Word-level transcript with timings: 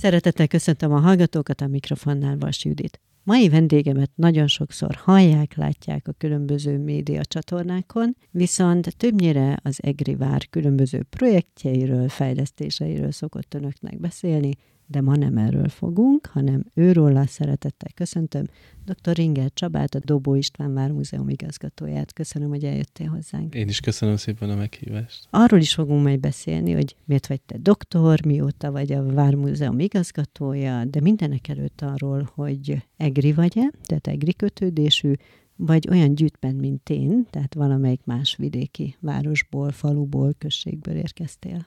Szeretettel 0.00 0.46
köszöntöm 0.46 0.92
a 0.92 1.00
hallgatókat 1.00 1.60
a 1.60 1.66
mikrofonnál 1.66 2.36
Vas 2.38 2.64
Judit. 2.64 3.00
Mai 3.22 3.48
vendégemet 3.48 4.10
nagyon 4.14 4.46
sokszor 4.46 4.94
hallják, 4.94 5.56
látják 5.56 6.08
a 6.08 6.12
különböző 6.12 6.78
média 6.78 7.24
csatornákon, 7.24 8.16
viszont 8.30 8.96
többnyire 8.96 9.58
az 9.62 9.78
EGRI 9.82 10.14
Vár 10.14 10.48
különböző 10.50 11.02
projektjeiről, 11.10 12.08
fejlesztéseiről 12.08 13.10
szokott 13.10 13.54
önöknek 13.54 14.00
beszélni, 14.00 14.50
de 14.90 15.00
ma 15.00 15.16
nem 15.16 15.36
erről 15.36 15.68
fogunk, 15.68 16.26
hanem 16.26 16.64
őról 16.74 17.26
szeretettel 17.26 17.90
köszöntöm 17.94 18.44
dr. 18.84 19.16
Ringer 19.16 19.50
Csabát, 19.54 19.94
a 19.94 20.00
Dobó 20.04 20.34
István 20.34 20.74
Vármúzeum 20.74 21.28
igazgatóját. 21.28 22.12
Köszönöm, 22.12 22.48
hogy 22.48 22.64
eljöttél 22.64 23.06
hozzánk. 23.06 23.54
Én 23.54 23.68
is 23.68 23.80
köszönöm 23.80 24.16
szépen 24.16 24.50
a 24.50 24.54
meghívást. 24.54 25.26
Arról 25.30 25.60
is 25.60 25.74
fogunk 25.74 26.02
majd 26.02 26.20
beszélni, 26.20 26.72
hogy 26.72 26.96
miért 27.04 27.26
vagy 27.26 27.40
te 27.40 27.58
doktor, 27.58 28.24
mióta 28.24 28.70
vagy 28.70 28.92
a 28.92 29.12
Vármúzeum 29.12 29.78
igazgatója, 29.78 30.84
de 30.84 31.00
mindenek 31.00 31.48
előtt 31.48 31.80
arról, 31.80 32.30
hogy 32.34 32.86
egri 32.96 33.32
vagy-e, 33.32 33.70
tehát 33.82 34.06
egri 34.06 34.34
kötődésű, 34.34 35.12
vagy 35.56 35.88
olyan 35.90 36.14
gyűjtment, 36.14 36.60
mint 36.60 36.90
én, 36.90 37.26
tehát 37.30 37.54
valamelyik 37.54 38.04
más 38.04 38.36
vidéki 38.36 38.96
városból, 39.00 39.70
faluból, 39.70 40.34
községből 40.38 40.94
érkeztél. 40.94 41.66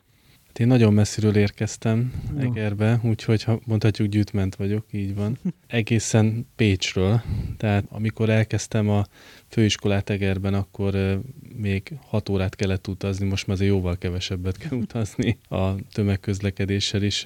Hát 0.53 0.61
én 0.61 0.67
nagyon 0.67 0.93
messziről 0.93 1.35
érkeztem 1.35 2.13
no. 2.33 2.41
Egerbe, 2.41 2.99
úgyhogy 3.03 3.43
ha 3.43 3.59
mondhatjuk 3.65 4.07
gyűjtment 4.07 4.55
vagyok, 4.55 4.85
így 4.91 5.15
van. 5.15 5.37
Egészen 5.67 6.47
Pécsről, 6.55 7.21
tehát 7.57 7.85
amikor 7.89 8.29
elkezdtem 8.29 8.89
a 8.89 9.05
főiskolát 9.47 10.09
Egerben, 10.09 10.53
akkor 10.53 11.21
még 11.55 11.97
hat 12.01 12.29
órát 12.29 12.55
kellett 12.55 12.87
utazni, 12.87 13.27
most 13.27 13.47
már 13.47 13.55
azért 13.55 13.71
jóval 13.71 13.97
kevesebbet 13.97 14.57
kell 14.57 14.77
utazni. 14.85 15.37
A 15.49 15.75
tömegközlekedéssel 15.91 17.03
is 17.03 17.25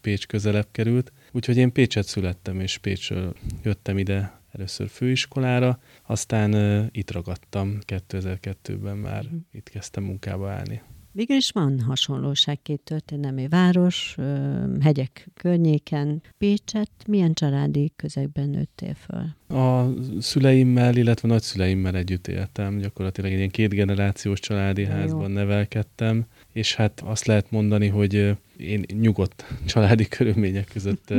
Pécs 0.00 0.26
közelebb 0.26 0.68
került. 0.70 1.12
Úgyhogy 1.32 1.56
én 1.56 1.72
Pécset 1.72 2.06
születtem, 2.06 2.60
és 2.60 2.78
Pécsről 2.78 3.34
jöttem 3.62 3.98
ide 3.98 4.40
először 4.52 4.88
főiskolára, 4.88 5.80
aztán 6.06 6.88
itt 6.92 7.10
ragadtam 7.10 7.78
2002-ben 7.86 8.96
már, 8.96 9.24
itt 9.52 9.68
kezdtem 9.68 10.04
munkába 10.04 10.50
állni. 10.50 10.82
Végül 11.18 11.36
is 11.36 11.50
van 11.50 11.80
hasonlóság 11.80 12.62
két 12.62 12.80
történelmi 12.80 13.48
város, 13.48 14.16
hegyek 14.80 15.28
környéken. 15.34 16.22
Pécset 16.38 16.90
milyen 17.06 17.34
családi 17.34 17.92
közegben 17.96 18.48
nőttél 18.48 18.94
föl? 18.94 19.56
A 19.58 19.94
szüleimmel, 20.20 20.96
illetve 20.96 21.28
nagyszüleimmel 21.28 21.96
együtt 21.96 22.26
éltem. 22.26 22.78
Gyakorlatilag 22.78 23.30
egy 23.30 23.36
ilyen 23.36 23.50
kétgenerációs 23.50 24.40
családi 24.40 24.82
Jó. 24.82 24.88
házban 24.88 25.30
nevelkedtem, 25.30 26.26
és 26.52 26.74
hát 26.74 27.02
azt 27.04 27.26
lehet 27.26 27.50
mondani, 27.50 27.88
hogy 27.88 28.36
én 28.56 28.84
nyugodt 29.00 29.44
családi 29.66 30.08
körülmények 30.08 30.68
között 30.72 31.14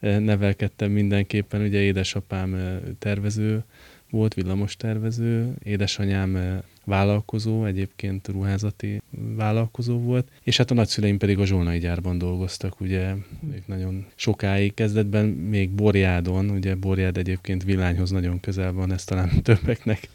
nevelkedtem 0.00 0.90
mindenképpen. 0.90 1.62
Ugye 1.62 1.80
édesapám 1.80 2.80
tervező 2.98 3.64
volt, 4.10 4.34
villamos 4.34 4.76
tervező, 4.76 5.54
édesanyám 5.62 6.62
vállalkozó, 6.84 7.64
egyébként 7.64 8.28
ruházati 8.28 9.02
vállalkozó 9.36 9.98
volt, 9.98 10.30
és 10.42 10.56
hát 10.56 10.70
a 10.70 10.74
nagyszüleim 10.74 11.18
pedig 11.18 11.38
a 11.38 11.44
zsolnai 11.44 11.78
gyárban 11.78 12.18
dolgoztak, 12.18 12.80
ugye 12.80 13.14
ők 13.54 13.66
nagyon 13.66 14.06
sokáig 14.14 14.74
kezdetben, 14.74 15.26
még 15.26 15.70
Borjádon, 15.70 16.50
ugye 16.50 16.74
Borjád 16.74 17.16
egyébként 17.16 17.64
Villányhoz 17.64 18.10
nagyon 18.10 18.40
közel 18.40 18.72
van, 18.72 18.92
ezt 18.92 19.08
talán 19.08 19.30
többeknek 19.42 20.08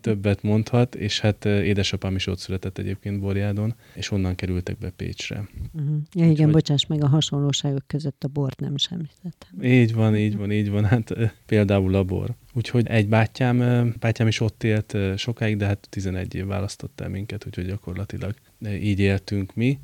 többet 0.00 0.42
mondhat, 0.42 0.94
és 0.94 1.20
hát 1.20 1.44
édesapám 1.44 2.14
is 2.14 2.26
ott 2.26 2.38
született 2.38 2.78
egyébként 2.78 3.20
Borjádon, 3.20 3.74
és 3.94 4.10
onnan 4.10 4.34
kerültek 4.34 4.78
be 4.78 4.90
Pécsre. 4.90 5.48
Uh-huh. 5.72 5.96
Ja, 6.12 6.24
igen, 6.24 6.30
Úgyhogy... 6.30 6.52
bocsáss 6.52 6.86
meg, 6.86 7.02
a 7.02 7.08
hasonlóságok 7.08 7.86
között 7.86 8.24
a 8.24 8.28
bort 8.28 8.60
nem 8.60 8.76
semmitettem. 8.76 9.62
Így 9.62 9.94
van, 9.94 10.16
így 10.16 10.36
van, 10.36 10.52
így 10.52 10.70
van, 10.70 10.84
hát 10.84 11.14
például 11.46 11.94
a 11.94 12.04
bor. 12.04 12.34
Úgyhogy 12.54 12.86
egy 12.86 13.08
bátyám, 13.08 13.58
bátyám 14.00 14.28
is 14.28 14.40
ott 14.40 14.64
élt 14.64 14.96
sokáig, 15.16 15.56
de 15.56 15.66
hát 15.66 15.86
11 15.98 16.34
év 16.34 16.46
választott 16.46 17.00
el 17.00 17.08
minket, 17.08 17.46
úgyhogy 17.46 17.66
gyakorlatilag 17.66 18.34
így 18.68 19.00
éltünk 19.00 19.54
mi. 19.54 19.78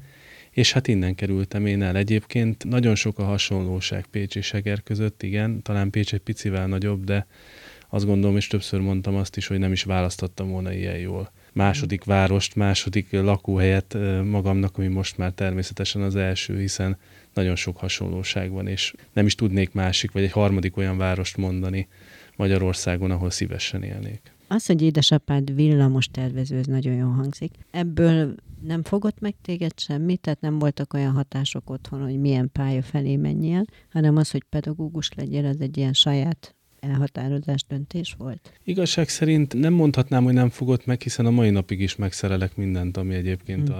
És 0.50 0.72
hát 0.72 0.88
innen 0.88 1.14
kerültem 1.14 1.66
én 1.66 1.82
el. 1.82 1.96
Egyébként 1.96 2.64
nagyon 2.64 2.94
sok 2.94 3.18
a 3.18 3.24
hasonlóság 3.24 4.06
Pécs 4.06 4.36
és 4.36 4.52
Eger 4.52 4.82
között, 4.82 5.22
igen, 5.22 5.62
talán 5.62 5.90
Pécs 5.90 6.12
egy 6.12 6.20
picivel 6.20 6.66
nagyobb, 6.66 7.04
de 7.04 7.26
azt 7.88 8.04
gondolom, 8.04 8.36
és 8.36 8.46
többször 8.46 8.80
mondtam 8.80 9.14
azt 9.14 9.36
is, 9.36 9.46
hogy 9.46 9.58
nem 9.58 9.72
is 9.72 9.82
választottam 9.82 10.48
volna 10.50 10.72
ilyen 10.72 10.98
jól. 10.98 11.30
Második 11.52 12.04
várost, 12.04 12.54
második 12.54 13.12
lakóhelyet 13.12 13.96
magamnak, 14.24 14.78
ami 14.78 14.88
most 14.88 15.18
már 15.18 15.32
természetesen 15.32 16.02
az 16.02 16.16
első, 16.16 16.58
hiszen 16.58 16.96
nagyon 17.32 17.56
sok 17.56 17.76
hasonlóság 17.76 18.50
van, 18.50 18.66
és 18.66 18.94
nem 19.12 19.26
is 19.26 19.34
tudnék 19.34 19.72
másik, 19.72 20.12
vagy 20.12 20.22
egy 20.22 20.32
harmadik 20.32 20.76
olyan 20.76 20.96
várost 20.96 21.36
mondani 21.36 21.88
Magyarországon, 22.36 23.10
ahol 23.10 23.30
szívesen 23.30 23.82
élnék. 23.82 24.20
Az, 24.54 24.66
hogy 24.66 24.82
édesapád 24.82 25.54
villamos 25.54 26.06
tervező, 26.06 26.56
ez 26.58 26.66
nagyon 26.66 26.94
jól 26.94 27.12
hangzik. 27.12 27.50
Ebből 27.70 28.34
nem 28.62 28.82
fogott 28.82 29.20
meg 29.20 29.34
téged 29.42 29.78
semmi, 29.78 30.16
tehát 30.16 30.40
nem 30.40 30.58
voltak 30.58 30.92
olyan 30.92 31.12
hatások 31.12 31.70
otthon, 31.70 32.02
hogy 32.02 32.20
milyen 32.20 32.50
pálya 32.52 32.82
felé 32.82 33.16
menjél, 33.16 33.64
hanem 33.92 34.16
az, 34.16 34.30
hogy 34.30 34.44
pedagógus 34.50 35.10
legyél, 35.16 35.46
az 35.46 35.60
egy 35.60 35.76
ilyen 35.76 35.92
saját 35.92 36.54
elhatározás 36.80 37.64
döntés 37.68 38.14
volt? 38.18 38.52
Igazság 38.64 39.08
szerint 39.08 39.54
nem 39.54 39.72
mondhatnám, 39.72 40.24
hogy 40.24 40.34
nem 40.34 40.50
fogott 40.50 40.86
meg, 40.86 41.00
hiszen 41.00 41.26
a 41.26 41.30
mai 41.30 41.50
napig 41.50 41.80
is 41.80 41.96
megszerelek 41.96 42.56
mindent, 42.56 42.96
ami 42.96 43.14
egyébként 43.14 43.68
hmm. 43.68 43.78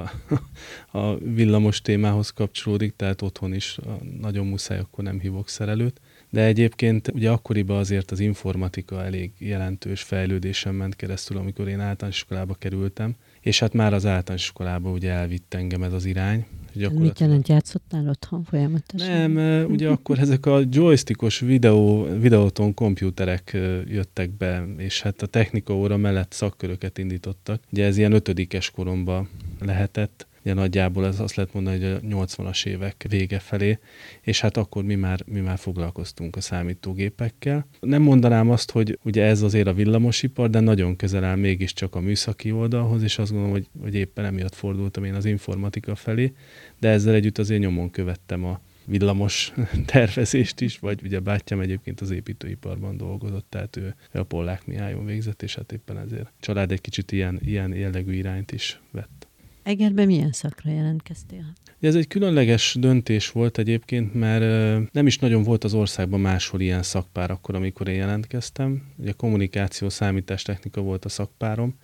a, 0.91 0.99
a 0.99 1.19
villamos 1.19 1.81
témához 1.81 2.31
kapcsolódik, 2.31 2.97
tehát 2.97 3.23
otthon 3.23 3.55
is 3.55 3.79
nagyon 4.21 4.47
muszáj, 4.47 4.79
akkor 4.79 5.05
nem 5.05 5.21
hívok 5.21 5.49
szerelőt 5.49 6.01
de 6.35 6.45
egyébként 6.45 7.09
ugye 7.15 7.31
akkoriban 7.31 7.79
azért 7.79 8.11
az 8.11 8.21
informatika 8.21 9.05
elég 9.05 9.33
jelentős 9.39 10.03
fejlődésen 10.03 10.75
ment 10.75 10.97
keresztül, 10.97 11.37
amikor 11.37 11.69
én 11.69 11.81
általános 11.81 12.17
iskolába 12.17 12.55
kerültem, 12.55 13.15
és 13.41 13.59
hát 13.59 13.73
már 13.73 13.95
az 13.95 14.07
általános 14.07 14.43
iskolába 14.43 14.91
ugye 14.91 15.11
elvitt 15.11 15.55
engem 15.55 15.83
ez 15.83 15.93
az 15.93 16.05
irány. 16.05 16.47
Mit 16.93 17.21
jelent, 17.21 17.49
játszottál 17.49 18.09
otthon 18.09 18.45
folyamatosan? 18.45 19.31
Nem, 19.31 19.71
ugye 19.71 19.89
akkor 19.89 20.19
ezek 20.19 20.47
a 20.47 20.63
joystickos 20.71 21.39
videó, 21.39 22.07
videóton 22.21 22.75
komputerek 22.75 23.51
jöttek 23.87 24.31
be, 24.31 24.67
és 24.77 25.03
hát 25.03 25.23
a 25.23 25.27
technika 25.27 25.75
óra 25.75 25.97
mellett 25.97 26.33
szakköröket 26.33 26.99
indítottak. 26.99 27.63
Ugye 27.73 27.85
ez 27.85 27.97
ilyen 27.97 28.13
ötödikes 28.13 28.71
koromban 28.71 29.29
lehetett, 29.61 30.27
ugye 30.45 30.55
nagyjából 30.55 31.07
ez 31.07 31.21
azt 31.21 31.35
lehet 31.35 31.53
mondani, 31.53 31.77
hogy 31.77 31.93
a 31.93 32.01
80-as 32.01 32.67
évek 32.67 33.07
vége 33.09 33.39
felé, 33.39 33.79
és 34.21 34.41
hát 34.41 34.57
akkor 34.57 34.85
mi 34.85 34.95
már, 34.95 35.21
mi 35.27 35.41
már 35.41 35.59
foglalkoztunk 35.59 36.37
a 36.37 36.41
számítógépekkel. 36.41 37.67
Nem 37.81 38.03
mondanám 38.03 38.51
azt, 38.51 38.71
hogy 38.71 38.99
ugye 39.03 39.25
ez 39.25 39.43
azért 39.43 39.67
a 39.67 39.75
villamosipar, 39.75 40.51
de 40.51 40.61
nagyon 40.61 40.97
közel 40.97 41.25
áll 41.25 41.37
mégiscsak 41.37 41.95
a 41.95 42.01
műszaki 42.01 42.53
oldalhoz, 42.53 43.03
és 43.03 43.19
azt 43.19 43.31
gondolom, 43.31 43.55
hogy, 43.55 43.67
hogy 43.81 43.95
éppen 43.95 44.25
emiatt 44.25 44.55
fordultam 44.55 45.05
én 45.05 45.15
az 45.15 45.25
informatika 45.25 45.95
felé, 45.95 46.33
de 46.81 46.89
ezzel 46.89 47.15
együtt 47.15 47.39
azért 47.39 47.61
nyomon 47.61 47.91
követtem 47.91 48.45
a, 48.45 48.61
villamos 48.87 49.53
tervezést 49.87 50.61
is, 50.61 50.79
vagy 50.79 51.01
ugye 51.05 51.21
bátyám 51.21 51.61
egyébként 51.61 52.01
az 52.01 52.11
építőiparban 52.11 52.97
dolgozott, 52.97 53.47
tehát 53.49 53.77
ő 53.77 53.95
a 54.13 54.23
Pollák 54.23 54.67
Mihályon 54.67 55.05
végzett, 55.05 55.43
és 55.43 55.55
hát 55.55 55.73
éppen 55.73 55.99
ezért 55.99 56.33
család 56.41 56.73
egy 56.73 56.81
kicsit 56.81 57.13
ilyen, 57.13 57.41
ilyen 57.45 57.75
jellegű 57.75 58.13
irányt 58.13 58.53
is 58.53 58.81
vett. 58.91 59.24
Egerbe 59.65 60.05
milyen 60.05 60.33
szakra 60.33 60.71
jelentkeztél? 60.71 61.53
Ez 61.81 61.95
egy 61.95 62.07
különleges 62.07 62.77
döntés 62.81 63.31
volt 63.31 63.59
egyébként, 63.59 64.15
mert 64.15 64.93
nem 64.93 65.07
is 65.07 65.19
nagyon 65.19 65.43
volt 65.43 65.65
az 65.65 65.75
országban 65.75 66.21
máshol 66.21 66.61
ilyen 66.61 66.83
szakpár 66.83 67.31
akkor, 67.31 67.55
amikor 67.55 67.89
én 67.89 67.95
jelentkeztem. 67.95 68.83
Ugye 68.97 69.13
kommunikáció, 69.13 69.89
számítástechnika 69.89 70.81
volt 70.81 71.05
a 71.05 71.09
szakpárom. 71.09 71.75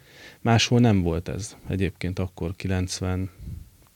Máshol 0.41 0.80
nem 0.80 1.02
volt 1.02 1.28
ez 1.28 1.56
egyébként 1.68 2.18
akkor 2.18 2.56
90, 2.56 3.30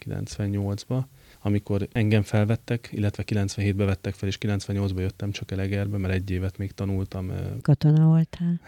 98-ban 0.04 1.02
amikor 1.46 1.88
engem 1.92 2.22
felvettek, 2.22 2.88
illetve 2.92 3.22
97-ben 3.26 3.86
vettek 3.86 4.14
fel, 4.14 4.28
és 4.28 4.38
98-ban 4.40 4.98
jöttem 4.98 5.30
csak 5.30 5.50
Elegerbe, 5.50 5.98
mert 5.98 6.14
egy 6.14 6.30
évet 6.30 6.58
még 6.58 6.72
tanultam. 6.72 7.32
Katona 7.62 8.06
voltál? 8.06 8.60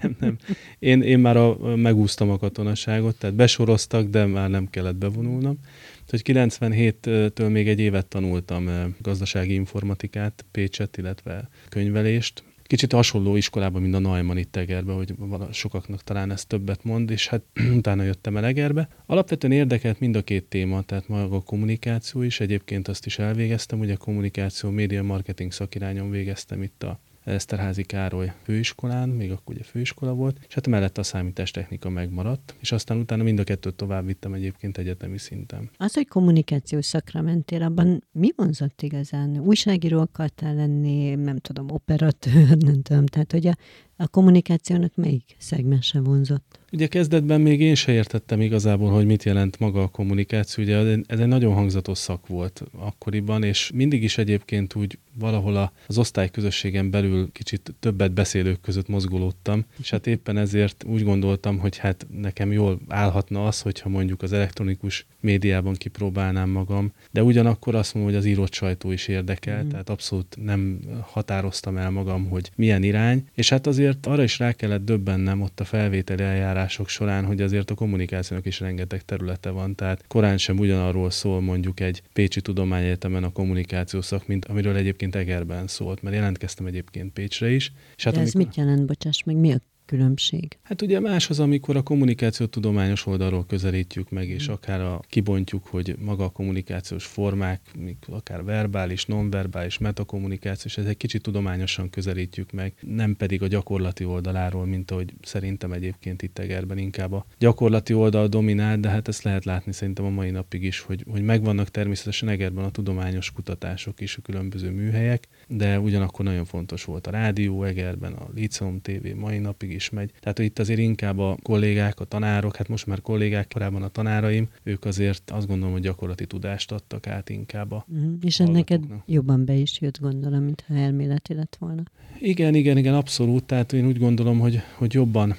nem, 0.00 0.16
nem. 0.20 0.38
Én, 0.78 1.02
én 1.02 1.18
már 1.18 1.36
a, 1.36 1.76
megúsztam 1.76 2.30
a 2.30 2.38
katonaságot, 2.38 3.18
tehát 3.18 3.36
besoroztak, 3.36 4.08
de 4.08 4.24
már 4.24 4.50
nem 4.50 4.70
kellett 4.70 4.96
bevonulnom. 4.96 5.58
Tehát 6.06 6.50
97-től 6.60 7.50
még 7.50 7.68
egy 7.68 7.80
évet 7.80 8.06
tanultam 8.06 8.94
gazdasági 8.98 9.54
informatikát, 9.54 10.44
Pécset, 10.50 10.96
illetve 10.96 11.48
könyvelést, 11.68 12.42
kicsit 12.66 12.92
hasonló 12.92 13.36
iskolában, 13.36 13.82
mint 13.82 13.94
a 13.94 13.98
Neumann 13.98 14.36
itt 14.36 14.56
Egerbe, 14.56 14.92
hogy 14.92 15.14
sokaknak 15.50 16.02
talán 16.02 16.30
ez 16.30 16.44
többet 16.44 16.84
mond, 16.84 17.10
és 17.10 17.28
hát 17.28 17.42
utána 17.76 18.02
jöttem 18.02 18.36
el 18.36 18.44
Egerbe. 18.44 18.88
Alapvetően 19.06 19.52
érdekelt 19.52 20.00
mind 20.00 20.16
a 20.16 20.22
két 20.22 20.44
téma, 20.44 20.82
tehát 20.82 21.08
maga 21.08 21.36
a 21.36 21.40
kommunikáció 21.40 22.22
is, 22.22 22.40
egyébként 22.40 22.88
azt 22.88 23.06
is 23.06 23.18
elvégeztem, 23.18 23.80
ugye 23.80 23.92
a 23.92 23.96
kommunikáció, 23.96 24.70
média 24.70 25.02
marketing 25.02 25.52
szakirányon 25.52 26.10
végeztem 26.10 26.62
itt 26.62 26.82
a 26.82 27.00
Eszterházi 27.24 27.82
Károly 27.82 28.32
főiskolán, 28.42 29.08
még 29.08 29.30
akkor 29.30 29.54
ugye 29.54 29.64
főiskola 29.64 30.12
volt, 30.14 30.38
és 30.48 30.54
hát 30.54 30.66
mellett 30.66 30.98
a 30.98 31.02
számítástechnika 31.02 31.88
megmaradt, 31.88 32.54
és 32.60 32.72
aztán 32.72 32.98
utána 32.98 33.22
mind 33.22 33.38
a 33.38 33.44
kettőt 33.44 33.74
tovább 33.74 34.06
vittem 34.06 34.32
egyébként 34.32 34.78
egyetemi 34.78 35.18
szinten. 35.18 35.70
Az, 35.76 35.94
hogy 35.94 36.08
kommunikációs 36.08 36.86
szakra 36.86 37.20
mentél, 37.20 37.62
abban 37.62 38.04
mi 38.12 38.32
vonzott 38.36 38.82
igazán? 38.82 39.38
Újságíró 39.38 40.00
akartál 40.00 40.54
lenni, 40.54 41.14
nem 41.14 41.38
tudom, 41.38 41.70
operatőr, 41.70 42.56
nem 42.56 42.82
tudom, 42.82 43.06
tehát 43.06 43.32
hogy 43.32 43.46
a, 43.46 43.56
a 43.96 44.08
kommunikációnak 44.08 44.94
melyik 44.94 45.36
szegmense 45.38 46.00
vonzott? 46.00 46.58
Ugye 46.74 46.86
kezdetben 46.86 47.40
még 47.40 47.60
én 47.60 47.74
se 47.74 47.92
értettem 47.92 48.40
igazából, 48.40 48.90
hogy 48.90 49.06
mit 49.06 49.22
jelent 49.22 49.58
maga 49.58 49.82
a 49.82 49.88
kommunikáció. 49.88 50.64
Ugye 50.64 50.76
ez 51.06 51.18
egy 51.18 51.26
nagyon 51.26 51.54
hangzatos 51.54 51.98
szak 51.98 52.26
volt 52.26 52.62
akkoriban, 52.78 53.42
és 53.42 53.70
mindig 53.74 54.02
is 54.02 54.18
egyébként 54.18 54.74
úgy 54.74 54.98
valahol 55.18 55.72
az 55.86 55.98
osztályközösségen 55.98 56.90
belül 56.90 57.28
kicsit 57.32 57.74
többet 57.80 58.12
beszélők 58.12 58.60
között 58.60 58.88
mozgolódtam, 58.88 59.64
és 59.80 59.90
hát 59.90 60.06
éppen 60.06 60.36
ezért 60.36 60.84
úgy 60.86 61.04
gondoltam, 61.04 61.58
hogy 61.58 61.76
hát 61.76 62.06
nekem 62.20 62.52
jól 62.52 62.80
állhatna 62.88 63.46
az, 63.46 63.60
hogyha 63.60 63.88
mondjuk 63.88 64.22
az 64.22 64.32
elektronikus 64.32 65.06
médiában 65.20 65.74
kipróbálnám 65.74 66.48
magam, 66.50 66.92
de 67.10 67.22
ugyanakkor 67.22 67.74
azt 67.74 67.94
mondom, 67.94 68.12
hogy 68.12 68.20
az 68.20 68.26
írott 68.26 68.52
sajtó 68.52 68.92
is 68.92 69.08
érdekel, 69.08 69.64
mm. 69.64 69.68
tehát 69.68 69.90
abszolút 69.90 70.36
nem 70.44 70.80
határoztam 71.00 71.76
el 71.76 71.90
magam, 71.90 72.28
hogy 72.28 72.50
milyen 72.56 72.82
irány, 72.82 73.24
és 73.34 73.48
hát 73.48 73.66
azért 73.66 74.06
arra 74.06 74.22
is 74.22 74.38
rá 74.38 74.52
kellett 74.52 74.84
döbbennem 74.84 75.40
ott 75.40 75.60
a 75.60 75.64
felvételi 75.64 76.22
eljárások 76.64 76.88
során, 76.88 77.24
hogy 77.24 77.40
azért 77.40 77.70
a 77.70 77.74
kommunikációnak 77.74 78.46
is 78.46 78.60
rengeteg 78.60 79.02
területe 79.04 79.50
van, 79.50 79.74
tehát 79.74 80.04
korán 80.08 80.38
sem 80.38 80.58
ugyanarról 80.58 81.10
szól 81.10 81.40
mondjuk 81.40 81.80
egy 81.80 82.02
Pécsi 82.12 82.40
Tudományegyetemen 82.40 83.24
a 83.24 83.32
kommunikáció 83.32 84.00
szak, 84.00 84.26
mint 84.26 84.44
amiről 84.44 84.76
egyébként 84.76 85.14
Egerben 85.14 85.66
szólt, 85.66 86.02
mert 86.02 86.14
jelentkeztem 86.14 86.66
egyébként 86.66 87.12
Pécsre 87.12 87.50
is. 87.50 87.72
És 87.96 88.04
hát 88.04 88.14
De 88.14 88.20
ez 88.20 88.34
amikor... 88.34 88.46
mit 88.46 88.56
jelent, 88.56 88.86
bocsáss 88.86 89.22
meg, 89.22 89.36
mi 89.36 89.52
a 89.52 89.58
különbség? 89.94 90.58
Hát 90.62 90.82
ugye 90.82 91.00
más 91.00 91.30
az, 91.30 91.40
amikor 91.40 91.76
a 91.76 91.82
kommunikációt 91.82 92.50
tudományos 92.50 93.06
oldalról 93.06 93.46
közelítjük 93.46 94.10
meg, 94.10 94.28
és 94.28 94.44
hmm. 94.44 94.54
akár 94.54 94.80
a, 94.80 95.00
kibontjuk, 95.08 95.66
hogy 95.66 95.96
maga 95.98 96.24
a 96.24 96.28
kommunikációs 96.28 97.04
formák, 97.04 97.60
akár 98.08 98.44
verbális, 98.44 99.04
nonverbális, 99.04 99.78
metakommunikáció, 99.78 100.70
és 100.70 100.78
ez 100.78 100.86
egy 100.86 100.96
kicsit 100.96 101.22
tudományosan 101.22 101.90
közelítjük 101.90 102.52
meg, 102.52 102.72
nem 102.80 103.16
pedig 103.16 103.42
a 103.42 103.46
gyakorlati 103.46 104.04
oldaláról, 104.04 104.66
mint 104.66 104.90
ahogy 104.90 105.12
szerintem 105.22 105.72
egyébként 105.72 106.22
itt 106.22 106.38
Egerben 106.38 106.78
inkább 106.78 107.12
a 107.12 107.26
gyakorlati 107.38 107.94
oldal 107.94 108.26
dominál, 108.26 108.78
de 108.78 108.88
hát 108.88 109.08
ezt 109.08 109.22
lehet 109.22 109.44
látni 109.44 109.72
szerintem 109.72 110.04
a 110.04 110.10
mai 110.10 110.30
napig 110.30 110.62
is, 110.62 110.80
hogy, 110.80 111.04
hogy 111.10 111.22
megvannak 111.22 111.68
természetesen 111.68 112.28
Egerben 112.28 112.64
a 112.64 112.70
tudományos 112.70 113.32
kutatások 113.32 114.00
is, 114.00 114.16
a 114.16 114.22
különböző 114.22 114.70
műhelyek, 114.70 115.28
de 115.48 115.80
ugyanakkor 115.80 116.24
nagyon 116.24 116.44
fontos 116.44 116.84
volt 116.84 117.06
a 117.06 117.10
rádió 117.10 117.64
Egerben, 117.64 118.12
a 118.12 118.28
Liceum 118.34 118.80
TV 118.80 119.06
mai 119.16 119.38
napig 119.38 119.70
is 119.70 119.90
megy. 119.90 120.10
Tehát 120.20 120.38
itt 120.38 120.58
azért 120.58 120.78
inkább 120.78 121.18
a 121.18 121.36
kollégák, 121.42 122.00
a 122.00 122.04
tanárok, 122.04 122.56
hát 122.56 122.68
most 122.68 122.86
már 122.86 123.00
kollégák, 123.00 123.48
korábban 123.52 123.82
a 123.82 123.88
tanáraim, 123.88 124.48
ők 124.62 124.84
azért 124.84 125.30
azt 125.30 125.46
gondolom, 125.46 125.72
hogy 125.72 125.82
gyakorlati 125.82 126.26
tudást 126.26 126.72
adtak 126.72 127.06
át 127.06 127.30
inkább 127.30 127.72
a 127.72 127.84
uh-huh. 127.88 128.12
És 128.20 128.36
neked 128.36 128.84
jobban 129.06 129.44
be 129.44 129.54
is 129.54 129.80
jött, 129.80 130.00
gondolom, 130.00 130.42
mintha 130.42 130.74
elméleti 130.74 131.34
lett 131.34 131.56
volna. 131.58 131.82
Igen, 132.18 132.54
igen, 132.54 132.76
igen, 132.76 132.94
abszolút. 132.94 133.44
Tehát 133.44 133.72
én 133.72 133.86
úgy 133.86 133.98
gondolom, 133.98 134.38
hogy, 134.38 134.60
hogy 134.74 134.92
jobban 134.92 135.34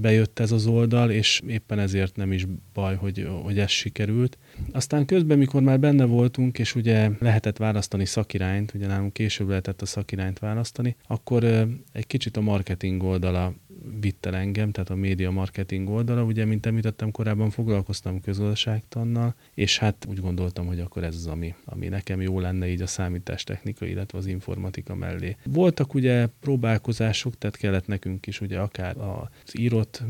bejött 0.00 0.38
ez 0.38 0.52
az 0.52 0.66
oldal, 0.66 1.10
és 1.10 1.40
éppen 1.46 1.78
ezért 1.78 2.16
nem 2.16 2.32
is 2.32 2.46
baj, 2.74 2.96
hogy, 2.96 3.28
hogy 3.42 3.58
ez 3.58 3.70
sikerült. 3.70 4.38
Aztán 4.72 5.06
közben, 5.06 5.38
mikor 5.38 5.62
már 5.62 5.80
benne 5.80 6.04
voltunk, 6.04 6.58
és 6.58 6.74
ugye 6.74 7.10
lehetett 7.18 7.56
választani 7.56 8.04
szakirányt, 8.04 8.74
ugye 8.74 8.86
nálunk 8.86 9.12
később 9.12 9.47
lehetett 9.48 9.82
a 9.82 9.86
szakirányt 9.86 10.38
választani, 10.38 10.96
akkor 11.06 11.44
egy 11.92 12.06
kicsit 12.06 12.36
a 12.36 12.40
marketing 12.40 13.02
oldala 13.02 13.54
vitt 14.00 14.26
engem, 14.26 14.70
tehát 14.70 14.90
a 14.90 14.94
média 14.94 15.30
marketing 15.30 15.88
oldala. 15.88 16.24
Ugye, 16.24 16.44
mint 16.44 16.66
említettem 16.66 17.10
korábban, 17.10 17.50
foglalkoztam 17.50 18.20
közgazdaságtannal, 18.20 19.34
és 19.54 19.78
hát 19.78 20.06
úgy 20.08 20.20
gondoltam, 20.20 20.66
hogy 20.66 20.80
akkor 20.80 21.04
ez 21.04 21.14
az, 21.14 21.26
ami, 21.26 21.54
ami 21.64 21.88
nekem 21.88 22.20
jó 22.20 22.40
lenne 22.40 22.68
így 22.68 22.82
a 22.82 22.86
számítástechnika, 22.86 23.86
illetve 23.86 24.18
az 24.18 24.26
informatika 24.26 24.94
mellé. 24.94 25.36
Voltak 25.44 25.94
ugye 25.94 26.26
próbálkozások, 26.40 27.38
tehát 27.38 27.56
kellett 27.56 27.86
nekünk 27.86 28.26
is 28.26 28.40
ugye 28.40 28.58
akár 28.58 28.96
az 28.96 29.58
írott, 29.58 30.02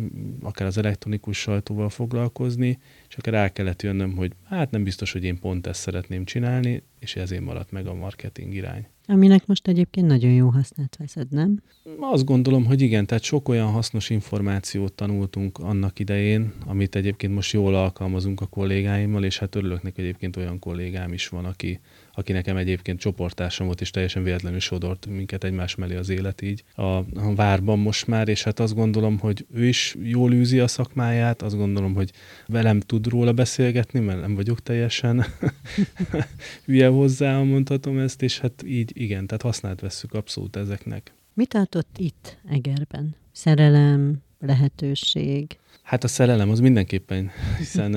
akár 0.43 0.67
az 0.67 0.79
elektronikus 0.79 1.39
sajtóval 1.39 1.89
foglalkozni, 1.89 2.79
és 3.09 3.17
akkor 3.17 3.33
rá 3.33 3.49
kellett 3.49 3.83
jönnöm, 3.83 4.17
hogy 4.17 4.33
hát 4.45 4.71
nem 4.71 4.85
biztos, 4.85 5.13
hogy 5.13 5.25
én 5.25 5.39
pont 5.39 5.67
ezt 5.67 5.81
szeretném 5.81 6.25
csinálni, 6.25 6.83
és 6.99 7.17
ezért 7.17 7.45
maradt 7.45 7.71
meg 7.71 7.87
a 7.87 7.95
marketing 7.95 8.55
irány. 8.55 8.87
Aminek 9.11 9.47
most 9.47 9.69
egyébként 9.69 10.07
nagyon 10.07 10.31
jó 10.31 10.49
hasznát 10.49 10.97
veszed, 10.99 11.31
nem? 11.31 11.63
Azt 12.01 12.25
gondolom, 12.25 12.65
hogy 12.65 12.81
igen, 12.81 13.07
tehát 13.07 13.23
sok 13.23 13.49
olyan 13.49 13.71
hasznos 13.71 14.11
információt 14.11 14.93
tanultunk 14.93 15.59
annak 15.59 15.99
idején, 15.99 16.53
amit 16.67 16.95
egyébként 16.95 17.35
most 17.35 17.53
jól 17.53 17.75
alkalmazunk 17.75 18.41
a 18.41 18.47
kollégáimmal, 18.47 19.25
és 19.25 19.39
hát 19.39 19.55
örülök 19.55 19.83
neki, 19.83 20.01
egyébként 20.01 20.37
olyan 20.37 20.59
kollégám 20.59 21.13
is 21.13 21.29
van, 21.29 21.45
aki, 21.45 21.81
aki 22.19 22.33
nekem 22.33 22.57
egyébként 22.57 23.01
csoporttársam 23.01 23.67
volt, 23.67 23.81
és 23.81 23.91
teljesen 23.91 24.23
véletlenül 24.23 24.61
sodort 24.61 25.07
minket 25.07 25.45
egymás 25.45 25.75
mellé 25.75 25.97
az 25.97 26.09
élet 26.09 26.43
így 26.43 26.65
a, 26.75 26.83
a 26.83 27.35
várban 27.35 27.79
most 27.79 28.07
már, 28.07 28.29
és 28.29 28.43
hát 28.43 28.61
azt 28.61 28.75
gondolom, 28.75 29.19
hogy 29.19 29.47
ő 29.55 29.67
is 29.67 29.97
jól 30.03 30.33
űzi 30.33 30.59
a 30.59 30.67
szakmáját, 30.67 31.43
azt 31.43 31.57
gondolom, 31.57 31.95
hogy 31.95 32.13
velem 32.47 32.81
tud 32.81 33.07
róla 33.07 33.33
beszélgetni, 33.33 34.01
mert 34.01 34.21
nem 34.21 34.35
vagyok 34.35 34.63
teljesen 34.63 35.25
hülye 36.67 36.89
hozzá, 36.89 37.43
mondhatom 37.43 37.99
ezt, 37.99 38.23
és 38.23 38.39
hát 38.39 38.63
így 38.67 38.91
igen, 38.95 39.27
tehát 39.27 39.43
használt 39.43 39.81
vesszük 39.81 40.15
abszolút 40.15 40.57
ezeknek. 40.57 41.13
Mit 41.35 41.49
tartott 41.49 41.97
itt 41.99 42.39
Egerben? 42.49 43.15
Szerelem, 43.33 44.23
lehetőség? 44.41 45.59
Hát 45.83 46.05
a 46.05 46.09
szerelem 46.09 46.51
az 46.51 46.61
mindenképpen, 46.61 47.31
hiszen 47.59 47.95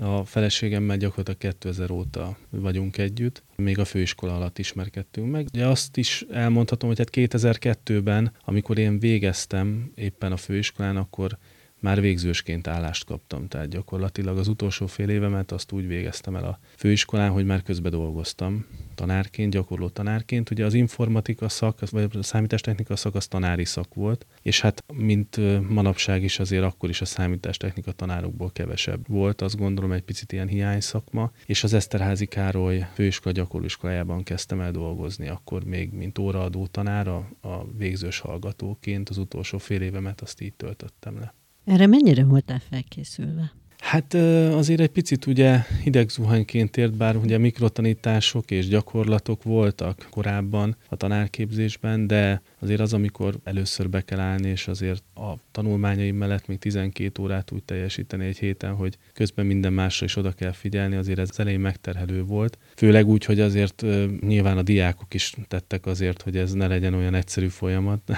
a 0.00 0.24
feleségemmel 0.24 0.96
gyakorlatilag 0.96 1.54
2000 1.58 1.90
óta 1.90 2.36
vagyunk 2.50 2.98
együtt, 2.98 3.42
még 3.56 3.78
a 3.78 3.84
főiskola 3.84 4.34
alatt 4.34 4.58
ismerkedtünk 4.58 5.30
meg. 5.30 5.46
Ugye 5.52 5.66
azt 5.66 5.96
is 5.96 6.24
elmondhatom, 6.30 6.88
hogy 6.88 6.98
hát 6.98 7.10
2002-ben, 7.12 8.32
amikor 8.44 8.78
én 8.78 8.98
végeztem 8.98 9.92
éppen 9.94 10.32
a 10.32 10.36
főiskolán, 10.36 10.96
akkor 10.96 11.38
már 11.84 12.00
végzősként 12.00 12.66
állást 12.66 13.04
kaptam. 13.04 13.48
Tehát 13.48 13.68
gyakorlatilag 13.68 14.38
az 14.38 14.48
utolsó 14.48 14.86
fél 14.86 15.08
évemet 15.08 15.52
azt 15.52 15.72
úgy 15.72 15.86
végeztem 15.86 16.36
el 16.36 16.44
a 16.44 16.58
főiskolán, 16.76 17.30
hogy 17.30 17.44
már 17.44 17.62
közbe 17.62 17.88
dolgoztam 17.88 18.66
tanárként, 18.94 19.52
gyakorló 19.52 19.88
tanárként. 19.88 20.50
Ugye 20.50 20.64
az 20.64 20.74
informatika 20.74 21.48
szak, 21.48 21.90
vagy 21.90 22.08
a 22.12 22.22
számítástechnika 22.22 22.96
szak 22.96 23.14
az 23.14 23.26
tanári 23.26 23.64
szak 23.64 23.94
volt, 23.94 24.26
és 24.42 24.60
hát 24.60 24.84
mint 24.92 25.36
manapság 25.68 26.22
is 26.22 26.38
azért 26.38 26.62
akkor 26.62 26.88
is 26.88 27.00
a 27.00 27.04
számítástechnika 27.04 27.92
tanárokból 27.92 28.50
kevesebb 28.52 29.08
volt, 29.08 29.42
azt 29.42 29.56
gondolom 29.56 29.92
egy 29.92 30.02
picit 30.02 30.32
ilyen 30.32 30.48
hiány 30.48 30.80
szakma, 30.80 31.32
és 31.46 31.64
az 31.64 31.72
Eszterházi 31.72 32.26
Károly 32.26 32.86
főiskola 32.94 33.34
gyakorlóiskolájában 33.34 34.22
kezdtem 34.22 34.60
el 34.60 34.70
dolgozni, 34.70 35.28
akkor 35.28 35.64
még 35.64 35.92
mint 35.92 36.18
óraadó 36.18 36.66
tanár, 36.66 37.08
a, 37.08 37.28
a 37.40 37.66
végzős 37.76 38.18
hallgatóként 38.18 39.08
az 39.08 39.18
utolsó 39.18 39.58
fél 39.58 39.82
évemet 39.82 40.20
azt 40.20 40.40
így 40.40 40.54
töltöttem 40.54 41.18
le. 41.18 41.34
Erre 41.64 41.86
mennyire 41.86 42.24
voltál 42.24 42.58
felkészülve? 42.58 43.52
Hát 43.84 44.14
azért 44.54 44.80
egy 44.80 44.88
picit 44.88 45.26
ugye 45.26 45.58
idegzuhanyként 45.84 46.76
ért, 46.76 46.96
bár 46.96 47.16
ugye 47.16 47.38
mikrotanítások 47.38 48.50
és 48.50 48.68
gyakorlatok 48.68 49.42
voltak 49.42 50.06
korábban 50.10 50.76
a 50.88 50.96
tanárképzésben, 50.96 52.06
de 52.06 52.42
azért 52.58 52.80
az, 52.80 52.92
amikor 52.92 53.38
először 53.42 53.90
be 53.90 54.00
kell 54.00 54.18
állni, 54.18 54.48
és 54.48 54.68
azért 54.68 55.02
a 55.14 55.32
tanulmányaim 55.52 56.16
mellett 56.16 56.46
még 56.46 56.58
12 56.58 57.22
órát 57.22 57.50
úgy 57.50 57.62
teljesíteni 57.62 58.26
egy 58.26 58.38
héten, 58.38 58.74
hogy 58.74 58.98
közben 59.12 59.46
minden 59.46 59.72
másra 59.72 60.06
is 60.06 60.16
oda 60.16 60.32
kell 60.32 60.52
figyelni, 60.52 60.96
azért 60.96 61.18
ez 61.18 61.28
elején 61.36 61.60
megterhelő 61.60 62.22
volt. 62.22 62.58
Főleg 62.76 63.08
úgy, 63.08 63.24
hogy 63.24 63.40
azért 63.40 63.84
nyilván 64.20 64.58
a 64.58 64.62
diákok 64.62 65.14
is 65.14 65.34
tettek 65.48 65.86
azért, 65.86 66.22
hogy 66.22 66.36
ez 66.36 66.52
ne 66.52 66.66
legyen 66.66 66.94
olyan 66.94 67.14
egyszerű 67.14 67.48
folyamat. 67.48 68.12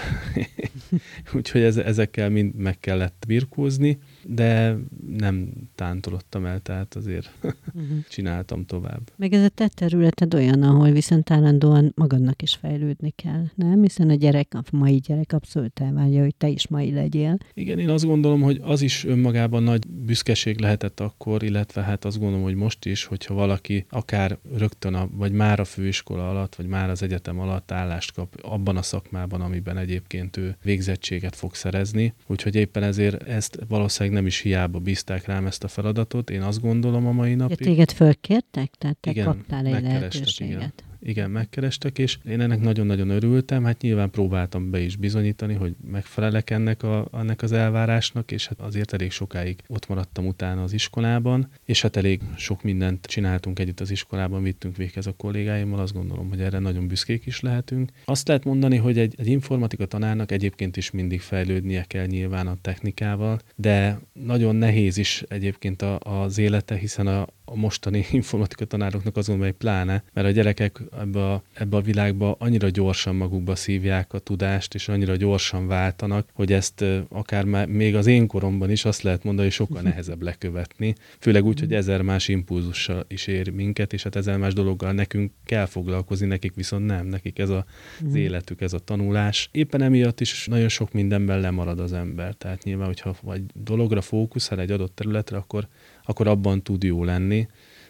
Úgyhogy 1.35 1.61
ez, 1.61 1.77
ezekkel 1.77 2.31
mind 2.31 2.55
meg 2.55 2.79
kellett 2.81 3.25
birkózni 3.27 3.99
de 4.29 4.77
nem 5.19 5.53
tántolottam 5.75 6.45
el, 6.45 6.61
tehát 6.61 6.95
azért 6.95 7.31
uh-huh. 7.43 7.99
csináltam 8.09 8.65
tovább. 8.65 9.11
Meg 9.17 9.33
ez 9.33 9.45
a 9.45 9.49
te 9.49 9.69
területed 9.69 10.35
olyan, 10.35 10.63
ahol 10.63 10.91
viszont 10.91 11.31
állandóan 11.31 11.93
magadnak 11.97 12.43
is 12.43 12.55
fejlődni 12.55 13.11
kell, 13.11 13.45
nem? 13.55 13.83
Hiszen 13.83 14.11
a 14.11 14.15
gyerek, 14.15 14.55
a 14.55 14.63
mai 14.73 14.97
gyerek 14.97 15.33
abszolút 15.33 15.81
elvárja, 15.81 16.23
hogy 16.23 16.35
te 16.35 16.49
is 16.49 16.69
mai 16.69 16.93
legyél. 16.93 17.37
Igen, 17.55 17.79
én 17.79 17.89
azt 17.89 18.05
gondolom, 18.05 18.43
hogy 18.43 18.61
az 18.63 18.83
is 18.83 19.05
önmagában 19.05 19.63
nagy 19.63 19.89
büszkeség 19.89 20.61
lehetett 20.61 21.01
akkor, 21.01 21.43
illetve 21.43 21.83
hát 21.83 22.05
azt 22.05 22.19
gondolom, 22.19 22.45
hogy 22.45 22.55
most 22.55 22.85
is, 22.85 23.05
hogyha 23.05 23.35
valaki 23.35 23.87
akár 23.91 24.39
rögtön, 24.57 24.95
a, 24.95 25.09
vagy 25.13 25.33
már 25.33 25.61
a 25.61 25.65
főiskola 25.65 26.31
alatt, 26.31 26.55
vagy 26.55 26.67
már 26.67 26.91
az 26.91 27.03
egyetem 27.03 27.41
alatt 27.41 27.71
állást 27.73 28.13
kap 28.13 28.35
abban 28.43 28.77
a 28.77 28.83
szakmában, 28.83 29.41
amiben 29.41 29.77
egyébként 29.77 30.37
ő 30.37 30.57
végzettséget 30.63 31.37
fog 31.37 31.55
szerezni. 31.55 32.15
Úgyhogy 32.27 32.55
éppen 32.55 32.83
ezért 32.83 33.23
ezt 33.23 33.59
valószínűleg 33.69 34.16
nem 34.17 34.27
is 34.27 34.41
hiába 34.41 34.79
bízták 34.79 35.27
rám 35.27 35.47
ezt 35.47 35.65
a 35.65 35.69
feladatot, 35.69 36.31
én 36.31 36.43
azt 36.43 36.61
gondolom 36.61 37.07
a 37.07 37.13
mai 37.13 37.35
napig. 37.35 37.61
Ja, 37.61 37.67
téged 37.67 37.93
fölkértek? 37.93 38.71
Tehát 38.79 38.97
te 38.97 39.11
igen, 39.11 39.25
kaptál 39.25 39.67
egy 39.67 39.83
lehetőséget? 39.83 40.57
Igen. 40.57 40.73
Igen, 41.07 41.31
megkerestek, 41.31 41.99
és 41.99 42.19
én 42.29 42.41
ennek 42.41 42.61
nagyon-nagyon 42.61 43.11
örültem, 43.11 43.65
hát 43.65 43.81
nyilván 43.81 44.11
próbáltam 44.11 44.71
be 44.71 44.81
is 44.81 44.97
bizonyítani, 44.97 45.55
hogy 45.55 45.75
megfelelek 45.91 46.51
ennek, 46.51 46.83
a, 46.83 47.09
ennek 47.13 47.43
az 47.43 47.53
elvárásnak, 47.53 48.31
és 48.31 48.47
hát 48.47 48.61
azért 48.61 48.93
elég 48.93 49.11
sokáig 49.11 49.63
ott 49.67 49.89
maradtam 49.89 50.27
utána 50.27 50.63
az 50.63 50.73
iskolában, 50.73 51.49
és 51.65 51.83
hát 51.83 51.97
elég 51.97 52.21
sok 52.37 52.63
mindent 52.63 53.07
csináltunk 53.07 53.59
együtt 53.59 53.81
az 53.81 53.91
iskolában, 53.91 54.43
vittünk 54.43 54.77
véghez 54.77 55.07
a 55.07 55.15
kollégáimmal, 55.17 55.81
azt 55.81 55.95
gondolom, 55.95 56.29
hogy 56.29 56.41
erre 56.41 56.59
nagyon 56.59 56.87
büszkék 56.87 57.27
is 57.27 57.41
lehetünk. 57.41 57.91
Azt 58.05 58.29
lehet 58.29 58.45
mondani, 58.45 58.77
hogy 58.77 58.99
egy, 58.99 59.15
egy 59.19 59.27
informatika 59.27 59.87
tanárnak 59.87 60.33
egyébként 60.33 60.77
is 60.77 60.91
mindig 60.91 61.21
fejlődnie 61.21 61.85
kell 61.87 62.07
nyilván 62.07 62.47
a 62.47 62.57
technikával, 62.61 63.39
de 63.57 63.99
nagyon 64.13 64.57
nehéz 64.57 64.97
is 64.97 65.25
egyébként 65.29 65.83
a, 65.83 65.99
az 65.99 66.39
élete, 66.39 66.77
hiszen 66.77 67.07
a, 67.07 67.27
a 67.49 67.57
mostani 67.57 68.07
informatika 68.13 68.65
tanároknak 68.65 69.17
azon 69.17 69.39
megy 69.39 69.53
pláne, 69.53 70.03
mert 70.13 70.27
a 70.27 70.31
gyerekek 70.31 70.81
ebbe 71.01 71.33
a, 71.33 71.43
ebbe 71.53 71.77
a 71.77 71.81
világba 71.81 72.37
annyira 72.39 72.69
gyorsan 72.69 73.15
magukba 73.15 73.55
szívják 73.55 74.13
a 74.13 74.19
tudást, 74.19 74.75
és 74.75 74.89
annyira 74.89 75.17
gyorsan 75.17 75.67
váltanak, 75.67 76.29
hogy 76.33 76.53
ezt 76.53 76.85
akár 77.09 77.45
már 77.45 77.67
még 77.67 77.95
az 77.95 78.07
én 78.07 78.27
koromban 78.27 78.71
is 78.71 78.85
azt 78.85 79.03
lehet 79.03 79.25
mondani, 79.25 79.47
hogy 79.47 79.57
sokkal 79.57 79.83
nehezebb 79.83 80.23
lekövetni. 80.23 80.95
Főleg 81.19 81.45
úgy, 81.45 81.61
hogy 81.61 81.75
ezer 81.75 82.03
más 82.03 82.29
impulzussal 82.29 83.05
is 83.09 83.27
ér 83.27 83.51
minket, 83.51 83.93
és 83.93 84.03
hát 84.03 84.17
ezer 84.17 84.39
más 84.39 84.53
dologgal 84.53 84.93
nekünk 84.93 85.33
kell 85.45 85.67
foglalkozni, 85.67 86.27
nekik 86.27 86.55
viszont 86.55 86.87
nem, 86.87 87.07
nekik 87.07 87.39
ez 87.39 87.49
a, 87.49 87.65
az 87.99 88.07
mhm. 88.07 88.17
életük, 88.17 88.61
ez 88.61 88.73
a 88.73 88.79
tanulás. 88.79 89.49
Éppen 89.53 89.83
emiatt 89.83 90.21
is 90.21 90.47
nagyon 90.47 90.69
sok 90.69 90.93
mindenben 90.93 91.41
lemarad 91.41 91.81
az 91.81 91.93
ember. 91.93 92.35
Tehát 92.35 92.65
nyilván, 92.65 92.87
hogyha 92.87 93.15
vagy 93.23 93.43
dologra 93.55 94.01
fókuszál 94.01 94.61
egy 94.61 94.71
adott 94.71 94.95
területre, 94.95 95.37
akkor 95.37 95.69
akkor 96.07 96.27
abban 96.27 96.63
tud 96.63 96.83
jó 96.83 97.05
lenni, 97.05 97.47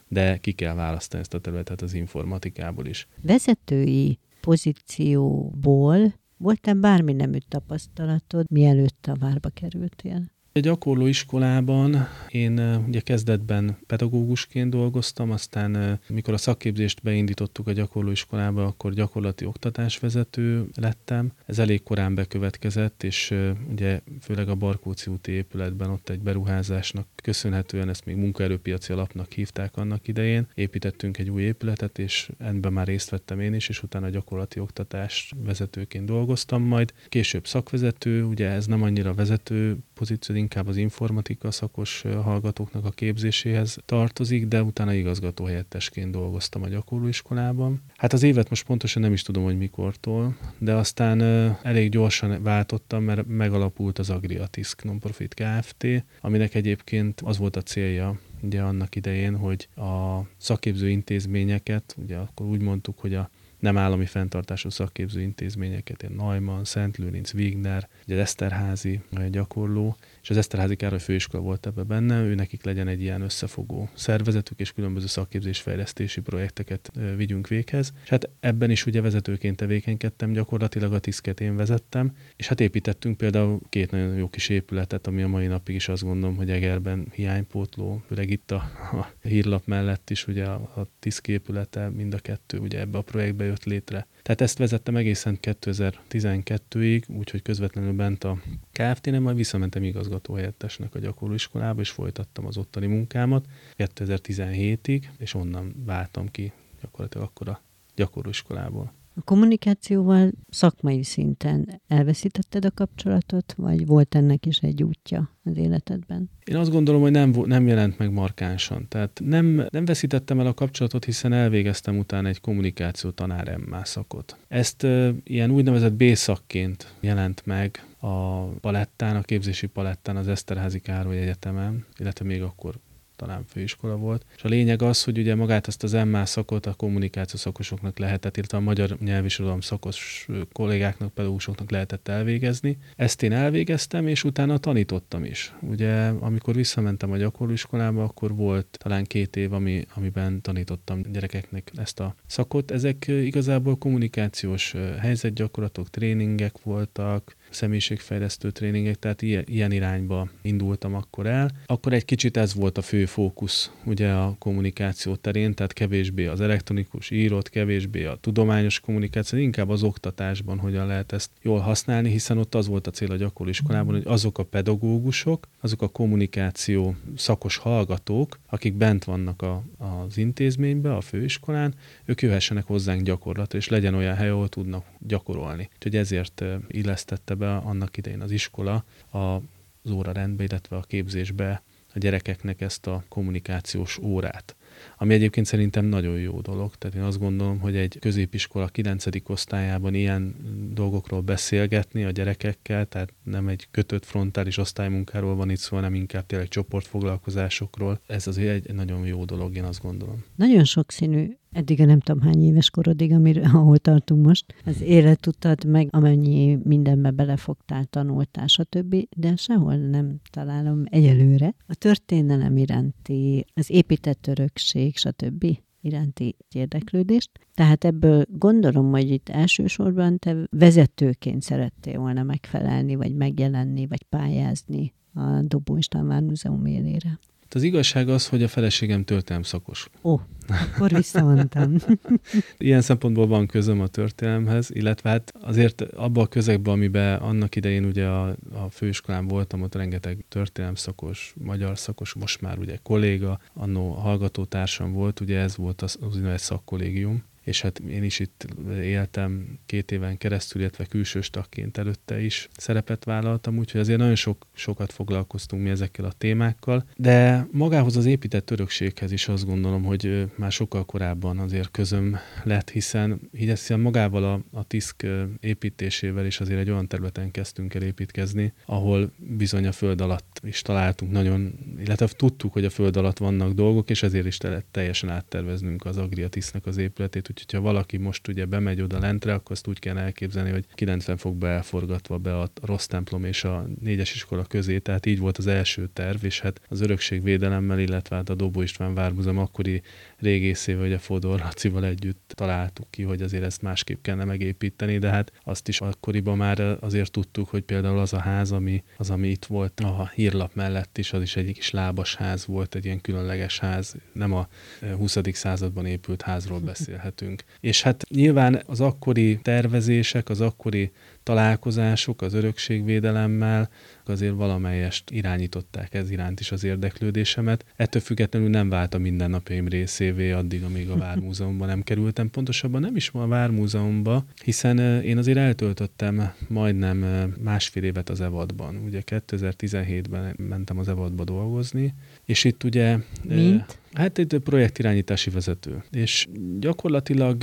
de 0.08 0.37
ki 0.37 0.52
kell 0.52 0.75
választani 0.75 1.23
ezt 1.23 1.35
a 1.35 1.40
területet 1.40 1.82
az 1.82 1.94
informatikából 1.94 2.87
is. 2.87 3.08
Vezetői 3.23 4.18
pozícióból 4.40 6.14
volt-e 6.37 6.75
bármi 6.75 7.12
nemű 7.12 7.38
tapasztalatod, 7.49 8.50
mielőtt 8.50 9.06
a 9.06 9.16
várba 9.18 9.49
kerültél? 9.49 10.35
A 10.52 10.58
gyakorló 10.58 11.06
iskolában 11.06 12.08
én 12.28 12.58
ugye 12.87 13.00
kezdetben 13.00 13.76
pedagógusként 13.87 14.70
dolgoztam, 14.70 15.30
aztán 15.30 16.00
mikor 16.08 16.35
a 16.35 16.37
szakképzést 16.37 17.02
beindítottuk 17.02 17.66
a 17.66 17.73
gyakorló 17.73 18.11
iskolába, 18.11 18.64
akkor 18.64 18.92
gyakorlati 18.92 19.44
oktatásvezető 19.44 20.68
lettem. 20.75 21.32
Ez 21.46 21.58
elég 21.58 21.82
korán 21.82 22.14
bekövetkezett, 22.14 23.02
és 23.02 23.35
ugye 23.70 24.00
főleg 24.20 24.49
a 24.49 24.54
Barkóci 24.54 25.11
úti 25.11 25.32
épületben 25.32 25.90
ott 25.90 26.08
egy 26.08 26.20
beruházásnak 26.20 27.06
köszönhetően 27.26 27.88
ezt 27.88 28.04
még 28.04 28.16
munkaerőpiaci 28.16 28.92
alapnak 28.92 29.33
hívták 29.33 29.76
annak 29.76 30.09
idején. 30.09 30.47
Építettünk 30.54 31.18
egy 31.18 31.30
új 31.30 31.42
épületet, 31.42 31.99
és 31.99 32.30
ebben 32.38 32.73
már 32.73 32.87
részt 32.87 33.11
vettem 33.11 33.40
én 33.40 33.54
is, 33.54 33.68
és 33.68 33.83
utána 33.83 34.09
gyakorlati 34.09 34.61
oktatás 34.61 35.33
vezetőként 35.45 36.04
dolgoztam 36.04 36.62
majd. 36.62 36.92
Később 37.09 37.47
szakvezető, 37.47 38.25
ugye 38.25 38.49
ez 38.49 38.66
nem 38.66 38.83
annyira 38.83 39.14
vezető 39.14 39.76
pozíció, 39.95 40.35
inkább 40.35 40.66
az 40.66 40.76
informatika 40.76 41.50
szakos 41.50 42.02
hallgatóknak 42.23 42.85
a 42.85 42.90
képzéséhez 42.90 43.78
tartozik, 43.85 44.47
de 44.47 44.62
utána 44.62 44.92
igazgatóhelyettesként 44.95 46.11
dolgoztam 46.11 46.62
a 46.62 46.68
gyakorlóiskolában. 46.68 47.83
Hát 47.97 48.12
az 48.12 48.23
évet 48.23 48.49
most 48.49 48.67
pontosan 48.67 49.03
nem 49.03 49.12
is 49.12 49.23
tudom, 49.23 49.45
hogy 49.45 49.59
mikortól, 49.59 50.37
de 50.59 50.75
aztán 50.75 51.23
elég 51.62 51.91
gyorsan 51.91 52.43
váltottam, 52.43 53.03
mert 53.03 53.26
megalapult 53.26 53.99
az 53.99 54.11
Agriatisk 54.11 54.85
Nonprofit 54.85 55.35
Kft., 55.35 55.87
aminek 56.21 56.55
egyébként 56.55 57.21
az 57.21 57.38
volt 57.38 57.57
a 57.57 57.62
célja, 57.62 58.19
ugye 58.43 58.62
annak 58.62 58.95
idején, 58.95 59.37
hogy 59.37 59.69
a 59.76 60.21
szakképző 60.37 60.88
intézményeket, 60.88 61.95
ugye 61.99 62.17
akkor 62.17 62.47
úgy 62.47 62.62
mondtuk, 62.62 62.99
hogy 62.99 63.15
a 63.15 63.31
nem 63.66 63.76
állami 63.78 64.06
fenntartású 64.06 64.68
szakképző 64.68 65.20
intézményeket, 65.20 66.02
ilyen 66.02 66.14
Neumann, 66.14 66.64
Szent 66.64 66.96
Lőrinc, 66.96 67.32
Wigner, 67.32 67.88
ugye 68.06 68.20
Eszterházi 68.20 69.00
gyakorló, 69.30 69.96
és 70.23 70.30
az 70.30 70.37
Eszterházi 70.37 70.76
Károly 70.76 70.99
főiskola 70.99 71.42
volt 71.42 71.66
ebbe 71.66 71.82
benne, 71.82 72.23
ő 72.23 72.35
nekik 72.35 72.64
legyen 72.64 72.88
egy 72.88 73.00
ilyen 73.00 73.20
összefogó 73.20 73.88
szervezetük, 73.94 74.61
és 74.61 74.73
különböző 74.73 75.06
szakképzésfejlesztési 75.06 76.20
projekteket 76.20 76.92
vigyünk 77.16 77.49
véghez. 77.49 77.92
És 78.02 78.08
hát 78.08 78.28
ebben 78.40 78.70
is 78.70 78.87
ugye 78.87 79.00
vezetőként 79.00 79.56
tevékenykedtem, 79.56 80.32
gyakorlatilag 80.32 80.92
a 80.92 80.99
tiszket 80.99 81.40
én 81.40 81.56
vezettem, 81.56 82.16
és 82.37 82.49
hát 82.49 82.61
építettünk 82.61 83.16
például 83.16 83.61
két 83.68 83.90
nagyon 83.90 84.14
jó 84.14 84.28
kis 84.28 84.49
épületet, 84.49 85.06
ami 85.06 85.23
a 85.23 85.28
mai 85.28 85.46
napig 85.46 85.75
is 85.75 85.88
azt 85.88 86.02
gondolom, 86.02 86.37
hogy 86.37 86.50
Egerben 86.50 87.08
hiánypótló, 87.12 88.02
főleg 88.06 88.30
itt 88.30 88.50
a, 88.50 88.56
a 88.92 89.12
hírlap 89.23 89.66
mellett 89.66 90.11
is 90.11 90.26
ugye 90.26 90.44
a, 90.44 90.54
a 90.54 90.87
tiszk 90.99 91.28
épülete, 91.28 91.88
mind 91.88 92.14
a 92.14 92.18
kettő 92.18 92.58
ugye 92.58 92.80
ebbe 92.80 92.99
a 92.99 93.02
projektbe 93.02 93.44
jött 93.44 93.55
létre. 93.64 94.06
Tehát 94.22 94.40
ezt 94.40 94.58
vezettem 94.58 94.96
egészen 94.96 95.38
2012-ig, 95.42 97.02
úgyhogy 97.08 97.42
közvetlenül 97.42 97.92
bent 97.92 98.25
a 98.25 98.38
KFT-nél, 98.72 99.20
majd 99.20 99.36
visszamentem 99.36 99.82
igazgatóhelyettesnek 99.82 100.94
a 100.94 100.98
gyakorlóiskolába, 100.98 101.80
és 101.80 101.90
folytattam 101.90 102.46
az 102.46 102.56
ottani 102.56 102.86
munkámat 102.86 103.46
2017-ig, 103.78 105.02
és 105.18 105.34
onnan 105.34 105.75
váltam 105.84 106.30
ki 106.30 106.52
gyakorlatilag 106.80 107.26
akkor 107.26 107.48
a 107.48 107.60
gyakorlóiskolából. 107.94 108.92
A 109.18 109.23
kommunikációval 109.25 110.30
szakmai 110.50 111.02
szinten 111.02 111.80
elveszítetted 111.88 112.64
a 112.64 112.70
kapcsolatot, 112.70 113.54
vagy 113.56 113.87
volt 113.87 114.14
ennek 114.14 114.46
is 114.46 114.58
egy 114.58 114.82
útja 114.82 115.30
az 115.44 115.56
életedben? 115.56 116.30
Én 116.44 116.56
azt 116.56 116.70
gondolom, 116.70 117.00
hogy 117.00 117.11
nem, 117.11 117.35
nem 117.44 117.66
jelent 117.66 117.99
meg 117.99 118.12
markánsan. 118.12 118.87
Tehát 118.88 119.20
nem, 119.25 119.66
nem 119.70 119.85
veszítettem 119.85 120.40
el 120.40 120.46
a 120.46 120.54
kapcsolatot, 120.54 121.04
hiszen 121.04 121.32
elvégeztem 121.32 121.99
utána 121.99 122.28
egy 122.28 122.40
kommunikáció 122.40 123.11
tanár 123.11 123.58
szakot. 123.82 124.37
Ezt 124.49 124.85
e, 124.85 125.14
ilyen 125.25 125.50
úgynevezett 125.50 125.92
B-szakként 125.92 126.94
jelent 127.00 127.42
meg 127.46 127.85
a 127.99 128.42
palettán, 128.44 129.16
a 129.16 129.23
képzési 129.23 129.66
palettán 129.66 130.16
az 130.16 130.28
Eszterházi 130.28 130.80
Károly 130.80 131.18
Egyetemen, 131.18 131.85
illetve 131.99 132.25
még 132.25 132.42
akkor 132.42 132.75
talán 133.16 133.44
főiskola 133.49 133.96
volt. 133.96 134.25
És 134.37 134.42
a 134.42 134.49
lényeg 134.49 134.82
az, 134.82 135.04
hogy 135.04 135.18
ugye 135.18 135.35
magát 135.35 135.68
ezt 135.68 135.82
az 135.82 135.92
MA 135.92 136.25
szakot 136.25 136.66
a 136.66 136.75
kommunikáció 136.75 137.38
szakosoknak 137.38 137.99
lehetett, 137.99 138.37
illetve 138.37 138.58
a 138.58 138.61
magyar 138.61 138.96
nyelvirodalom 139.00 139.61
szakos 139.61 140.26
kollégáknak, 140.52 141.12
pedagógusoknak 141.12 141.70
lehetett 141.70 142.08
elvégezni. 142.08 142.78
Ezt 142.96 143.23
én 143.23 143.32
elvégeztem, 143.32 144.06
és 144.06 144.25
utána 144.25 144.58
tanítottam 144.58 145.25
is. 145.25 145.54
Ugye, 145.61 146.06
amikor 146.06 146.54
visszamentem 146.54 147.12
a 147.12 147.16
gyakorlóiskolába, 147.16 148.04
akkor 148.04 148.35
volt 148.35 148.78
talán 148.82 149.04
két 149.04 149.37
év, 149.37 149.52
ami, 149.52 149.87
amiben 149.94 150.40
tanítottam 150.40 151.00
gyerekeknek 151.12 151.73
ezt 151.76 152.00
a 152.00 152.14
szakot. 152.26 152.70
Ezek 152.70 153.04
igazából 153.08 153.76
kommunikációs 153.76 154.75
helyzetgyakorlatok, 155.00 155.90
tréningek 155.90 156.62
voltak, 156.62 157.37
személyiségfejlesztő 157.50 158.50
tréningek, 158.50 158.99
tehát 158.99 159.23
ilyen, 159.23 159.73
irányba 159.73 160.29
indultam 160.43 160.95
akkor 160.95 161.26
el. 161.26 161.50
Akkor 161.67 161.93
egy 161.93 162.05
kicsit 162.05 162.37
ez 162.37 162.55
volt 162.55 162.79
a 162.79 162.83
fő 162.83 163.05
fókusz 163.07 163.71
ugye 163.85 164.11
a 164.12 164.37
kommunikáció 164.38 165.15
terén, 165.15 165.55
tehát 165.55 165.73
kevésbé 165.73 166.26
az 166.26 166.41
elektronikus 166.41 167.11
írott, 167.11 167.49
kevésbé 167.49 168.05
a 168.05 168.19
tudományos 168.21 168.81
kommunikáció, 168.81 169.38
inkább 169.38 169.69
az 169.69 169.83
oktatásban 169.83 170.59
hogyan 170.59 170.87
lehet 170.87 171.12
ezt 171.12 171.31
jól 171.43 171.59
használni, 171.59 172.11
hiszen 172.11 172.38
ott 172.38 172.55
az 172.55 172.67
volt 172.67 172.87
a 172.87 172.91
cél 172.91 173.11
a 173.11 173.17
gyakorliskolában, 173.17 173.95
hogy 173.95 174.07
azok 174.07 174.38
a 174.38 174.43
pedagógusok, 174.43 175.49
azok 175.61 175.83
a 175.83 175.88
kommunikáció 175.88 176.95
szakos 177.17 177.57
hallgatók, 177.57 178.38
akik 178.47 178.75
bent 178.75 179.05
vannak 179.05 179.43
a, 179.43 179.62
az 179.79 180.19
intézménybe, 180.19 180.95
a 180.95 181.00
főiskolán, 181.00 181.75
ők 182.05 182.23
jöhessenek 182.23 182.65
hozzánk 182.65 183.03
gyakorlatra, 183.03 183.59
és 183.59 183.69
legyen 183.69 183.95
olyan 183.95 184.15
hely, 184.15 184.29
ahol 184.29 184.49
tudnak 184.49 184.85
gyakorolni. 184.99 185.69
Úgyhogy 185.75 185.97
ezért 185.97 186.45
illesztette 186.69 187.35
be 187.37 187.57
annak 187.57 187.97
idején 187.97 188.21
az 188.21 188.31
iskola 188.31 188.85
az 189.11 189.90
órarendbe, 189.90 190.45
illetve 190.45 190.76
a 190.76 190.81
képzésbe 190.81 191.62
a 191.97 191.99
gyerekeknek 191.99 192.61
ezt 192.61 192.87
a 192.87 193.05
kommunikációs 193.09 193.99
órát. 193.99 194.57
Ami 194.99 195.14
egyébként 195.14 195.47
szerintem 195.47 195.85
nagyon 195.85 196.19
jó 196.19 196.40
dolog. 196.40 196.75
Tehát 196.75 196.97
én 196.97 197.02
azt 197.02 197.19
gondolom, 197.19 197.59
hogy 197.59 197.76
egy 197.76 197.99
középiskola 197.99 198.66
9. 198.66 199.05
osztályában 199.26 199.95
ilyen 199.95 200.35
dolgokról 200.73 201.21
beszélgetni 201.21 202.05
a 202.05 202.11
gyerekekkel, 202.11 202.87
tehát 202.87 203.12
nem 203.23 203.49
egy 203.49 203.69
kötött 203.71 204.05
frontális 204.05 204.57
osztálymunkáról 204.57 205.35
van 205.35 205.50
itt 205.50 205.59
szó, 205.59 205.76
hanem 205.76 205.95
inkább 205.95 206.26
tényleg 206.26 206.49
csoportfoglalkozásokról. 206.49 208.00
Ez 208.07 208.26
azért 208.26 208.66
egy 208.66 208.75
nagyon 208.75 209.07
jó 209.07 209.25
dolog, 209.25 209.57
én 209.57 209.64
azt 209.64 209.83
gondolom. 209.83 210.25
Nagyon 210.35 210.64
sokszínű 210.64 211.37
eddig 211.56 211.80
a 211.80 211.84
nem 211.84 212.00
tudom 212.00 212.22
hány 212.22 212.44
éves 212.44 212.70
korodig, 212.70 213.12
amire, 213.12 213.48
ahol 213.54 213.78
tartunk 213.78 214.26
most, 214.26 214.54
az 214.64 214.80
életutat, 214.80 215.64
meg 215.64 215.88
amennyi 215.90 216.58
mindenbe 216.64 217.10
belefogtál, 217.10 217.84
tanultál, 217.84 218.46
stb., 218.46 218.96
de 219.16 219.36
sehol 219.36 219.76
nem 219.76 220.20
találom 220.30 220.82
egyelőre. 220.84 221.54
A 221.66 221.75
történelem 221.75 222.56
iránti, 222.56 223.44
az 223.54 223.70
épített 223.70 224.26
örökség, 224.26 224.96
stb 224.96 225.58
iránti 225.80 226.36
érdeklődést. 226.54 227.30
Tehát 227.54 227.84
ebből 227.84 228.25
gondolom, 228.28 228.90
hogy 228.90 229.10
itt 229.10 229.28
elsősorban 229.28 230.18
te 230.18 230.36
vezetőként 230.50 231.42
szerettél 231.42 231.98
volna 231.98 232.22
megfelelni, 232.22 232.94
vagy 232.94 233.14
megjelenni, 233.14 233.86
vagy 233.86 234.02
pályázni 234.02 234.94
a 235.14 235.42
Dobó 235.42 235.76
István 235.76 236.25
Múzeum 236.25 236.66
élére. 236.66 237.18
Az 237.50 237.62
igazság 237.62 238.09
az, 238.09 238.29
hogy 238.29 238.43
a 238.43 238.49
feleségem 238.49 239.05
történelem 239.05 239.43
szakos. 239.43 239.91
Ó, 240.03 240.21
akkor 240.49 240.91
visszamondtam. 240.91 241.75
Ilyen 242.59 242.81
szempontból 242.81 243.26
van 243.26 243.47
közöm 243.47 243.81
a 243.81 243.87
történelemhez, 243.87 244.71
illetve 244.71 245.11
hát 245.11 245.33
azért 245.41 245.81
abban 245.81 246.25
a 246.25 246.29
közegben, 246.29 246.75
amiben 246.75 247.19
annak 247.19 247.57
idején 247.57 247.85
ugye 247.85 248.07
a, 248.07 248.29
a 248.53 248.71
főiskolán 248.71 249.29
voltam, 249.29 249.62
ott 249.62 249.75
rengeteg 249.75 250.25
történelem 250.29 250.75
szakos, 250.75 251.35
magyar 251.45 251.79
szakos, 251.79 252.15
most 252.15 252.41
már 252.41 252.59
ugye 252.59 252.79
kolléga, 252.83 253.41
annó 253.53 253.91
hallgatótársam 253.91 254.93
volt, 254.93 255.21
ugye 255.21 255.38
ez 255.38 255.57
volt 255.57 255.83
az, 255.83 255.99
az 256.00 256.15
úgynevezett 256.15 256.41
szakkollégium, 256.41 257.25
és 257.47 257.61
hát 257.61 257.79
én 257.79 258.03
is 258.03 258.19
itt 258.19 258.47
éltem 258.83 259.59
két 259.67 259.93
éven 259.93 260.19
keresztül, 260.19 260.61
illetve 260.61 260.85
külsős 260.85 261.31
tagként 261.31 261.79
előtte 261.79 262.21
is 262.21 262.49
szerepet 262.57 263.05
vállaltam, 263.05 263.59
úgyhogy 263.59 263.81
azért 263.81 263.99
nagyon 263.99 264.15
sok, 264.15 264.47
sokat 264.55 264.93
foglalkoztunk 264.93 265.62
mi 265.62 265.71
ezekkel 265.71 266.05
a 266.05 266.12
témákkal, 266.19 266.85
de 266.97 267.47
magához 267.53 267.97
az 267.97 268.07
épített 268.07 268.50
örökséghez 268.50 269.12
is 269.12 269.29
azt 269.29 269.47
gondolom, 269.47 269.85
hogy 269.85 270.31
már 270.37 270.53
sokkal 270.53 270.85
korábban 270.85 271.38
azért 271.38 271.71
közöm 271.71 272.17
lett, 272.45 272.71
hiszen 272.71 273.21
így 273.33 273.49
ezt 273.49 273.76
magával 273.76 274.25
a, 274.25 274.59
a 274.59 274.65
TISZK 274.65 275.07
építésével 275.41 276.26
is 276.26 276.41
azért 276.41 276.61
egy 276.61 276.71
olyan 276.71 276.88
területen 276.88 277.31
kezdtünk 277.31 277.75
el 277.75 277.83
építkezni, 277.83 278.53
ahol 278.65 279.12
bizony 279.17 279.67
a 279.67 279.73
föld 279.73 280.00
alatt 280.00 280.41
is 280.43 280.62
találtunk 280.62 281.12
nagyon, 281.12 281.55
illetve 281.79 282.07
tudtuk, 282.07 282.53
hogy 282.53 282.65
a 282.65 282.71
föld 282.71 282.97
alatt 282.97 283.19
vannak 283.19 283.53
dolgok, 283.53 283.91
és 283.91 284.03
ezért 284.03 284.26
is 284.26 284.38
teljesen 284.71 285.11
átterveznünk 285.11 285.85
az 285.85 285.97
Agriatisznek 285.97 286.67
az 286.67 286.76
épületét, 286.76 287.29
Úgyhogy 287.37 287.61
ha 287.61 287.66
valaki 287.66 287.97
most 287.97 288.28
ugye 288.28 288.45
bemegy 288.45 288.81
oda 288.81 288.99
lentre, 288.99 289.35
akkor 289.35 289.52
azt 289.52 289.66
úgy 289.66 289.78
kell 289.78 289.99
elképzelni, 289.99 290.50
hogy 290.50 290.64
90 290.75 291.16
fokba 291.16 291.49
elforgatva 291.49 292.19
be 292.19 292.38
a 292.38 292.50
rossz 292.62 292.87
templom 292.87 293.25
és 293.25 293.45
a 293.45 293.66
négyes 293.81 294.14
iskola 294.14 294.45
közé, 294.45 294.78
tehát 294.78 295.07
így 295.07 295.19
volt 295.19 295.38
az 295.38 295.47
első 295.47 295.88
terv, 295.93 296.25
és 296.25 296.40
hát 296.40 296.61
az 296.69 296.81
örökségvédelemmel, 296.81 297.78
illetve 297.78 298.16
hát 298.16 298.28
a 298.28 298.35
Dobó 298.35 298.62
István 298.62 298.95
Vármúzeum 298.95 299.38
akkori 299.38 299.83
régészével, 300.18 300.82
hogy 300.82 300.92
a 300.92 300.99
Fodor 300.99 301.38
Lacival 301.40 301.85
együtt 301.85 302.32
találtuk 302.35 302.90
ki, 302.90 303.02
hogy 303.02 303.23
azért 303.23 303.44
ezt 303.44 303.62
másképp 303.62 304.02
kellene 304.02 304.25
megépíteni, 304.25 304.99
de 304.99 305.08
hát 305.08 305.32
azt 305.44 305.68
is 305.68 305.80
akkoriban 305.80 306.37
már 306.37 306.61
azért 306.80 307.11
tudtuk, 307.11 307.49
hogy 307.49 307.62
például 307.62 307.99
az 307.99 308.12
a 308.12 308.18
ház, 308.18 308.52
ami, 308.52 308.82
az, 308.96 309.11
ami 309.11 309.28
itt 309.28 309.44
volt 309.44 309.80
a 309.80 310.11
hírlap 310.14 310.54
mellett 310.54 310.99
is, 310.99 311.12
az 311.12 311.23
is 311.23 311.37
egy 311.37 311.52
kis 311.52 311.70
lábas 311.70 312.14
ház 312.14 312.46
volt, 312.46 312.75
egy 312.75 312.85
ilyen 312.85 313.00
különleges 313.00 313.58
ház, 313.58 313.94
nem 314.12 314.32
a 314.32 314.49
20. 314.96 315.18
században 315.32 315.87
épült 315.87 316.23
házról 316.23 316.58
beszélhetünk. 316.58 317.44
És 317.61 317.82
hát 317.82 318.04
nyilván 318.08 318.62
az 318.66 318.80
akkori 318.80 319.38
tervezések, 319.42 320.28
az 320.28 320.40
akkori 320.40 320.92
találkozások 321.26 322.23
az 322.23 322.35
örökségvédelemmel 322.35 323.71
azért 324.04 324.35
valamelyest 324.35 325.11
irányították 325.11 325.95
ez 325.95 326.11
iránt 326.11 326.40
is 326.40 326.52
az 326.52 326.64
érdeklődésemet. 326.64 327.64
Ettől 327.76 328.02
függetlenül 328.02 328.49
nem 328.49 328.68
vált 328.68 328.95
a 328.95 328.99
mindennapjaim 328.99 329.68
részévé 329.68 330.30
addig, 330.30 330.62
amíg 330.62 330.90
a 330.90 330.97
Vármúzeumban 331.06 331.68
nem 331.68 331.83
kerültem. 331.83 332.30
Pontosabban 332.30 332.80
nem 332.80 332.97
is 332.97 333.11
a 333.12 333.26
Vármúzeumba, 333.26 334.25
hiszen 334.45 334.78
én 335.02 335.18
azért 335.18 335.38
eltöltöttem 335.38 336.33
majdnem 336.49 336.99
másfél 337.42 337.83
évet 337.83 338.09
az 338.09 338.21
Evadban. 338.21 338.76
Ugye 338.85 339.02
2017-ben 339.06 340.35
mentem 340.49 340.78
az 340.78 340.88
Evadba 340.88 341.25
dolgozni, 341.25 341.95
és 342.25 342.45
itt 342.45 342.64
ugye... 342.64 342.99
Mint? 343.23 343.78
Hát 343.97 344.19
egy 344.19 344.41
projektirányítási 344.45 345.31
vezető. 345.31 345.83
És 345.91 346.29
gyakorlatilag 346.59 347.43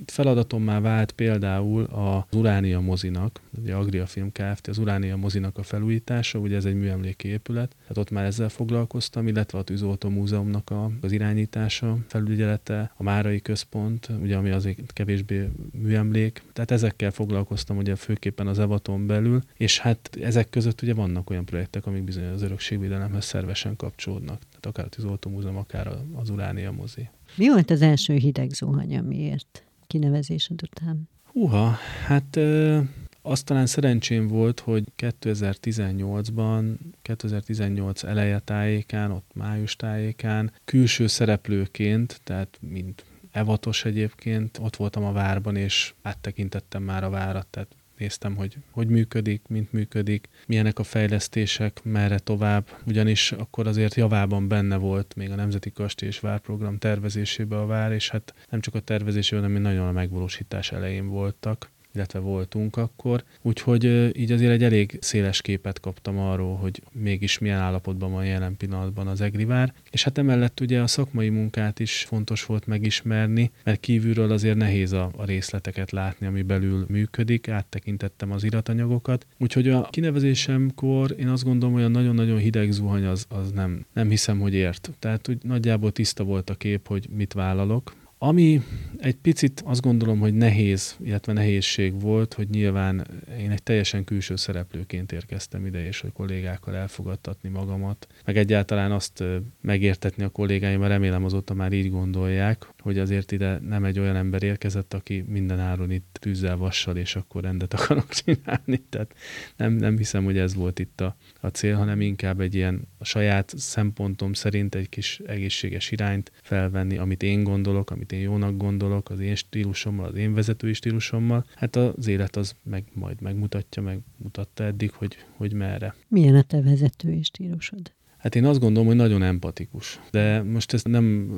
itt 0.00 0.10
feladatom 0.10 0.62
már 0.62 0.80
vált 0.80 1.12
például 1.12 1.84
az 1.84 2.38
Uránia 2.38 2.80
mozinak, 2.80 3.40
ugye 3.62 3.74
Agria 3.74 4.06
Film 4.06 4.32
Kft. 4.32 4.68
az 4.68 4.78
Uránia 4.78 5.16
mozinak 5.16 5.58
a 5.58 5.62
felújítása, 5.62 6.38
ugye 6.38 6.56
ez 6.56 6.64
egy 6.64 6.74
műemléki 6.74 7.28
épület, 7.28 7.76
tehát 7.80 7.98
ott 7.98 8.10
már 8.10 8.24
ezzel 8.24 8.48
foglalkoztam, 8.48 9.26
illetve 9.26 9.58
a 9.58 9.62
Tűzoltó 9.62 10.08
Múzeumnak 10.08 10.70
a, 10.70 10.90
az 11.00 11.12
irányítása, 11.12 11.98
felügyelete, 12.06 12.92
a 12.96 13.02
Márai 13.02 13.40
Központ, 13.40 14.08
ugye 14.22 14.36
ami 14.36 14.50
azért 14.50 14.92
kevésbé 14.92 15.48
műemlék, 15.72 16.42
tehát 16.52 16.70
ezekkel 16.70 17.10
foglalkoztam 17.10 17.76
ugye 17.76 17.96
főképpen 17.96 18.46
az 18.46 18.58
Evaton 18.58 19.06
belül, 19.06 19.40
és 19.56 19.78
hát 19.78 20.10
ezek 20.20 20.50
között 20.50 20.82
ugye 20.82 20.94
vannak 20.94 21.30
olyan 21.30 21.44
projektek, 21.44 21.86
amik 21.86 22.02
bizony 22.02 22.26
az 22.26 22.42
örökségvédelemhez 22.42 23.24
szervesen 23.24 23.76
kapcsolódnak, 23.76 24.40
tehát 24.64 24.78
akár 24.78 24.86
a 24.86 24.88
Tűzoltó 24.88 25.30
Múzeum, 25.30 25.56
akár 25.56 25.88
az 26.14 26.30
Uránia 26.30 26.72
mozi. 26.72 27.08
Mi 27.36 27.48
volt 27.48 27.70
az 27.70 27.82
első 27.82 28.14
hideg 28.14 28.50
zuhany, 28.50 28.98
miért? 28.98 29.64
kinevezésed 29.86 30.62
után? 30.62 31.08
Húha, 31.24 31.76
hát 32.06 32.36
ö, 32.36 32.80
azt 33.22 33.44
talán 33.44 33.66
szerencsém 33.66 34.28
volt, 34.28 34.60
hogy 34.60 34.84
2018-ban, 34.98 36.74
2018 37.02 38.02
eleje 38.02 38.38
tájékán, 38.38 39.10
ott 39.10 39.30
május 39.34 39.76
tájékán, 39.76 40.52
külső 40.64 41.06
szereplőként, 41.06 42.20
tehát 42.24 42.58
mint 42.60 43.04
evatos 43.30 43.84
egyébként, 43.84 44.58
ott 44.58 44.76
voltam 44.76 45.04
a 45.04 45.12
várban, 45.12 45.56
és 45.56 45.94
áttekintettem 46.02 46.82
már 46.82 47.04
a 47.04 47.10
várat, 47.10 47.46
tehát 47.46 47.68
néztem, 47.98 48.36
hogy 48.36 48.56
hogy 48.70 48.88
működik, 48.88 49.42
mint 49.48 49.72
működik, 49.72 50.28
milyenek 50.46 50.78
a 50.78 50.82
fejlesztések, 50.82 51.80
merre 51.82 52.18
tovább, 52.18 52.68
ugyanis 52.86 53.32
akkor 53.32 53.66
azért 53.66 53.94
javában 53.94 54.48
benne 54.48 54.76
volt 54.76 55.14
még 55.16 55.30
a 55.30 55.34
Nemzeti 55.34 55.72
Kastély 55.72 56.08
és 56.08 56.20
Várprogram 56.20 56.78
tervezésébe 56.78 57.58
a 57.58 57.66
vár, 57.66 57.92
és 57.92 58.10
hát 58.10 58.34
nem 58.50 58.60
csak 58.60 58.74
a 58.74 58.80
tervezésében, 58.80 59.44
hanem 59.44 59.62
nagyon 59.62 59.86
a 59.86 59.92
megvalósítás 59.92 60.72
elején 60.72 61.08
voltak 61.08 61.70
illetve 61.94 62.18
voltunk 62.18 62.76
akkor. 62.76 63.24
Úgyhogy 63.42 63.84
így 64.18 64.32
azért 64.32 64.52
egy 64.52 64.62
elég 64.62 64.98
széles 65.00 65.40
képet 65.40 65.80
kaptam 65.80 66.18
arról, 66.18 66.56
hogy 66.56 66.82
mégis 66.92 67.38
milyen 67.38 67.58
állapotban 67.58 68.12
van 68.12 68.24
jelen 68.24 68.56
pillanatban 68.56 69.06
az 69.06 69.20
Egrivár. 69.20 69.74
És 69.90 70.04
hát 70.04 70.18
emellett 70.18 70.60
ugye 70.60 70.80
a 70.80 70.86
szakmai 70.86 71.28
munkát 71.28 71.80
is 71.80 72.04
fontos 72.08 72.46
volt 72.46 72.66
megismerni, 72.66 73.50
mert 73.64 73.80
kívülről 73.80 74.32
azért 74.32 74.56
nehéz 74.56 74.92
a, 74.92 75.10
részleteket 75.18 75.90
látni, 75.90 76.26
ami 76.26 76.42
belül 76.42 76.86
működik, 76.88 77.48
áttekintettem 77.48 78.32
az 78.32 78.44
iratanyagokat. 78.44 79.26
Úgyhogy 79.38 79.68
a 79.68 79.88
kinevezésemkor 79.90 81.14
én 81.18 81.28
azt 81.28 81.44
gondolom, 81.44 81.74
hogy 81.74 81.84
a 81.84 81.88
nagyon-nagyon 81.88 82.38
hideg 82.38 82.70
zuhany 82.70 83.04
az, 83.04 83.26
az 83.28 83.50
nem, 83.50 83.86
nem 83.92 84.08
hiszem, 84.08 84.40
hogy 84.40 84.54
ért. 84.54 84.90
Tehát 84.98 85.28
úgy 85.28 85.38
nagyjából 85.42 85.92
tiszta 85.92 86.24
volt 86.24 86.50
a 86.50 86.54
kép, 86.54 86.86
hogy 86.86 87.08
mit 87.10 87.32
vállalok, 87.32 87.94
ami 88.26 88.62
egy 88.98 89.16
picit 89.16 89.62
azt 89.64 89.80
gondolom, 89.80 90.18
hogy 90.18 90.34
nehéz, 90.34 90.96
illetve 91.04 91.32
nehézség 91.32 92.00
volt, 92.00 92.34
hogy 92.34 92.48
nyilván 92.48 93.06
én 93.38 93.50
egy 93.50 93.62
teljesen 93.62 94.04
külső 94.04 94.36
szereplőként 94.36 95.12
érkeztem 95.12 95.66
ide, 95.66 95.86
és 95.86 96.00
hogy 96.00 96.12
kollégákkal 96.12 96.74
elfogadtatni 96.74 97.48
magamat, 97.48 98.06
meg 98.24 98.36
egyáltalán 98.36 98.92
azt 98.92 99.24
megértetni 99.60 100.24
a 100.24 100.28
kollégáim, 100.28 100.82
remélem 100.82 101.24
azóta 101.24 101.54
már 101.54 101.72
így 101.72 101.90
gondolják, 101.90 102.68
hogy 102.84 102.98
azért 102.98 103.32
ide 103.32 103.58
nem 103.58 103.84
egy 103.84 103.98
olyan 103.98 104.16
ember 104.16 104.42
érkezett, 104.42 104.94
aki 104.94 105.24
minden 105.28 105.60
áron 105.60 105.90
itt 105.90 106.16
tűzzel, 106.20 106.56
vassal, 106.56 106.96
és 106.96 107.16
akkor 107.16 107.42
rendet 107.42 107.74
akarok 107.74 108.08
csinálni. 108.24 108.84
Tehát 108.88 109.14
nem, 109.56 109.72
nem 109.72 109.96
hiszem, 109.96 110.24
hogy 110.24 110.38
ez 110.38 110.54
volt 110.54 110.78
itt 110.78 111.00
a, 111.00 111.16
a 111.40 111.48
cél, 111.48 111.76
hanem 111.76 112.00
inkább 112.00 112.40
egy 112.40 112.54
ilyen 112.54 112.88
a 112.98 113.04
saját 113.04 113.54
szempontom 113.56 114.32
szerint 114.32 114.74
egy 114.74 114.88
kis 114.88 115.20
egészséges 115.26 115.90
irányt 115.90 116.32
felvenni, 116.42 116.96
amit 116.96 117.22
én 117.22 117.42
gondolok, 117.42 117.90
amit 117.90 118.12
én 118.12 118.20
jónak 118.20 118.56
gondolok, 118.56 119.10
az 119.10 119.20
én 119.20 119.34
stílusommal, 119.34 120.06
az 120.06 120.14
én 120.14 120.34
vezetői 120.34 120.72
stílusommal. 120.72 121.44
Hát 121.54 121.76
az 121.76 122.06
élet 122.06 122.36
az 122.36 122.54
meg 122.62 122.84
majd 122.92 123.20
megmutatja, 123.20 123.82
megmutatta 123.82 124.64
eddig, 124.64 124.90
hogy, 124.90 125.16
hogy 125.36 125.52
merre. 125.52 125.94
Milyen 126.08 126.34
a 126.34 126.42
te 126.42 126.62
vezetői 126.62 127.22
stílusod? 127.22 127.92
Hát 128.24 128.34
én 128.34 128.44
azt 128.44 128.60
gondolom, 128.60 128.86
hogy 128.86 128.96
nagyon 128.96 129.22
empatikus. 129.22 130.00
De 130.10 130.42
most 130.42 130.72
ezt 130.72 130.88
nem, 130.88 131.36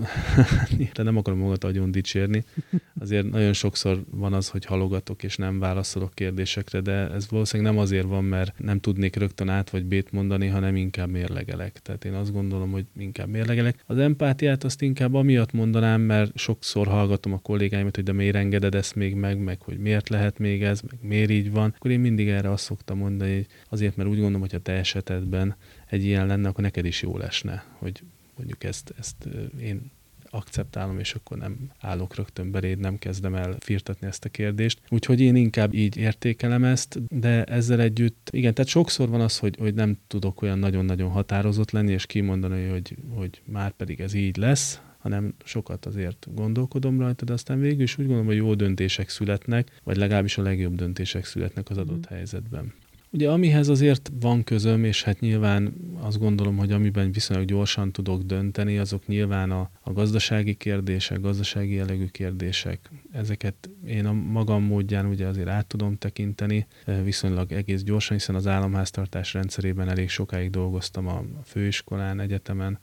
de 0.94 1.02
nem 1.08 1.16
akarom 1.16 1.38
magát 1.38 1.62
nagyon 1.62 1.90
dicsérni. 1.90 2.44
Azért 2.98 3.30
nagyon 3.30 3.52
sokszor 3.52 4.04
van 4.10 4.32
az, 4.32 4.48
hogy 4.48 4.64
halogatok 4.64 5.22
és 5.22 5.36
nem 5.36 5.58
válaszolok 5.58 6.14
kérdésekre, 6.14 6.80
de 6.80 7.10
ez 7.10 7.30
valószínűleg 7.30 7.72
nem 7.72 7.82
azért 7.82 8.06
van, 8.06 8.24
mert 8.24 8.58
nem 8.58 8.80
tudnék 8.80 9.16
rögtön 9.16 9.48
át 9.48 9.70
vagy 9.70 9.84
bét 9.84 10.12
mondani, 10.12 10.46
hanem 10.46 10.76
inkább 10.76 11.10
mérlegelek. 11.10 11.78
Tehát 11.82 12.04
én 12.04 12.14
azt 12.14 12.32
gondolom, 12.32 12.70
hogy 12.70 12.84
inkább 12.98 13.28
mérlegelek. 13.28 13.84
Az 13.86 13.98
empátiát 13.98 14.64
azt 14.64 14.82
inkább 14.82 15.14
amiatt 15.14 15.52
mondanám, 15.52 16.00
mert 16.00 16.38
sokszor 16.38 16.86
hallgatom 16.86 17.32
a 17.32 17.38
kollégáimat, 17.38 17.94
hogy 17.94 18.04
de 18.04 18.12
miért 18.12 18.36
engeded 18.36 18.74
ezt 18.74 18.94
még 18.94 19.14
meg, 19.14 19.38
meg 19.38 19.62
hogy 19.62 19.78
miért 19.78 20.08
lehet 20.08 20.38
még 20.38 20.62
ez, 20.62 20.80
meg 20.80 20.98
miért 21.02 21.30
így 21.30 21.50
van. 21.50 21.74
Akkor 21.76 21.90
én 21.90 22.00
mindig 22.00 22.28
erre 22.28 22.50
azt 22.50 22.64
szoktam 22.64 22.98
mondani, 22.98 23.34
hogy 23.34 23.46
azért, 23.68 23.96
mert 23.96 24.08
úgy 24.08 24.18
gondolom, 24.18 24.40
hogy 24.40 24.54
a 24.54 24.58
te 24.58 24.72
esetedben 24.72 25.56
egy 25.86 26.04
ilyen 26.04 26.26
lenne, 26.26 26.48
akkor 26.48 26.64
neked 26.64 26.84
is 26.84 27.02
jó 27.02 27.16
lesne, 27.16 27.64
hogy 27.78 28.02
mondjuk 28.36 28.64
ezt, 28.64 28.94
ezt 28.98 29.28
én 29.60 29.90
akceptálom, 30.30 30.98
és 30.98 31.14
akkor 31.14 31.38
nem 31.38 31.70
állok 31.80 32.14
rögtön 32.14 32.50
beléd, 32.50 32.78
nem 32.78 32.98
kezdem 32.98 33.34
el 33.34 33.56
firtatni 33.58 34.06
ezt 34.06 34.24
a 34.24 34.28
kérdést. 34.28 34.80
Úgyhogy 34.88 35.20
én 35.20 35.36
inkább 35.36 35.74
így 35.74 35.96
értékelem 35.96 36.64
ezt, 36.64 37.18
de 37.18 37.44
ezzel 37.44 37.80
együtt, 37.80 38.28
igen, 38.32 38.54
tehát 38.54 38.70
sokszor 38.70 39.08
van 39.08 39.20
az, 39.20 39.38
hogy, 39.38 39.56
hogy 39.58 39.74
nem 39.74 39.98
tudok 40.06 40.42
olyan 40.42 40.58
nagyon-nagyon 40.58 41.10
határozott 41.10 41.70
lenni, 41.70 41.92
és 41.92 42.06
kimondani, 42.06 42.68
hogy, 42.68 42.96
hogy 43.14 43.42
már 43.44 43.70
pedig 43.70 44.00
ez 44.00 44.14
így 44.14 44.36
lesz, 44.36 44.80
hanem 44.98 45.34
sokat 45.44 45.86
azért 45.86 46.26
gondolkodom 46.34 47.00
rajta, 47.00 47.24
de 47.24 47.32
aztán 47.32 47.60
végül 47.60 47.82
is 47.82 47.98
úgy 47.98 48.04
gondolom, 48.04 48.26
hogy 48.26 48.36
jó 48.36 48.54
döntések 48.54 49.08
születnek, 49.08 49.80
vagy 49.84 49.96
legalábbis 49.96 50.38
a 50.38 50.42
legjobb 50.42 50.74
döntések 50.74 51.24
születnek 51.24 51.70
az 51.70 51.78
adott 51.78 52.12
mm. 52.12 52.14
helyzetben. 52.14 52.72
Ugye 53.10 53.30
amihez 53.30 53.68
azért 53.68 54.10
van 54.20 54.44
közöm, 54.44 54.84
és 54.84 55.02
hát 55.02 55.20
nyilván 55.20 55.74
azt 56.00 56.18
gondolom, 56.18 56.56
hogy 56.56 56.72
amiben 56.72 57.12
viszonylag 57.12 57.46
gyorsan 57.46 57.92
tudok 57.92 58.22
dönteni, 58.22 58.78
azok 58.78 59.06
nyilván 59.06 59.50
a, 59.50 59.70
a 59.80 59.92
gazdasági 59.92 60.54
kérdések, 60.54 61.20
gazdasági 61.20 61.74
jellegű 61.74 62.06
kérdések. 62.06 62.90
Ezeket 63.12 63.70
én 63.86 64.06
a 64.06 64.12
magam 64.12 64.62
módján 64.62 65.06
ugye 65.06 65.26
azért 65.26 65.48
át 65.48 65.66
tudom 65.66 65.96
tekinteni, 65.98 66.66
eh, 66.84 67.02
viszonylag 67.04 67.52
egész 67.52 67.82
gyorsan, 67.82 68.16
hiszen 68.16 68.34
az 68.34 68.46
államháztartás 68.46 69.32
rendszerében 69.34 69.88
elég 69.88 70.08
sokáig 70.08 70.50
dolgoztam 70.50 71.06
a 71.06 71.24
főiskolán, 71.44 72.20
egyetemen, 72.20 72.78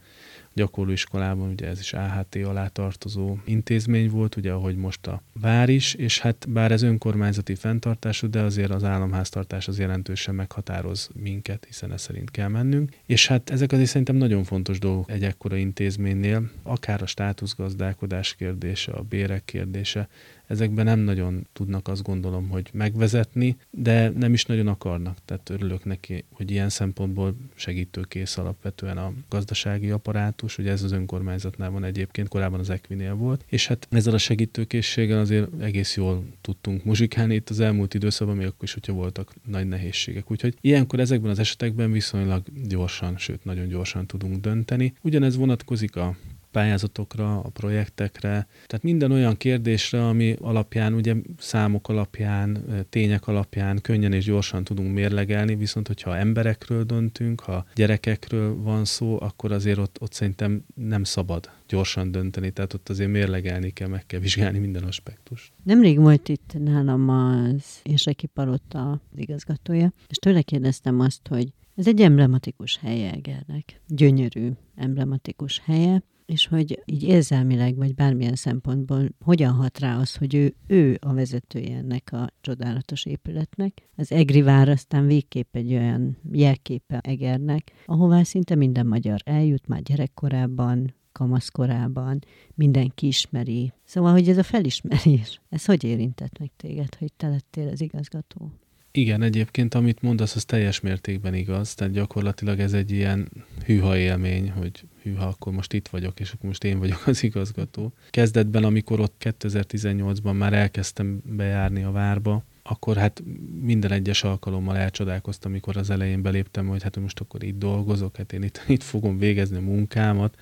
gyakorlóiskolában, 0.54 1.50
ugye 1.50 1.68
ez 1.68 1.80
is 1.80 1.94
AHT 1.94 2.36
alá 2.36 2.68
tartozó 2.68 3.38
intézmény 3.46 4.10
volt, 4.10 4.36
ugye 4.36 4.52
ahogy 4.52 4.76
most 4.76 5.08
a 5.08 5.22
vár 5.34 5.70
is, 5.70 5.94
és 5.94 6.20
hát 6.20 6.46
bár 6.50 6.72
ez 6.72 6.82
önkormányzati 6.82 7.56
fenntartású, 7.56 8.30
de 8.30 8.42
azért 8.42 8.72
az 8.72 8.84
államháztartás 8.84 9.68
az 9.68 9.80
jelentősen 9.80 10.36
meghatároz 10.36 11.10
minket, 11.14 11.66
hiszen 11.66 11.92
ez 11.92 12.02
szerint 12.02 12.32
kell 12.32 12.48
mennünk. 12.48 12.92
És 13.06 13.28
hát 13.28 13.50
ezek 13.50 13.72
azért 13.72 13.90
szerintem 13.90 14.16
nagyon 14.16 14.44
fontos 14.44 14.80
dolgok 14.80 15.12
egy 15.12 15.24
ekkora 15.24 15.56
intézménynél, 15.56 16.50
akár 16.64 17.02
a 17.02 17.06
státuszgazdálkodás 17.06 18.36
kérdése, 18.36 18.92
a 18.92 19.02
bérek 19.02 19.46
kérdése, 19.46 20.08
ezekben 20.48 20.86
nem 20.86 21.00
nagyon 21.00 21.48
tudnak 21.54 21.88
azt 21.88 22.04
gondolom, 22.04 22.50
hogy 22.50 22.70
megvezetni, 22.74 23.58
de 23.70 24.10
nem 24.10 24.34
is 24.34 24.46
nagyon 24.46 24.68
akarnak. 24.68 25.18
Tehát 25.26 25.50
örülök 25.50 25.86
neki, 25.86 26.24
hogy 26.32 26.52
ilyen 26.52 26.70
szempontból 26.70 27.36
segítőkész 27.56 28.38
alapvetően 28.38 28.98
a 28.98 29.14
gazdasági 29.30 29.90
apparátus, 29.90 30.58
ugye 30.58 30.72
ez 30.72 30.84
az 30.84 30.92
önkormányzatnál 30.92 31.70
van 31.70 31.84
egyébként, 31.84 32.28
korábban 32.28 32.60
az 32.60 32.70
Equinél 32.70 33.16
volt, 33.16 33.46
és 33.50 33.68
hát 33.68 33.88
ezzel 33.92 34.14
a 34.14 34.18
segítőkészséggel 34.18 35.20
azért 35.20 35.62
egész 35.62 35.96
jól 35.96 36.26
tudtunk 36.42 36.84
muzsikálni 36.84 37.36
itt 37.36 37.50
az 37.50 37.60
elmúlt 37.60 37.94
időszakban, 37.94 38.36
még 38.36 38.46
akkor 38.46 38.64
is, 38.64 38.74
hogyha 38.74 38.94
voltak 38.94 39.34
nagy 39.48 39.68
nehézségek. 39.68 40.32
Úgyhogy 40.32 40.58
ilyenkor 40.62 41.00
ezekben 41.00 41.32
az 41.32 41.40
esetekben 41.40 41.92
viszonylag 41.92 42.44
gyorsan, 42.68 43.18
sőt 43.18 43.44
nagyon 43.44 43.68
gyorsan 43.68 44.06
tudunk 44.06 44.42
dönteni. 44.42 44.94
Ugyanez 45.02 45.36
vonatkozik 45.36 45.96
a 45.96 46.16
pályázatokra, 46.54 47.40
a 47.40 47.50
projektekre, 47.50 48.48
tehát 48.66 48.84
minden 48.84 49.12
olyan 49.12 49.38
kérdésre, 49.38 50.08
ami 50.08 50.36
alapján, 50.42 50.94
ugye 50.94 51.16
számok 51.38 51.90
alapján, 51.90 52.66
tények 52.90 53.28
alapján 53.28 53.82
könnyen 53.82 54.14
és 54.14 54.26
gyorsan 54.26 54.64
tudunk 54.64 54.94
mérlegelni, 54.94 55.56
viszont 55.56 55.88
hogyha 55.88 56.18
emberekről 56.18 56.84
döntünk, 56.84 57.40
ha 57.40 57.66
gyerekekről 57.76 58.62
van 58.62 58.86
szó, 58.86 59.18
akkor 59.22 59.52
azért 59.52 59.78
ott, 59.78 59.98
ott 60.02 60.14
szerintem 60.14 60.64
nem 60.76 61.04
szabad 61.04 61.50
gyorsan 61.68 62.12
dönteni, 62.12 62.52
tehát 62.52 62.74
ott 62.74 62.90
azért 62.90 63.10
mérlegelni 63.10 63.70
kell, 63.70 63.88
meg 63.88 64.06
kell 64.06 64.20
vizsgálni 64.20 64.60
minden 64.60 64.84
aspektus. 64.84 65.52
Nemrég 65.64 66.00
volt 66.00 66.30
itt 66.30 66.56
nálam 66.60 67.10
az 67.10 67.80
Érseki 67.84 68.28
Palota 68.28 68.92
az 68.92 69.20
igazgatója, 69.20 69.94
és 70.08 70.18
tőle 70.18 70.42
kérdeztem 70.42 71.00
azt, 71.00 71.28
hogy 71.28 71.54
ez 71.76 71.88
egy 71.88 72.02
emblematikus 72.02 72.78
helye 72.78 73.12
Egernek, 73.12 73.82
gyönyörű 73.88 74.50
emblematikus 74.76 75.62
helye, 75.66 76.04
és 76.26 76.48
hogy 76.48 76.82
így 76.86 77.04
érzelmileg, 77.04 77.76
vagy 77.76 77.96
bármilyen 77.96 78.36
szempontból 78.36 79.10
hogyan 79.20 79.54
hat 79.54 79.80
rá 79.80 79.98
az, 79.98 80.16
hogy 80.16 80.36
ő, 80.36 80.56
ő 80.68 80.98
a 81.02 81.14
vezetője 81.14 81.78
ennek 81.78 82.10
a 82.12 82.30
csodálatos 82.42 83.06
épületnek. 83.06 83.90
Az 83.96 84.12
Egri 84.12 84.42
vár 84.42 84.70
aztán 84.70 85.06
végképp 85.06 85.56
egy 85.56 85.74
olyan 85.74 86.18
jelképe 86.32 87.00
Egernek, 87.00 87.72
ahová 87.86 88.24
szinte 88.24 88.56
minden 88.56 88.88
magyar 88.88 89.20
eljut 89.26 89.68
már 89.68 89.82
gyerekkorában, 89.82 90.94
kamaszkorában, 91.12 92.20
mindenki 92.56 93.08
ismeri. 93.08 93.74
Szóval, 93.84 94.12
hogy 94.12 94.30
ez 94.30 94.38
a 94.38 94.44
felismerés, 94.44 95.42
ez 95.50 95.66
hogy 95.66 95.84
érintett 95.84 96.40
meg 96.40 96.52
téged, 96.58 96.96
hogy 96.96 97.14
te 97.14 97.28
lettél 97.28 97.68
az 97.68 97.82
igazgató? 97.82 98.52
Igen, 98.96 99.22
egyébként 99.22 99.74
amit 99.74 100.02
mondasz, 100.02 100.36
az 100.36 100.46
teljes 100.46 100.80
mértékben 100.80 101.34
igaz, 101.34 101.74
tehát 101.74 101.94
gyakorlatilag 101.94 102.60
ez 102.60 102.74
egy 102.74 102.92
ilyen 102.92 103.30
hűha 103.66 103.98
élmény, 103.98 104.52
hogy 104.52 104.84
hűha, 105.04 105.26
akkor 105.26 105.54
most 105.54 105.74
itt 105.74 105.88
vagyok, 105.88 106.20
és 106.20 106.32
akkor 106.32 106.46
most 106.46 106.64
én 106.64 106.80
vagyok 106.80 107.08
az 107.08 107.24
igazgató. 107.24 107.94
Kezdetben, 108.10 108.64
amikor 108.64 109.00
ott 109.00 109.16
2018-ban 109.40 110.38
már 110.38 110.54
elkezdtem 110.54 111.22
bejárni 111.26 111.84
a 111.84 111.92
várba, 111.92 112.44
akkor 112.64 112.98
hát 112.98 113.24
minden 113.62 113.92
egyes 113.92 114.24
alkalommal 114.24 114.78
elcsodálkoztam, 114.78 115.52
amikor 115.52 115.78
az 115.78 115.90
elején 115.90 116.22
beléptem, 116.22 116.68
hogy 116.68 116.84
hát 116.84 117.00
most 117.00 117.20
akkor 117.20 117.44
itt 117.44 117.58
dolgozok, 117.58 118.16
hát 118.18 118.34
én 118.34 118.44
itt, 118.44 118.64
itt 118.68 118.84
fogom 118.84 119.18
végezni 119.18 119.58
a 119.58 119.62
munkámat, 119.62 120.38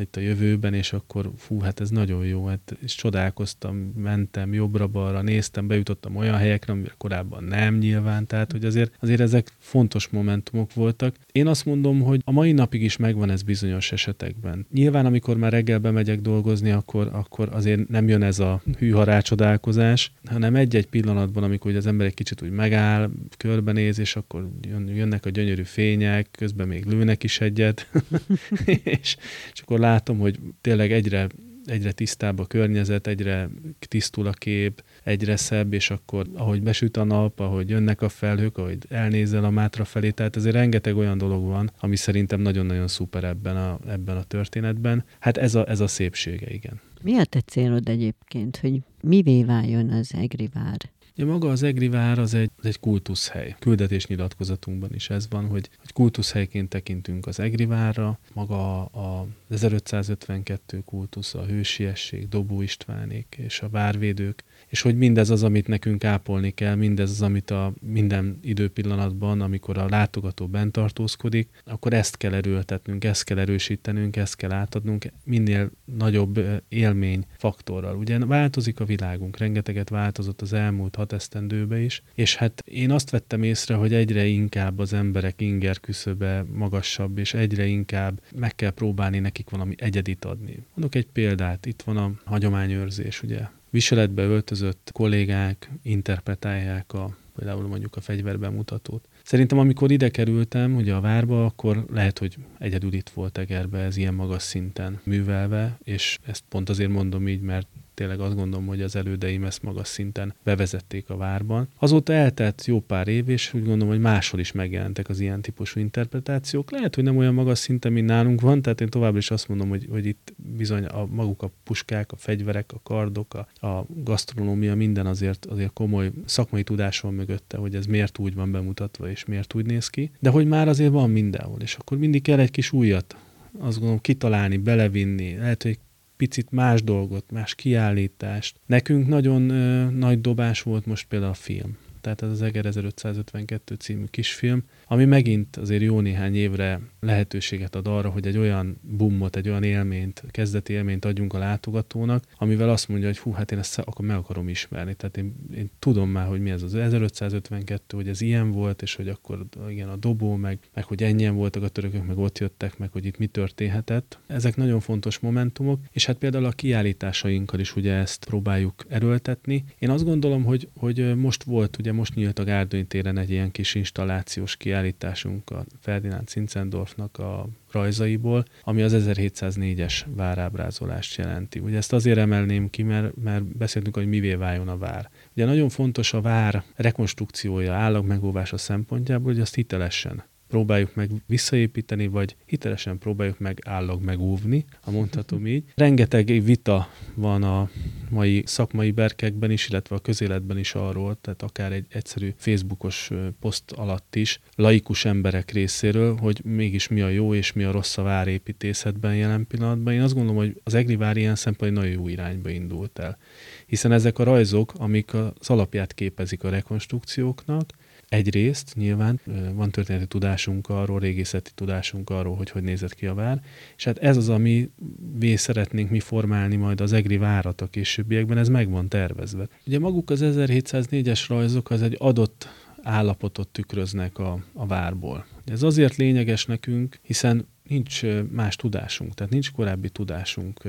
itt 0.00 0.16
a 0.16 0.20
jövőben, 0.20 0.74
és 0.74 0.92
akkor 0.92 1.30
fú, 1.36 1.60
hát 1.60 1.80
ez 1.80 1.90
nagyon 1.90 2.26
jó, 2.26 2.46
hát 2.46 2.76
és 2.82 2.94
csodálkoztam, 2.94 3.76
mentem 3.96 4.52
jobbra-balra, 4.52 5.22
néztem, 5.22 5.66
bejutottam 5.66 6.16
olyan 6.16 6.36
helyekre, 6.36 6.72
amire 6.72 6.94
korábban 6.98 7.44
nem 7.44 7.76
nyilván, 7.76 8.26
tehát 8.26 8.52
hogy 8.52 8.64
azért, 8.64 8.92
azért 9.00 9.20
ezek 9.20 9.52
fontos 9.58 10.08
momentumok 10.08 10.74
voltak. 10.74 11.14
Én 11.32 11.46
azt 11.46 11.64
mondom, 11.64 12.00
hogy 12.00 12.20
a 12.24 12.32
mai 12.32 12.52
napig 12.52 12.82
is 12.82 12.96
megvan 12.96 13.30
ez 13.30 13.42
bizonyos 13.42 13.92
esetekben. 13.92 14.66
Nyilván, 14.72 15.06
amikor 15.06 15.36
már 15.36 15.52
reggel 15.52 15.78
bemegyek 15.78 16.20
dolgozni, 16.20 16.70
akkor, 16.70 17.08
akkor 17.12 17.48
azért 17.52 17.88
nem 17.88 18.08
jön 18.08 18.22
ez 18.22 18.38
a 18.38 18.62
hűha 18.78 19.04
rácsodálkozás, 19.04 20.12
hanem 20.24 20.54
egy-egy 20.54 20.86
pillanatban, 20.86 21.42
amikor 21.42 21.74
az 21.74 21.86
ember 21.86 22.06
egy 22.06 22.14
kicsit 22.14 22.42
úgy 22.42 22.50
megáll, 22.50 23.10
körbenéz, 23.36 23.98
és 23.98 24.16
akkor 24.16 24.50
jön, 24.62 24.88
jönnek 24.88 25.26
a 25.26 25.30
gyönyörű 25.30 25.62
fények, 25.62 26.28
közben 26.30 26.68
még 26.68 26.84
lőnek 26.84 27.22
is 27.22 27.40
egyet, 27.40 27.90
és, 29.00 29.16
és 29.52 29.60
akkor 29.60 29.78
látom, 29.90 30.18
hogy 30.18 30.38
tényleg 30.60 30.92
egyre, 30.92 31.26
egyre 31.64 31.92
tisztább 31.92 32.38
a 32.38 32.46
környezet, 32.46 33.06
egyre 33.06 33.48
tisztul 33.78 34.26
a 34.26 34.32
kép, 34.32 34.84
egyre 35.04 35.36
szebb, 35.36 35.72
és 35.72 35.90
akkor 35.90 36.26
ahogy 36.34 36.62
besüt 36.62 36.96
a 36.96 37.04
nap, 37.04 37.40
ahogy 37.40 37.68
jönnek 37.68 38.02
a 38.02 38.08
felhők, 38.08 38.58
ahogy 38.58 38.78
elnézel 38.88 39.44
a 39.44 39.50
Mátra 39.50 39.84
felé, 39.84 40.10
tehát 40.10 40.36
ezért 40.36 40.54
rengeteg 40.54 40.96
olyan 40.96 41.18
dolog 41.18 41.44
van, 41.44 41.70
ami 41.80 41.96
szerintem 41.96 42.40
nagyon-nagyon 42.40 42.88
szuper 42.88 43.24
ebben 43.24 43.56
a, 43.56 43.78
ebben 43.88 44.16
a 44.16 44.22
történetben. 44.22 45.04
Hát 45.18 45.36
ez 45.36 45.54
a, 45.54 45.68
ez 45.68 45.80
a 45.80 45.86
szépsége, 45.86 46.50
igen. 46.50 46.80
Mi 47.02 47.18
a 47.18 47.24
te 47.24 47.40
célod 47.40 47.88
egyébként, 47.88 48.56
hogy 48.56 48.80
mivé 49.02 49.44
váljon 49.44 49.90
az 49.90 50.14
Egri 50.14 50.48
vár? 50.54 50.78
Ja, 51.20 51.26
maga 51.26 51.50
az 51.50 51.62
Egri 51.62 51.88
vár 51.88 52.18
az 52.18 52.34
egy, 52.34 52.50
az 52.58 52.66
egy 52.66 52.80
kultuszhely. 52.80 53.56
Küldetés 53.58 54.06
nyilatkozatunkban 54.06 54.94
is 54.94 55.10
ez 55.10 55.26
van, 55.30 55.46
hogy, 55.46 55.70
hogy 55.78 55.92
kultuszhelyként 55.92 56.68
tekintünk 56.68 57.26
az 57.26 57.40
Egri 57.40 57.64
várra. 57.64 58.18
Maga 58.32 58.84
a 58.84 59.26
1552 59.48 60.82
kultusz, 60.84 61.34
a 61.34 61.44
hősiesség, 61.44 62.28
Dobó 62.28 62.62
Istvánék 62.62 63.36
és 63.38 63.60
a 63.60 63.68
várvédők 63.68 64.44
és 64.68 64.80
hogy 64.80 64.96
mindez 64.96 65.30
az, 65.30 65.42
amit 65.42 65.68
nekünk 65.68 66.04
ápolni 66.04 66.50
kell, 66.50 66.74
mindez 66.74 67.10
az, 67.10 67.22
amit 67.22 67.50
a 67.50 67.72
minden 67.80 68.38
időpillanatban, 68.42 69.40
amikor 69.40 69.78
a 69.78 69.88
látogató 69.88 70.46
bent 70.46 70.72
tartózkodik, 70.72 71.48
akkor 71.64 71.92
ezt 71.92 72.16
kell 72.16 72.34
erőltetnünk, 72.34 73.04
ezt 73.04 73.24
kell 73.24 73.38
erősítenünk, 73.38 74.16
ezt 74.16 74.36
kell 74.36 74.52
átadnunk 74.52 75.06
minél 75.24 75.70
nagyobb 75.84 76.40
élmény 76.68 77.24
faktorral. 77.38 77.96
Ugye 77.96 78.18
változik 78.18 78.80
a 78.80 78.84
világunk, 78.84 79.38
rengeteget 79.38 79.88
változott 79.88 80.40
az 80.40 80.52
elmúlt 80.52 80.96
hat 80.96 81.12
esztendőbe 81.12 81.80
is, 81.80 82.02
és 82.14 82.36
hát 82.36 82.62
én 82.64 82.90
azt 82.90 83.10
vettem 83.10 83.42
észre, 83.42 83.74
hogy 83.74 83.94
egyre 83.94 84.24
inkább 84.26 84.78
az 84.78 84.92
emberek 84.92 85.40
inger 85.40 85.80
küszöbe 85.80 86.44
magasabb, 86.52 87.18
és 87.18 87.34
egyre 87.34 87.66
inkább 87.66 88.20
meg 88.36 88.54
kell 88.54 88.70
próbálni 88.70 89.18
nekik 89.18 89.50
valami 89.50 89.74
egyedit 89.78 90.24
adni. 90.24 90.58
Mondok 90.74 90.94
egy 90.94 91.06
példát, 91.06 91.66
itt 91.66 91.82
van 91.82 91.96
a 91.96 92.12
hagyományőrzés, 92.24 93.22
ugye 93.22 93.40
viseletbe 93.70 94.22
öltözött 94.22 94.90
kollégák 94.92 95.70
interpretálják 95.82 96.92
a, 96.92 97.16
például 97.36 97.66
mondjuk 97.66 97.96
a 97.96 98.00
fegyverbemutatót. 98.00 99.08
Szerintem 99.22 99.58
amikor 99.58 99.90
ide 99.90 100.08
kerültem, 100.08 100.76
ugye 100.76 100.94
a 100.94 101.00
várba, 101.00 101.44
akkor 101.44 101.84
lehet, 101.92 102.18
hogy 102.18 102.36
egyedül 102.58 102.92
itt 102.92 103.08
volt 103.08 103.38
Egerbe 103.38 103.78
ez 103.78 103.96
ilyen 103.96 104.14
magas 104.14 104.42
szinten 104.42 105.00
művelve, 105.04 105.78
és 105.82 106.18
ezt 106.26 106.44
pont 106.48 106.68
azért 106.68 106.90
mondom 106.90 107.28
így, 107.28 107.40
mert 107.40 107.68
tényleg 108.00 108.20
azt 108.20 108.34
gondolom, 108.34 108.66
hogy 108.66 108.82
az 108.82 108.96
elődeim 108.96 109.44
ezt 109.44 109.62
magas 109.62 109.88
szinten 109.88 110.34
bevezették 110.44 111.10
a 111.10 111.16
várban. 111.16 111.68
Azóta 111.78 112.12
eltelt 112.12 112.64
jó 112.66 112.80
pár 112.80 113.08
év, 113.08 113.28
és 113.28 113.54
úgy 113.54 113.64
gondolom, 113.64 113.88
hogy 113.88 114.00
máshol 114.00 114.40
is 114.40 114.52
megjelentek 114.52 115.08
az 115.08 115.20
ilyen 115.20 115.42
típusú 115.42 115.80
interpretációk. 115.80 116.70
Lehet, 116.70 116.94
hogy 116.94 117.04
nem 117.04 117.16
olyan 117.16 117.34
magas 117.34 117.58
szinten, 117.58 117.92
mint 117.92 118.06
nálunk 118.06 118.40
van, 118.40 118.62
tehát 118.62 118.80
én 118.80 118.88
továbbra 118.88 119.18
is 119.18 119.30
azt 119.30 119.48
mondom, 119.48 119.68
hogy, 119.68 119.86
hogy 119.90 120.06
itt 120.06 120.34
bizony 120.56 120.84
a 120.84 121.06
maguk 121.06 121.42
a 121.42 121.50
puskák, 121.64 122.12
a 122.12 122.16
fegyverek, 122.16 122.72
a 122.72 122.80
kardok, 122.82 123.34
a, 123.34 123.66
a 123.66 123.86
gasztronómia, 123.88 124.74
minden 124.74 125.06
azért, 125.06 125.46
azért 125.46 125.72
komoly 125.72 126.10
szakmai 126.24 126.62
tudás 126.62 127.00
van 127.00 127.14
mögötte, 127.14 127.56
hogy 127.56 127.74
ez 127.74 127.86
miért 127.86 128.18
úgy 128.18 128.34
van 128.34 128.52
bemutatva, 128.52 129.10
és 129.10 129.24
miért 129.24 129.54
úgy 129.54 129.66
néz 129.66 129.88
ki. 129.88 130.10
De 130.18 130.30
hogy 130.30 130.46
már 130.46 130.68
azért 130.68 130.92
van 130.92 131.10
mindenhol, 131.10 131.60
és 131.60 131.74
akkor 131.74 131.98
mindig 131.98 132.22
kell 132.22 132.38
egy 132.38 132.50
kis 132.50 132.72
újat 132.72 133.16
azt 133.58 133.76
gondolom 133.76 134.00
kitalálni, 134.00 134.56
belevinni. 134.56 135.36
Lehet, 135.36 135.62
hogy 135.62 135.78
picit 136.20 136.50
más 136.50 136.82
dolgot, 136.82 137.30
más 137.30 137.54
kiállítást. 137.54 138.56
Nekünk 138.66 139.08
nagyon 139.08 139.50
ö, 139.50 139.90
nagy 139.90 140.20
dobás 140.20 140.62
volt 140.62 140.86
most 140.86 141.06
például 141.08 141.30
a 141.30 141.34
film. 141.34 141.76
tehát 142.00 142.22
ez 142.22 142.30
az 142.30 142.42
Eger 142.42 142.66
1552 142.66 143.74
című 143.74 144.04
kisfilm, 144.04 144.62
ami 144.92 145.04
megint 145.04 145.56
azért 145.56 145.82
jó 145.82 146.00
néhány 146.00 146.34
évre 146.34 146.80
lehetőséget 147.00 147.74
ad 147.74 147.86
arra, 147.86 148.08
hogy 148.08 148.26
egy 148.26 148.36
olyan 148.36 148.80
bummot, 148.82 149.36
egy 149.36 149.48
olyan 149.48 149.62
élményt, 149.62 150.22
kezdeti 150.30 150.72
élményt 150.72 151.04
adjunk 151.04 151.32
a 151.32 151.38
látogatónak, 151.38 152.24
amivel 152.36 152.68
azt 152.70 152.88
mondja, 152.88 153.06
hogy 153.06 153.18
hú, 153.18 153.32
hát 153.32 153.52
én 153.52 153.58
ezt 153.58 153.78
akkor 153.78 154.06
meg 154.06 154.16
akarom 154.16 154.48
ismerni. 154.48 154.94
Tehát 154.94 155.16
én, 155.16 155.34
én 155.54 155.70
tudom 155.78 156.10
már, 156.10 156.26
hogy 156.26 156.40
mi 156.40 156.50
ez 156.50 156.62
az 156.62 156.74
1552, 156.74 157.96
hogy 157.96 158.08
ez 158.08 158.20
ilyen 158.20 158.50
volt, 158.50 158.82
és 158.82 158.94
hogy 158.94 159.08
akkor 159.08 159.46
igen, 159.68 159.88
a 159.88 159.96
dobó, 159.96 160.34
meg, 160.36 160.58
meg 160.74 160.84
hogy 160.84 161.02
ennyien 161.02 161.34
voltak 161.34 161.62
a 161.62 161.68
törökök, 161.68 162.06
meg 162.06 162.18
ott 162.18 162.38
jöttek, 162.38 162.78
meg 162.78 162.92
hogy 162.92 163.06
itt 163.06 163.18
mi 163.18 163.26
történhetett. 163.26 164.18
Ezek 164.26 164.56
nagyon 164.56 164.80
fontos 164.80 165.18
momentumok, 165.18 165.80
és 165.90 166.06
hát 166.06 166.16
például 166.16 166.44
a 166.44 166.50
kiállításainkkal 166.50 167.60
is 167.60 167.76
ugye 167.76 167.92
ezt 167.92 168.24
próbáljuk 168.24 168.84
erőltetni. 168.88 169.64
Én 169.78 169.90
azt 169.90 170.04
gondolom, 170.04 170.44
hogy, 170.44 170.68
hogy 170.76 171.16
most 171.16 171.42
volt, 171.42 171.76
ugye 171.78 171.92
most 171.92 172.14
nyílt 172.14 172.38
a 172.38 172.44
Gárdony 172.44 172.86
téren 172.86 173.18
egy 173.18 173.30
ilyen 173.30 173.50
kis 173.50 173.74
installációs 173.74 174.56
kiállításunk 174.80 175.50
a 175.50 175.64
Ferdinand 175.80 176.28
Zinzendorfnak 176.28 177.18
a 177.18 177.48
rajzaiból, 177.70 178.44
ami 178.62 178.82
az 178.82 178.94
1704-es 178.96 180.00
várábrázolást 180.06 181.16
jelenti. 181.16 181.58
Ugye 181.58 181.76
ezt 181.76 181.92
azért 181.92 182.18
emelném 182.18 182.70
ki, 182.70 182.82
mert, 182.82 183.16
mert 183.16 183.44
beszéltünk, 183.44 183.96
hogy 183.96 184.06
mivé 184.06 184.34
váljon 184.34 184.68
a 184.68 184.78
vár. 184.78 185.10
Ugye 185.32 185.44
nagyon 185.44 185.68
fontos 185.68 186.12
a 186.12 186.20
vár 186.20 186.62
rekonstrukciója, 186.74 187.74
állagmegóvása 187.74 188.56
szempontjából, 188.56 189.32
hogy 189.32 189.40
azt 189.40 189.54
hitelesen 189.54 190.24
próbáljuk 190.50 190.94
meg 190.94 191.10
visszaépíteni, 191.26 192.06
vagy 192.06 192.36
hitelesen 192.46 192.98
próbáljuk 192.98 193.38
meg 193.38 193.58
állag 193.64 194.02
megúvni, 194.02 194.64
ha 194.80 194.90
mondhatom 194.90 195.46
így. 195.46 195.64
Rengeteg 195.74 196.26
vita 196.26 196.88
van 197.14 197.42
a 197.42 197.70
mai 198.10 198.42
szakmai 198.46 198.90
berkekben 198.90 199.50
is, 199.50 199.68
illetve 199.68 199.96
a 199.96 199.98
közéletben 199.98 200.58
is 200.58 200.74
arról, 200.74 201.18
tehát 201.20 201.42
akár 201.42 201.72
egy 201.72 201.86
egyszerű 201.88 202.34
Facebookos 202.36 203.10
poszt 203.40 203.70
alatt 203.70 204.16
is, 204.16 204.40
laikus 204.56 205.04
emberek 205.04 205.50
részéről, 205.50 206.16
hogy 206.16 206.40
mégis 206.44 206.88
mi 206.88 207.00
a 207.00 207.08
jó 207.08 207.34
és 207.34 207.52
mi 207.52 207.62
a 207.62 207.70
rossz 207.70 207.98
a 207.98 208.02
várépítészetben 208.02 209.16
jelen 209.16 209.46
pillanatban. 209.46 209.92
Én 209.92 210.00
azt 210.00 210.14
gondolom, 210.14 210.38
hogy 210.38 210.60
az 210.64 210.74
Egri 210.74 210.96
vár 210.96 211.16
ilyen 211.16 211.34
szempontból 211.34 211.82
nagyon 211.82 211.98
jó 211.98 212.08
irányba 212.08 212.48
indult 212.48 212.98
el. 212.98 213.18
Hiszen 213.66 213.92
ezek 213.92 214.18
a 214.18 214.24
rajzok, 214.24 214.72
amik 214.76 215.14
az 215.14 215.50
alapját 215.50 215.94
képezik 215.94 216.44
a 216.44 216.50
rekonstrukcióknak, 216.50 217.72
Egyrészt 218.10 218.74
nyilván 218.74 219.20
van 219.54 219.70
történeti 219.70 220.06
tudásunk 220.06 220.68
arról, 220.68 220.98
régészeti 220.98 221.50
tudásunk 221.54 222.10
arról, 222.10 222.36
hogy 222.36 222.50
hogy 222.50 222.62
nézett 222.62 222.94
ki 222.94 223.06
a 223.06 223.14
vár, 223.14 223.42
és 223.76 223.84
hát 223.84 223.98
ez 223.98 224.16
az, 224.16 224.28
ami 224.28 224.70
mi 225.18 225.36
szeretnénk 225.36 225.90
mi 225.90 226.00
formálni 226.00 226.56
majd 226.56 226.80
az 226.80 226.92
egri 226.92 227.16
várat 227.16 227.60
a 227.60 227.66
későbbiekben, 227.66 228.38
ez 228.38 228.48
meg 228.48 228.70
van 228.70 228.88
tervezve. 228.88 229.48
Ugye 229.66 229.78
maguk 229.78 230.10
az 230.10 230.20
1704-es 230.22 231.24
rajzok 231.28 231.70
az 231.70 231.82
egy 231.82 231.96
adott 231.98 232.48
állapotot 232.82 233.48
tükröznek 233.48 234.18
a, 234.18 234.44
a 234.52 234.66
várból. 234.66 235.26
Ez 235.46 235.62
azért 235.62 235.96
lényeges 235.96 236.46
nekünk, 236.46 236.98
hiszen 237.02 237.46
nincs 237.70 238.02
más 238.30 238.56
tudásunk, 238.56 239.14
tehát 239.14 239.32
nincs 239.32 239.52
korábbi 239.52 239.90
tudásunk 239.90 240.62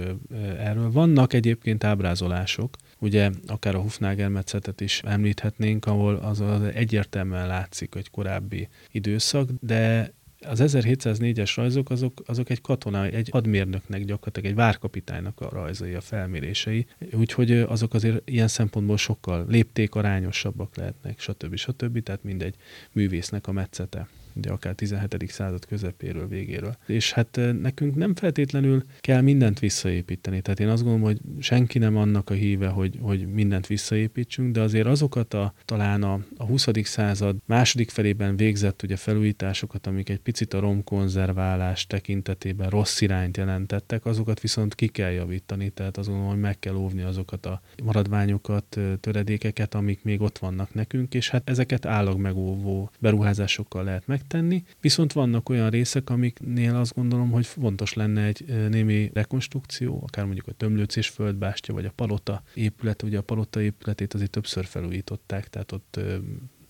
erről. 0.57 0.91
Vannak 0.91 1.33
egyébként 1.33 1.83
ábrázolások, 1.83 2.75
ugye 2.99 3.29
akár 3.47 3.75
a 3.75 3.81
Hufnagel 3.81 4.29
metszetet 4.29 4.81
is 4.81 5.01
említhetnénk, 5.05 5.85
ahol 5.85 6.15
az, 6.15 6.39
az 6.39 6.61
egyértelműen 6.61 7.47
látszik 7.47 7.95
egy 7.95 8.09
korábbi 8.09 8.67
időszak, 8.91 9.49
de 9.59 10.13
az 10.45 10.59
1704-es 10.63 11.51
rajzok 11.55 11.89
azok, 11.89 12.21
azok 12.25 12.49
egy 12.49 12.61
katona, 12.61 13.05
egy 13.05 13.29
hadmérnöknek 13.29 14.05
gyakorlatilag 14.05 14.49
egy 14.49 14.55
várkapitánynak 14.55 15.41
a 15.41 15.49
rajzai, 15.49 15.93
a 15.93 16.01
felmérései, 16.01 16.85
úgyhogy 17.13 17.51
azok 17.51 17.93
azért 17.93 18.29
ilyen 18.29 18.47
szempontból 18.47 18.97
sokkal 18.97 19.45
léptékarányosabbak 19.49 20.75
lehetnek, 20.75 21.19
stb. 21.19 21.55
stb. 21.55 22.03
Tehát 22.03 22.23
mindegy 22.23 22.55
művésznek 22.91 23.47
a 23.47 23.51
metszete 23.51 24.07
ugye 24.33 24.49
akár 24.49 24.73
17. 24.75 25.31
század 25.31 25.65
közepéről, 25.65 26.27
végéről. 26.27 26.77
És 26.87 27.11
hát 27.11 27.39
nekünk 27.61 27.95
nem 27.95 28.15
feltétlenül 28.15 28.83
kell 28.99 29.21
mindent 29.21 29.59
visszaépíteni. 29.59 30.41
Tehát 30.41 30.59
én 30.59 30.67
azt 30.67 30.83
gondolom, 30.83 31.05
hogy 31.05 31.19
senki 31.39 31.79
nem 31.79 31.97
annak 31.97 32.29
a 32.29 32.33
híve, 32.33 32.67
hogy, 32.67 32.97
hogy 33.01 33.27
mindent 33.27 33.67
visszaépítsünk, 33.67 34.53
de 34.53 34.61
azért 34.61 34.87
azokat 34.87 35.33
a 35.33 35.53
talán 35.65 36.03
a, 36.03 36.19
a 36.37 36.45
20. 36.45 36.67
század 36.83 37.35
második 37.45 37.89
felében 37.89 38.35
végzett 38.35 38.83
ugye 38.83 38.95
felújításokat, 38.95 39.87
amik 39.87 40.09
egy 40.09 40.19
picit 40.19 40.53
a 40.53 40.59
romkonzerválás 40.59 41.87
tekintetében 41.87 42.69
rossz 42.69 43.01
irányt 43.01 43.37
jelentettek, 43.37 44.05
azokat 44.05 44.39
viszont 44.39 44.75
ki 44.75 44.87
kell 44.87 45.11
javítani, 45.11 45.69
tehát 45.69 45.97
azt 45.97 46.07
gondolom, 46.07 46.31
hogy 46.31 46.41
meg 46.41 46.59
kell 46.59 46.75
óvni 46.75 47.01
azokat 47.01 47.45
a 47.45 47.61
maradványokat, 47.83 48.79
töredékeket, 48.99 49.75
amik 49.75 50.03
még 50.03 50.21
ott 50.21 50.37
vannak 50.37 50.73
nekünk, 50.73 51.13
és 51.13 51.29
hát 51.29 51.49
ezeket 51.49 51.85
állagmegóvó 51.85 52.89
beruházásokkal 52.99 53.83
lehet 53.83 54.07
meg 54.07 54.20
megtenni, 54.21 54.63
viszont 54.81 55.13
vannak 55.13 55.49
olyan 55.49 55.69
részek, 55.69 56.09
amiknél 56.09 56.75
azt 56.75 56.95
gondolom, 56.95 57.31
hogy 57.31 57.45
fontos 57.45 57.93
lenne 57.93 58.23
egy 58.23 58.45
némi 58.69 59.11
rekonstrukció, 59.13 60.03
akár 60.03 60.25
mondjuk 60.25 60.47
a 60.47 60.51
Tömlőcés 60.51 61.09
földbástya, 61.09 61.73
vagy 61.73 61.85
a 61.85 61.91
Palota 61.95 62.43
épület, 62.53 63.03
ugye 63.03 63.17
a 63.17 63.21
Palota 63.21 63.61
épületét 63.61 64.13
azért 64.13 64.31
többször 64.31 64.65
felújították, 64.65 65.49
tehát 65.49 65.71
ott 65.71 65.99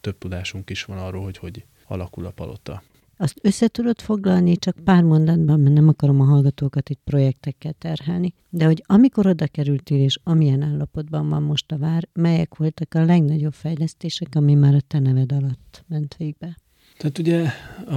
több 0.02 0.18
tudásunk 0.18 0.70
is 0.70 0.84
van 0.84 0.98
arról, 0.98 1.24
hogy 1.24 1.38
hogy 1.38 1.66
alakul 1.88 2.26
a 2.26 2.32
palota. 2.32 2.84
Azt 3.18 3.40
össze 3.42 3.70
foglalni 3.96 4.58
csak 4.58 4.76
pár 4.84 5.04
mondatban, 5.04 5.60
mert 5.60 5.76
nem 5.76 5.88
akarom 5.88 6.22
a 6.22 6.24
hallgatókat 6.24 6.90
itt 6.90 7.00
projektekkel 7.04 7.74
terhelni, 7.74 8.34
de 8.50 8.66
hogy 8.66 8.84
amikor 8.86 9.28
oda 9.28 9.48
kerültél, 9.48 10.00
és 10.04 10.20
amilyen 10.24 10.62
állapotban 10.62 11.30
van 11.30 11.44
most 11.44 11.72
a 11.72 11.78
vár, 11.78 12.08
melyek 12.14 12.56
voltak 12.56 12.94
a 12.94 13.06
legnagyobb 13.06 13.54
fejlesztések, 13.54 14.36
ami 14.36 14.54
már 14.54 14.76
a 14.76 14.82
te 14.82 15.00
neved 15.00 15.32
alatt 15.32 15.84
ment 15.88 16.16
végbe? 16.18 16.58
Tehát 17.02 17.18
ugye 17.18 17.46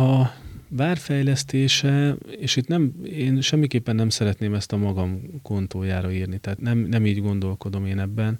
a 0.00 0.32
várfejlesztése, 0.68 2.16
és 2.30 2.56
itt 2.56 2.66
nem, 2.66 2.92
én 3.04 3.40
semmiképpen 3.40 3.94
nem 3.94 4.08
szeretném 4.08 4.54
ezt 4.54 4.72
a 4.72 4.76
magam 4.76 5.20
kontójára 5.42 6.12
írni, 6.12 6.38
tehát 6.38 6.60
nem, 6.60 6.78
nem 6.78 7.06
így 7.06 7.20
gondolkodom 7.20 7.86
én 7.86 7.98
ebben, 7.98 8.38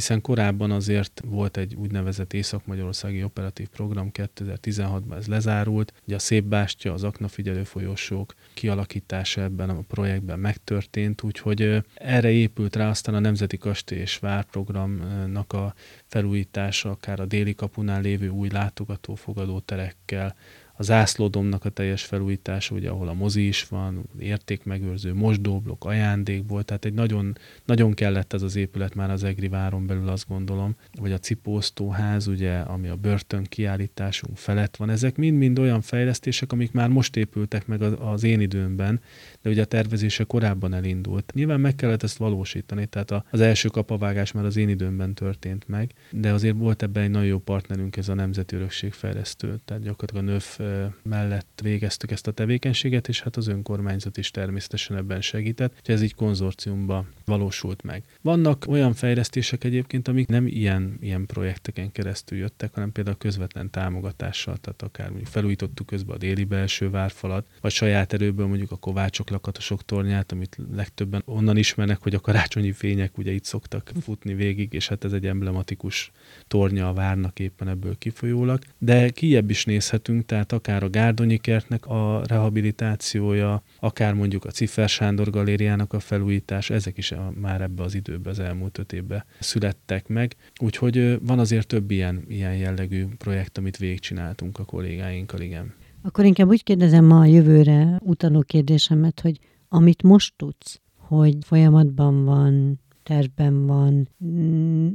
hiszen 0.00 0.20
korábban 0.20 0.70
azért 0.70 1.22
volt 1.26 1.56
egy 1.56 1.74
úgynevezett 1.74 2.32
Észak-Magyarországi 2.32 3.22
Operatív 3.22 3.68
Program 3.68 4.10
2016-ban 4.12 5.16
ez 5.16 5.26
lezárult, 5.26 5.92
ugye 6.06 6.14
a 6.14 6.18
Szép 6.18 6.44
Bástya, 6.44 6.92
az 6.92 7.04
Aknafigyelő 7.04 7.64
folyosók 7.64 8.34
kialakítása 8.54 9.40
ebben 9.40 9.70
a 9.70 9.80
projektben 9.88 10.38
megtörtént, 10.38 11.22
úgyhogy 11.22 11.82
erre 11.94 12.30
épült 12.30 12.76
rá 12.76 12.88
aztán 12.88 13.14
a 13.14 13.18
Nemzeti 13.18 13.58
Kastély 13.58 13.98
és 13.98 14.18
Várprogramnak 14.18 15.52
a 15.52 15.74
felújítása, 16.06 16.90
akár 16.90 17.20
a 17.20 17.26
déli 17.26 17.54
kapunál 17.54 18.00
lévő 18.00 18.28
új 18.28 18.48
látogatófogadó 18.48 19.58
terekkel, 19.58 20.36
a 20.80 20.82
zászlódomnak 20.82 21.64
a 21.64 21.68
teljes 21.68 22.04
felújítása, 22.04 22.74
ugye, 22.74 22.88
ahol 22.88 23.08
a 23.08 23.12
mozi 23.12 23.46
is 23.46 23.68
van, 23.68 24.04
értékmegőrző, 24.18 25.14
mosdóblok, 25.14 25.84
ajándékból, 25.84 26.62
tehát 26.62 26.84
egy 26.84 26.94
nagyon, 26.94 27.36
nagyon 27.64 27.94
kellett 27.94 28.32
ez 28.32 28.42
az 28.42 28.56
épület 28.56 28.94
már 28.94 29.10
az 29.10 29.24
Egri 29.24 29.48
váron 29.48 29.86
belül, 29.86 30.08
azt 30.08 30.28
gondolom, 30.28 30.76
vagy 31.00 31.12
a 31.12 31.18
cipóztóház, 31.18 32.26
ugye, 32.26 32.58
ami 32.58 32.88
a 32.88 32.96
börtön 32.96 33.44
kiállításunk 33.44 34.36
felett 34.36 34.76
van. 34.76 34.90
Ezek 34.90 35.16
mind-mind 35.16 35.58
olyan 35.58 35.80
fejlesztések, 35.80 36.52
amik 36.52 36.72
már 36.72 36.88
most 36.88 37.16
épültek 37.16 37.66
meg 37.66 37.82
az 37.82 38.22
én 38.22 38.40
időmben, 38.40 39.00
de 39.42 39.50
ugye 39.50 39.62
a 39.62 39.64
tervezése 39.64 40.24
korábban 40.24 40.74
elindult. 40.74 41.32
Nyilván 41.34 41.60
meg 41.60 41.74
kellett 41.74 42.02
ezt 42.02 42.16
valósítani, 42.16 42.86
tehát 42.86 43.24
az 43.30 43.40
első 43.40 43.68
kapavágás 43.68 44.32
már 44.32 44.44
az 44.44 44.56
én 44.56 44.68
időmben 44.68 45.14
történt 45.14 45.68
meg, 45.68 45.92
de 46.10 46.32
azért 46.32 46.56
volt 46.56 46.82
ebben 46.82 47.02
egy 47.02 47.10
nagyon 47.10 47.28
jó 47.28 47.38
partnerünk, 47.38 47.96
ez 47.96 48.08
a 48.08 48.14
Nemzeti 48.14 48.56
Örökségfejlesztő, 48.56 49.60
tehát 49.64 49.82
gyakorlatilag 49.82 50.28
a 50.28 50.32
NÖF 50.32 50.60
mellett 51.02 51.60
végeztük 51.62 52.10
ezt 52.10 52.26
a 52.26 52.30
tevékenységet, 52.30 53.08
és 53.08 53.20
hát 53.20 53.36
az 53.36 53.46
önkormányzat 53.46 54.16
is 54.16 54.30
természetesen 54.30 54.96
ebben 54.96 55.20
segített, 55.20 55.80
hogy 55.84 55.94
ez 55.94 56.02
így 56.02 56.14
konzorciumba 56.14 57.06
valósult 57.24 57.82
meg. 57.82 58.02
Vannak 58.20 58.64
olyan 58.68 58.92
fejlesztések 58.92 59.64
egyébként, 59.64 60.08
amik 60.08 60.28
nem 60.28 60.46
ilyen, 60.46 60.96
ilyen 61.00 61.26
projekteken 61.26 61.92
keresztül 61.92 62.38
jöttek, 62.38 62.74
hanem 62.74 62.92
például 62.92 63.16
közvetlen 63.16 63.70
támogatással, 63.70 64.56
tehát 64.56 64.82
akár 64.82 65.08
mondjuk 65.08 65.28
felújítottuk 65.28 65.86
közben 65.86 66.14
a 66.16 66.18
déli 66.18 66.44
belső 66.44 66.90
várfalat, 66.90 67.46
vagy 67.60 67.72
saját 67.72 68.12
erőből 68.12 68.46
mondjuk 68.46 68.70
a 68.70 68.76
Kovácsok 68.76 69.29
lakatosok 69.30 69.84
tornyát, 69.84 70.32
amit 70.32 70.58
legtöbben 70.74 71.22
onnan 71.24 71.56
ismernek, 71.56 72.02
hogy 72.02 72.14
a 72.14 72.20
karácsonyi 72.20 72.72
fények 72.72 73.18
ugye 73.18 73.32
itt 73.32 73.44
szoktak 73.44 73.92
futni 74.00 74.34
végig, 74.34 74.72
és 74.72 74.88
hát 74.88 75.04
ez 75.04 75.12
egy 75.12 75.26
emblematikus 75.26 76.10
tornya 76.48 76.88
a 76.88 76.92
várnak 76.92 77.38
éppen 77.38 77.68
ebből 77.68 77.98
kifolyólag. 77.98 78.62
De 78.78 79.10
kiebb 79.10 79.50
is 79.50 79.64
nézhetünk, 79.64 80.26
tehát 80.26 80.52
akár 80.52 80.82
a 80.82 80.90
Gárdonyi 80.90 81.36
kertnek 81.36 81.86
a 81.86 82.22
rehabilitációja, 82.26 83.62
akár 83.80 84.14
mondjuk 84.14 84.44
a 84.44 84.50
Ciffer 84.50 84.88
Sándor 84.88 85.30
galériának 85.30 85.92
a 85.92 86.00
felújítása, 86.00 86.74
ezek 86.74 86.98
is 86.98 87.14
már 87.40 87.60
ebbe 87.60 87.82
az 87.82 87.94
időbe, 87.94 88.30
az 88.30 88.38
elmúlt 88.38 88.78
öt 88.78 88.92
évben 88.92 89.24
születtek 89.38 90.08
meg. 90.08 90.36
Úgyhogy 90.60 91.18
van 91.20 91.38
azért 91.38 91.66
több 91.66 91.90
ilyen, 91.90 92.24
ilyen 92.28 92.56
jellegű 92.56 93.06
projekt, 93.18 93.58
amit 93.58 93.76
végigcsináltunk 93.76 94.58
a 94.58 94.64
kollégáinkkal, 94.64 95.40
igen. 95.40 95.74
Akkor 96.02 96.24
inkább 96.24 96.48
úgy 96.48 96.62
kérdezem 96.62 97.04
ma 97.04 97.20
a 97.20 97.24
jövőre 97.24 98.00
utaló 98.02 98.40
kérdésemet, 98.40 99.20
hogy 99.20 99.38
amit 99.68 100.02
most 100.02 100.34
tudsz, 100.36 100.80
hogy 100.96 101.36
folyamatban 101.40 102.24
van 102.24 102.80
tervben 103.02 103.66
van, 103.66 104.08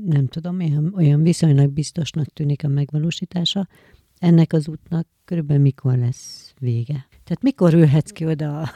nem 0.05 0.27
tudom, 0.27 0.59
olyan, 0.59 0.93
olyan 0.95 1.21
viszonylag 1.21 1.71
biztosnak 1.71 2.25
tűnik 2.25 2.63
a 2.63 2.67
megvalósítása, 2.67 3.67
ennek 4.19 4.53
az 4.53 4.67
útnak 4.67 5.07
körülbelül 5.25 5.61
mikor 5.61 5.97
lesz 5.97 6.53
vége? 6.59 7.07
Tehát 7.23 7.41
mikor 7.41 7.73
ülhetsz 7.73 8.11
ki 8.11 8.25
oda 8.25 8.69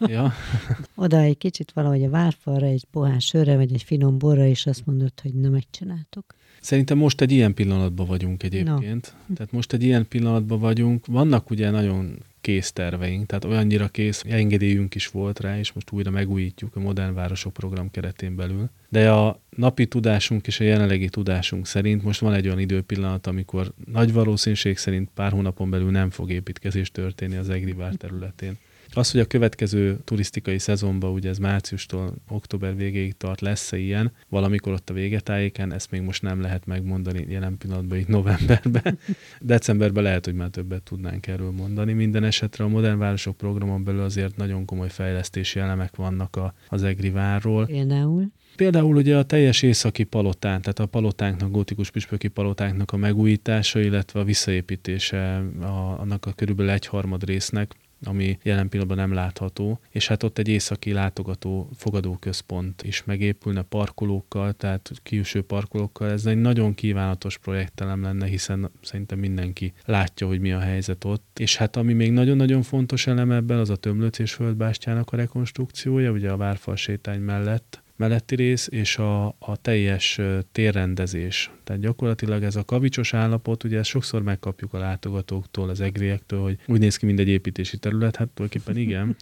Ja. 0.00 0.32
oda 1.04 1.18
egy 1.18 1.38
kicsit 1.38 1.72
valahogy 1.72 2.04
a 2.04 2.10
várfalra, 2.10 2.66
egy 2.66 2.84
pohás 2.84 3.24
sörre, 3.24 3.56
vagy 3.56 3.72
egy 3.72 3.82
finom 3.82 4.18
borra, 4.18 4.46
és 4.46 4.66
azt 4.66 4.86
mondod, 4.86 5.20
hogy 5.20 5.34
na 5.34 5.48
megcsináltuk. 5.48 6.34
Szerintem 6.66 6.98
most 6.98 7.20
egy 7.20 7.32
ilyen 7.32 7.54
pillanatban 7.54 8.06
vagyunk 8.06 8.42
egyébként. 8.42 9.14
No. 9.26 9.34
Tehát 9.36 9.52
most 9.52 9.72
egy 9.72 9.82
ilyen 9.82 10.08
pillanatban 10.08 10.58
vagyunk. 10.58 11.06
Vannak 11.06 11.50
ugye 11.50 11.70
nagyon 11.70 12.18
kész 12.40 12.72
terveink, 12.72 13.26
tehát 13.26 13.44
olyannyira 13.44 13.88
kész, 13.88 14.22
engedélyünk 14.28 14.94
is 14.94 15.08
volt 15.08 15.40
rá, 15.40 15.58
és 15.58 15.72
most 15.72 15.90
újra 15.90 16.10
megújítjuk 16.10 16.76
a 16.76 16.80
Modern 16.80 17.14
Városok 17.14 17.52
program 17.52 17.90
keretén 17.90 18.36
belül. 18.36 18.70
De 18.88 19.10
a 19.10 19.40
napi 19.56 19.86
tudásunk 19.86 20.46
és 20.46 20.60
a 20.60 20.64
jelenlegi 20.64 21.08
tudásunk 21.08 21.66
szerint 21.66 22.02
most 22.02 22.20
van 22.20 22.34
egy 22.34 22.46
olyan 22.46 22.58
időpillanat, 22.58 23.26
amikor 23.26 23.72
nagy 23.92 24.12
valószínűség 24.12 24.76
szerint 24.76 25.08
pár 25.14 25.32
hónapon 25.32 25.70
belül 25.70 25.90
nem 25.90 26.10
fog 26.10 26.30
építkezés 26.30 26.90
történni 26.90 27.36
az 27.36 27.50
Egrivár 27.50 27.94
területén. 27.94 28.58
Az, 28.96 29.10
hogy 29.10 29.20
a 29.20 29.26
következő 29.26 29.98
turisztikai 30.04 30.58
szezonban, 30.58 31.12
ugye 31.12 31.28
ez 31.28 31.38
márciustól 31.38 32.14
október 32.28 32.76
végéig 32.76 33.16
tart, 33.16 33.40
lesz-e 33.40 33.76
ilyen, 33.76 34.12
valamikor 34.28 34.72
ott 34.72 34.90
a 34.90 34.94
végetájéken, 34.94 35.72
ezt 35.72 35.90
még 35.90 36.00
most 36.00 36.22
nem 36.22 36.40
lehet 36.40 36.66
megmondani 36.66 37.26
jelen 37.28 37.58
pillanatban, 37.58 37.98
itt 37.98 38.08
novemberben. 38.08 38.98
Decemberben 39.40 40.02
lehet, 40.02 40.24
hogy 40.24 40.34
már 40.34 40.48
többet 40.48 40.82
tudnánk 40.82 41.26
erről 41.26 41.50
mondani. 41.50 41.92
Minden 41.92 42.24
esetre 42.24 42.64
a 42.64 42.68
Modern 42.68 42.98
Városok 42.98 43.36
programon 43.36 43.84
belül 43.84 44.02
azért 44.02 44.36
nagyon 44.36 44.64
komoly 44.64 44.90
fejlesztési 44.90 45.58
elemek 45.58 45.96
vannak 45.96 46.36
a, 46.36 46.54
az 46.68 46.82
Egri 46.82 47.10
várról. 47.10 47.66
Például? 47.66 48.30
Például 48.56 48.96
ugye 48.96 49.16
a 49.16 49.22
teljes 49.22 49.62
északi 49.62 50.04
palotán, 50.04 50.60
tehát 50.60 50.78
a 50.78 50.86
palotánknak, 50.86 51.50
gótikus 51.50 51.90
püspöki 51.90 52.28
palotánknak 52.28 52.92
a 52.92 52.96
megújítása, 52.96 53.80
illetve 53.80 54.20
a 54.20 54.24
visszaépítése 54.24 55.36
a, 55.60 56.00
annak 56.00 56.26
a 56.26 56.32
körülbelül 56.32 56.72
egyharmad 56.72 57.24
résznek, 57.24 57.76
ami 58.06 58.38
jelen 58.42 58.68
pillanatban 58.68 58.98
nem 58.98 59.12
látható, 59.12 59.80
és 59.90 60.08
hát 60.08 60.22
ott 60.22 60.38
egy 60.38 60.48
északi 60.48 60.92
látogató 60.92 61.70
fogadóközpont 61.76 62.82
is 62.82 63.04
megépülne 63.04 63.62
parkolókkal, 63.62 64.52
tehát 64.52 64.90
külső 65.02 65.42
parkolókkal. 65.42 66.10
Ez 66.10 66.26
egy 66.26 66.40
nagyon 66.40 66.74
kívánatos 66.74 67.38
projektelem 67.38 68.02
lenne, 68.02 68.26
hiszen 68.26 68.70
szerintem 68.82 69.18
mindenki 69.18 69.72
látja, 69.84 70.26
hogy 70.26 70.40
mi 70.40 70.52
a 70.52 70.58
helyzet 70.58 71.04
ott. 71.04 71.38
És 71.38 71.56
hát 71.56 71.76
ami 71.76 71.92
még 71.92 72.12
nagyon-nagyon 72.12 72.62
fontos 72.62 73.06
elem 73.06 73.30
ebben, 73.30 73.58
az 73.58 73.70
a 73.70 73.76
Tömlöc 73.76 74.18
és 74.18 74.32
Földbástyának 74.32 75.12
a 75.12 75.16
rekonstrukciója, 75.16 76.10
ugye 76.10 76.30
a 76.30 76.36
Várfal 76.36 76.76
sétány 76.76 77.20
mellett, 77.20 77.84
melletti 77.96 78.34
rész 78.34 78.68
és 78.70 78.98
a, 78.98 79.26
a 79.26 79.56
teljes 79.62 80.20
térrendezés. 80.52 81.50
Tehát 81.64 81.82
gyakorlatilag 81.82 82.42
ez 82.42 82.56
a 82.56 82.64
kavicsos 82.64 83.14
állapot, 83.14 83.64
ugye 83.64 83.78
ezt 83.78 83.88
sokszor 83.88 84.22
megkapjuk 84.22 84.74
a 84.74 84.78
látogatóktól, 84.78 85.68
az 85.68 85.80
egriektől, 85.80 86.42
hogy 86.42 86.58
úgy 86.66 86.80
néz 86.80 86.96
ki, 86.96 87.06
mint 87.06 87.18
egy 87.18 87.28
építési 87.28 87.78
terület, 87.78 88.16
hát 88.16 88.28
tulajdonképpen 88.28 88.82
igen, 88.82 89.16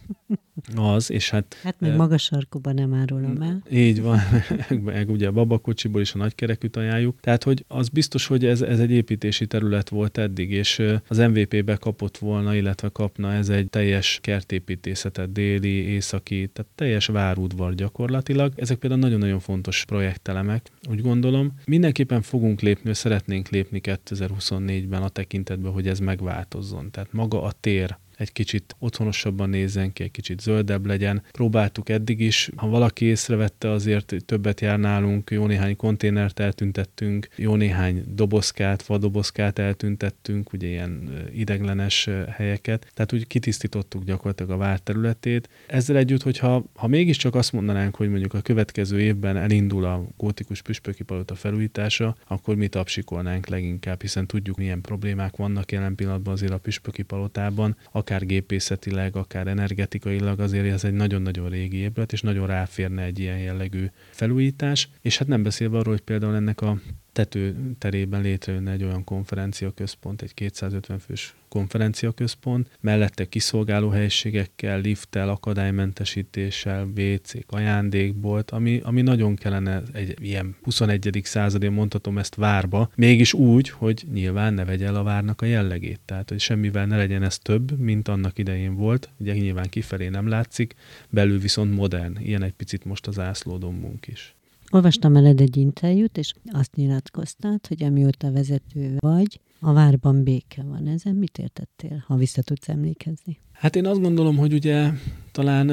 az, 0.75 1.11
és 1.11 1.29
hát... 1.29 1.57
Hát 1.63 1.79
még 1.79 1.93
magas 1.93 2.23
sarkúban 2.23 2.73
nem 2.73 2.93
árulom 2.93 3.41
el. 3.41 3.63
Így 3.71 4.01
van, 4.01 4.19
meg 4.83 5.09
ugye 5.09 5.27
a 5.27 5.31
babakocsiból 5.31 6.01
is 6.01 6.13
a 6.13 6.17
nagykerekűt 6.17 6.75
ajánljuk. 6.75 7.19
Tehát, 7.19 7.43
hogy 7.43 7.65
az 7.67 7.89
biztos, 7.89 8.27
hogy 8.27 8.45
ez, 8.45 8.61
ez 8.61 8.79
egy 8.79 8.91
építési 8.91 9.47
terület 9.47 9.89
volt 9.89 10.17
eddig, 10.17 10.51
és 10.51 10.81
az 11.07 11.17
MVP-be 11.17 11.75
kapott 11.75 12.17
volna, 12.17 12.55
illetve 12.55 12.89
kapna 12.89 13.33
ez 13.33 13.49
egy 13.49 13.69
teljes 13.69 14.19
kertépítészetet, 14.21 15.31
déli, 15.31 15.73
északi, 15.73 16.49
tehát 16.53 16.71
teljes 16.75 17.05
várudvar 17.05 17.73
gyakorlatilag 17.73 18.53
ezek 18.65 18.77
például 18.77 19.01
nagyon-nagyon 19.01 19.39
fontos 19.39 19.85
projektelemek, 19.85 20.71
úgy 20.89 21.01
gondolom. 21.01 21.53
Mindenképpen 21.65 22.21
fogunk 22.21 22.61
lépni, 22.61 22.93
szeretnénk 22.93 23.49
lépni 23.49 23.81
2024-ben 23.83 25.01
a 25.01 25.09
tekintetben, 25.09 25.71
hogy 25.71 25.87
ez 25.87 25.99
megváltozzon. 25.99 26.91
Tehát 26.91 27.13
maga 27.13 27.43
a 27.43 27.51
tér, 27.51 27.97
egy 28.17 28.31
kicsit 28.31 28.75
otthonosabban 28.79 29.49
nézzen 29.49 29.93
ki, 29.93 30.03
egy 30.03 30.11
kicsit 30.11 30.39
zöldebb 30.39 30.85
legyen. 30.85 31.23
Próbáltuk 31.31 31.89
eddig 31.89 32.19
is, 32.19 32.49
ha 32.55 32.67
valaki 32.67 33.05
észrevette, 33.05 33.69
azért 33.69 34.15
többet 34.25 34.61
jár 34.61 34.79
nálunk, 34.79 35.31
jó 35.31 35.45
néhány 35.45 35.75
konténert 35.75 36.39
eltüntettünk, 36.39 37.27
jó 37.35 37.55
néhány 37.55 38.03
dobozkát, 38.07 38.85
vadobozkát 38.85 39.59
eltüntettünk, 39.59 40.53
ugye 40.53 40.67
ilyen 40.67 41.09
ideglenes 41.33 42.09
helyeket, 42.29 42.91
tehát 42.93 43.13
úgy 43.13 43.27
kitisztítottuk 43.27 44.03
gyakorlatilag 44.03 44.51
a 44.51 44.57
vár 44.57 44.79
területét. 44.79 45.49
Ezzel 45.67 45.97
együtt, 45.97 46.21
hogyha 46.21 46.63
ha 46.75 46.87
mégiscsak 46.87 47.35
azt 47.35 47.51
mondanánk, 47.51 47.95
hogy 47.95 48.09
mondjuk 48.09 48.33
a 48.33 48.41
következő 48.41 48.99
évben 48.99 49.37
elindul 49.37 49.85
a 49.85 50.03
gótikus 50.17 50.61
püspöki 50.61 51.03
palota 51.03 51.35
felújítása, 51.35 52.15
akkor 52.27 52.55
mi 52.55 52.67
tapsikolnánk 52.67 53.47
leginkább, 53.47 54.01
hiszen 54.01 54.27
tudjuk, 54.27 54.57
milyen 54.57 54.81
problémák 54.81 55.35
vannak 55.35 55.71
jelen 55.71 55.95
pillanatban 55.95 56.33
azért 56.33 56.51
a 56.51 56.57
püspöki 56.57 57.01
palotában. 57.01 57.77
A 57.91 58.03
akár 58.05 58.25
gépészetileg, 58.25 59.15
akár 59.15 59.47
energetikailag 59.47 60.39
azért 60.39 60.65
ez 60.65 60.83
egy 60.83 60.93
nagyon-nagyon 60.93 61.49
régi 61.49 61.77
épület, 61.77 62.11
és 62.11 62.21
nagyon 62.21 62.47
ráférne 62.47 63.03
egy 63.03 63.19
ilyen 63.19 63.37
jellegű 63.37 63.85
felújítás. 64.11 64.89
És 65.01 65.17
hát 65.17 65.27
nem 65.27 65.43
beszélve 65.43 65.77
arról, 65.77 65.93
hogy 65.93 66.03
például 66.03 66.35
ennek 66.35 66.61
a 66.61 66.77
tető 67.15 67.55
terében 67.77 68.21
létrejönne 68.21 68.71
egy 68.71 68.83
olyan 68.83 69.03
konferenciaközpont, 69.03 70.21
egy 70.21 70.33
250 70.33 70.99
fős 70.99 71.35
konferenciaközpont, 71.49 72.69
mellette 72.79 73.25
kiszolgáló 73.25 73.89
helységekkel, 73.89 74.79
lifttel, 74.79 75.29
akadálymentesítéssel, 75.29 76.85
wc 76.97 77.31
ajándékbolt, 77.47 78.51
ami, 78.51 78.79
ami 78.83 79.01
nagyon 79.01 79.35
kellene 79.35 79.81
egy 79.93 80.15
ilyen 80.21 80.55
21. 80.63 81.21
századi, 81.23 81.67
mondhatom 81.67 82.17
ezt 82.17 82.35
várba, 82.35 82.91
mégis 82.95 83.33
úgy, 83.33 83.69
hogy 83.69 84.05
nyilván 84.13 84.53
ne 84.53 84.65
vegye 84.65 84.85
el 84.85 84.95
a 84.95 85.03
várnak 85.03 85.41
a 85.41 85.45
jellegét. 85.45 85.99
Tehát, 86.05 86.29
hogy 86.29 86.39
semmivel 86.39 86.85
ne 86.85 86.97
legyen 86.97 87.23
ez 87.23 87.37
több, 87.37 87.79
mint 87.79 88.07
annak 88.07 88.37
idején 88.37 88.75
volt. 88.75 89.09
Ugye 89.17 89.33
nyilván 89.33 89.69
kifelé 89.69 90.07
nem 90.07 90.27
látszik, 90.27 90.75
belül 91.09 91.39
viszont 91.39 91.75
modern. 91.75 92.17
Ilyen 92.19 92.43
egy 92.43 92.53
picit 92.53 92.85
most 92.85 93.07
az 93.07 93.19
ászlódombunk 93.19 94.07
is. 94.07 94.34
Olvastam 94.71 95.15
eled 95.15 95.41
egy 95.41 95.57
interjút, 95.57 96.17
és 96.17 96.33
azt 96.51 96.75
nyilatkoztad, 96.75 97.67
hogy 97.67 97.83
amióta 97.83 98.31
vezető 98.31 98.95
vagy, 98.99 99.39
a 99.59 99.73
várban 99.73 100.23
béke 100.23 100.63
van. 100.63 100.87
Ezen 100.87 101.15
mit 101.15 101.37
értettél, 101.37 102.03
ha 102.07 102.15
vissza 102.15 102.41
tudsz 102.41 102.69
emlékezni? 102.69 103.39
Hát 103.51 103.75
én 103.75 103.85
azt 103.85 104.01
gondolom, 104.01 104.37
hogy 104.37 104.53
ugye 104.53 104.89
talán 105.31 105.65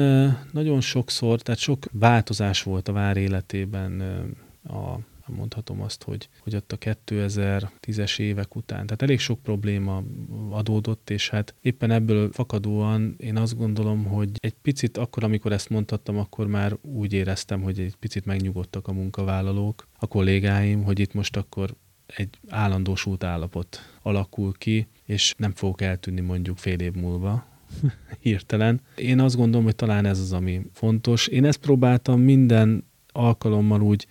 nagyon 0.51 0.81
sokszor, 0.81 1.41
tehát 1.41 1.59
sok 1.59 1.85
változás 1.91 2.63
volt 2.63 2.87
a 2.87 2.91
vár 2.91 3.17
életében 3.17 4.01
a 4.63 4.97
mondhatom 5.31 5.81
azt, 5.81 6.03
hogy, 6.03 6.29
hogy 6.39 6.55
ott 6.55 6.71
a 6.71 6.77
2010-es 6.77 8.19
évek 8.19 8.55
után. 8.55 8.85
Tehát 8.85 9.01
elég 9.01 9.19
sok 9.19 9.39
probléma 9.39 10.03
adódott, 10.49 11.09
és 11.09 11.29
hát 11.29 11.55
éppen 11.61 11.91
ebből 11.91 12.31
fakadóan 12.31 13.15
én 13.17 13.37
azt 13.37 13.57
gondolom, 13.57 14.03
hogy 14.03 14.29
egy 14.33 14.55
picit 14.61 14.97
akkor, 14.97 15.23
amikor 15.23 15.51
ezt 15.51 15.69
mondhattam, 15.69 16.17
akkor 16.17 16.47
már 16.47 16.77
úgy 16.81 17.13
éreztem, 17.13 17.61
hogy 17.61 17.79
egy 17.79 17.95
picit 17.95 18.25
megnyugodtak 18.25 18.87
a 18.87 18.93
munkavállalók, 18.93 19.87
a 19.99 20.07
kollégáim, 20.07 20.83
hogy 20.83 20.99
itt 20.99 21.13
most 21.13 21.37
akkor 21.37 21.75
egy 22.05 22.39
állandósult 22.47 23.23
állapot 23.23 23.79
alakul 24.01 24.53
ki, 24.53 24.87
és 25.05 25.33
nem 25.37 25.51
fogok 25.51 25.81
eltűnni 25.81 26.21
mondjuk 26.21 26.57
fél 26.57 26.79
év 26.79 26.93
múlva, 26.93 27.45
hirtelen. 28.19 28.81
Én 28.95 29.19
azt 29.19 29.35
gondolom, 29.35 29.65
hogy 29.65 29.75
talán 29.75 30.05
ez 30.05 30.19
az, 30.19 30.33
ami 30.33 30.61
fontos. 30.73 31.27
Én 31.27 31.45
ezt 31.45 31.59
próbáltam 31.59 32.21
minden 32.21 32.83
alkalommal 33.11 33.81
úgy 33.81 34.07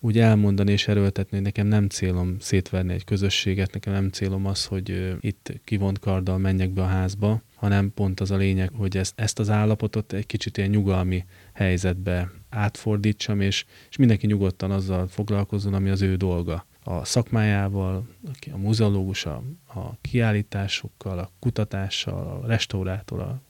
úgy 0.00 0.18
elmondani 0.18 0.72
és 0.72 0.88
erőltetni, 0.88 1.36
hogy 1.36 1.46
nekem 1.46 1.66
nem 1.66 1.88
célom 1.88 2.36
szétverni 2.38 2.92
egy 2.92 3.04
közösséget, 3.04 3.72
nekem 3.72 3.92
nem 3.92 4.08
célom 4.08 4.46
az, 4.46 4.64
hogy 4.64 5.16
itt 5.20 5.52
kivont 5.64 5.98
karddal 5.98 6.38
menjek 6.38 6.70
be 6.70 6.82
a 6.82 6.86
házba, 6.86 7.42
hanem 7.54 7.92
pont 7.94 8.20
az 8.20 8.30
a 8.30 8.36
lényeg, 8.36 8.70
hogy 8.74 8.96
ezt, 8.96 9.20
ezt 9.20 9.38
az 9.38 9.50
állapotot 9.50 10.12
egy 10.12 10.26
kicsit 10.26 10.56
ilyen 10.56 10.70
nyugalmi 10.70 11.24
helyzetbe 11.52 12.30
átfordítsam, 12.48 13.40
és, 13.40 13.64
és 13.90 13.96
mindenki 13.96 14.26
nyugodtan 14.26 14.70
azzal 14.70 15.06
foglalkozzon, 15.06 15.74
ami 15.74 15.90
az 15.90 16.02
ő 16.02 16.16
dolga. 16.16 16.66
A 16.82 17.04
szakmájával, 17.04 18.08
a 18.52 18.56
muzeológus, 18.56 19.26
a, 19.26 19.42
a 19.66 19.98
kiállításokkal, 20.00 21.18
a 21.18 21.30
kutatással, 21.38 22.40
a 22.42 22.46
restaurátor, 22.46 23.20
a 23.20 23.40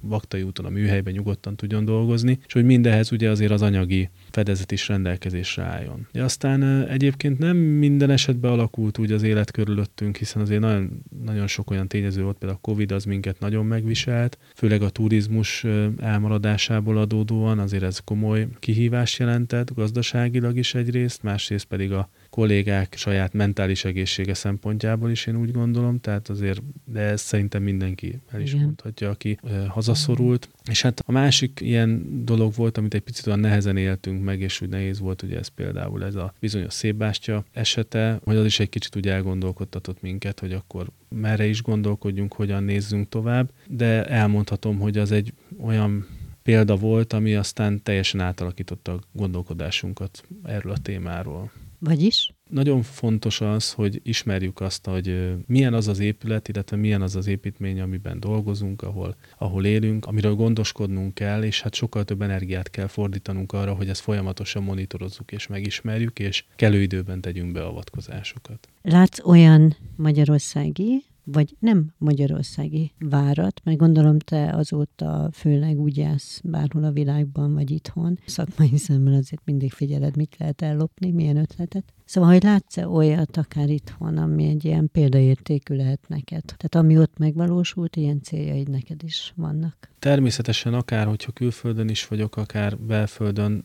Vaktai 0.00 0.42
úton, 0.42 0.64
a 0.64 0.68
műhelyben 0.68 1.12
nyugodtan 1.12 1.56
tudjon 1.56 1.84
dolgozni, 1.84 2.38
és 2.46 2.52
hogy 2.52 2.64
mindehez 2.64 3.12
ugye 3.12 3.30
azért 3.30 3.52
az 3.52 3.62
anyagi 3.62 4.10
fedezet 4.30 4.72
is 4.72 4.88
rendelkezésre 4.88 5.62
álljon. 5.62 6.06
De 6.12 6.22
aztán 6.22 6.86
egyébként 6.88 7.38
nem 7.38 7.56
minden 7.56 8.10
esetben 8.10 8.50
alakult 8.50 8.98
úgy 8.98 9.12
az 9.12 9.22
élet 9.22 9.50
körülöttünk, 9.50 10.16
hiszen 10.16 10.42
azért 10.42 10.60
nagyon, 10.60 11.02
nagyon 11.24 11.46
sok 11.46 11.70
olyan 11.70 11.88
tényező 11.88 12.22
volt, 12.22 12.38
például 12.38 12.60
a 12.62 12.68
Covid 12.70 12.92
az 12.92 13.04
minket 13.04 13.40
nagyon 13.40 13.66
megviselt, 13.66 14.38
főleg 14.54 14.82
a 14.82 14.90
turizmus 14.90 15.64
elmaradásából 15.98 16.98
adódóan, 16.98 17.58
azért 17.58 17.82
ez 17.82 17.98
komoly 17.98 18.48
kihívást 18.58 19.18
jelentett, 19.18 19.74
gazdaságilag 19.74 20.56
is 20.56 20.74
egyrészt, 20.74 21.22
másrészt 21.22 21.64
pedig 21.64 21.92
a 21.92 22.08
kollégák 22.30 22.94
saját 22.96 23.32
mentális 23.32 23.84
egészsége 23.84 24.34
szempontjából 24.34 25.10
is 25.10 25.26
én 25.26 25.36
úgy 25.36 25.52
gondolom, 25.52 26.00
tehát 26.00 26.28
azért, 26.28 26.62
de 26.84 27.00
ezt 27.00 27.24
szerintem 27.24 27.62
mindenki 27.62 28.20
el 28.30 28.40
is 28.40 28.52
Igen. 28.52 28.64
mondhatja, 28.64 29.10
aki 29.10 29.38
hazaszorult. 29.68 30.48
És 30.70 30.82
hát 30.82 31.02
a 31.06 31.12
másik 31.12 31.60
ilyen 31.62 32.06
dolog 32.24 32.54
volt, 32.54 32.78
amit 32.78 32.94
egy 32.94 33.00
picit 33.00 33.26
olyan 33.26 33.38
nehezen 33.38 33.76
éltünk 33.76 34.24
meg, 34.24 34.40
és 34.40 34.60
úgy 34.60 34.68
nehéz 34.68 35.00
volt 35.00 35.22
ugye 35.22 35.38
ez 35.38 35.48
például 35.48 36.04
ez 36.04 36.14
a 36.14 36.34
bizonyos 36.40 36.72
szépbástya 36.72 37.44
esete, 37.52 38.20
hogy 38.24 38.36
az 38.36 38.44
is 38.44 38.60
egy 38.60 38.68
kicsit 38.68 38.96
úgy 38.96 39.08
elgondolkodtatott 39.08 40.02
minket, 40.02 40.40
hogy 40.40 40.52
akkor 40.52 40.86
merre 41.08 41.46
is 41.46 41.62
gondolkodjunk, 41.62 42.32
hogyan 42.32 42.64
nézzünk 42.64 43.08
tovább, 43.08 43.50
de 43.66 44.04
elmondhatom, 44.04 44.78
hogy 44.78 44.98
az 44.98 45.12
egy 45.12 45.32
olyan 45.60 46.06
példa 46.42 46.76
volt, 46.76 47.12
ami 47.12 47.34
aztán 47.34 47.82
teljesen 47.82 48.20
átalakította 48.20 48.92
a 48.92 49.00
gondolkodásunkat 49.12 50.24
erről 50.44 50.72
a 50.72 50.78
témáról. 50.78 51.50
Vagyis? 51.78 52.32
Nagyon 52.50 52.82
fontos 52.82 53.40
az, 53.40 53.72
hogy 53.72 54.00
ismerjük 54.02 54.60
azt, 54.60 54.86
hogy 54.86 55.34
milyen 55.46 55.74
az 55.74 55.88
az 55.88 55.98
épület, 55.98 56.48
illetve 56.48 56.76
milyen 56.76 57.02
az 57.02 57.16
az 57.16 57.26
építmény, 57.26 57.80
amiben 57.80 58.20
dolgozunk, 58.20 58.82
ahol, 58.82 59.16
ahol 59.38 59.64
élünk, 59.64 60.06
amiről 60.06 60.34
gondoskodnunk 60.34 61.14
kell, 61.14 61.42
és 61.42 61.60
hát 61.60 61.74
sokkal 61.74 62.04
több 62.04 62.22
energiát 62.22 62.70
kell 62.70 62.86
fordítanunk 62.86 63.52
arra, 63.52 63.74
hogy 63.74 63.88
ezt 63.88 64.00
folyamatosan 64.00 64.62
monitorozzuk 64.62 65.32
és 65.32 65.46
megismerjük, 65.46 66.18
és 66.18 66.44
kellő 66.56 66.82
időben 66.82 67.20
tegyünk 67.20 67.52
beavatkozásokat. 67.52 68.68
Látsz 68.82 69.24
olyan 69.24 69.76
magyarországi 69.96 71.04
vagy 71.32 71.56
nem 71.58 71.92
magyarországi 71.98 72.92
várat, 72.98 73.60
mert 73.64 73.78
gondolom 73.78 74.18
te 74.18 74.50
azóta 74.50 75.30
főleg 75.32 75.78
úgy 75.78 75.96
jársz 75.96 76.40
bárhol 76.44 76.84
a 76.84 76.90
világban, 76.90 77.54
vagy 77.54 77.70
itthon. 77.70 78.18
Szakmai 78.26 78.76
szemmel 78.76 79.14
azért 79.14 79.42
mindig 79.44 79.72
figyeled, 79.72 80.16
mit 80.16 80.36
lehet 80.38 80.62
ellopni, 80.62 81.10
milyen 81.10 81.36
ötletet. 81.36 81.92
Szóval, 82.04 82.30
hogy 82.30 82.42
látsz-e 82.42 82.88
olyat 82.88 83.36
akár 83.36 83.68
itthon, 83.68 84.16
ami 84.16 84.44
egy 84.44 84.64
ilyen 84.64 84.88
példaértékű 84.92 85.74
lehet 85.74 86.08
neked? 86.08 86.44
Tehát 86.44 86.74
ami 86.74 86.98
ott 86.98 87.18
megvalósult, 87.18 87.96
ilyen 87.96 88.22
céljaid 88.22 88.68
neked 88.68 89.02
is 89.02 89.32
vannak? 89.36 89.90
Természetesen 89.98 90.74
akár, 90.74 91.06
hogyha 91.06 91.32
külföldön 91.32 91.88
is 91.88 92.06
vagyok, 92.06 92.36
akár 92.36 92.78
belföldön, 92.78 93.62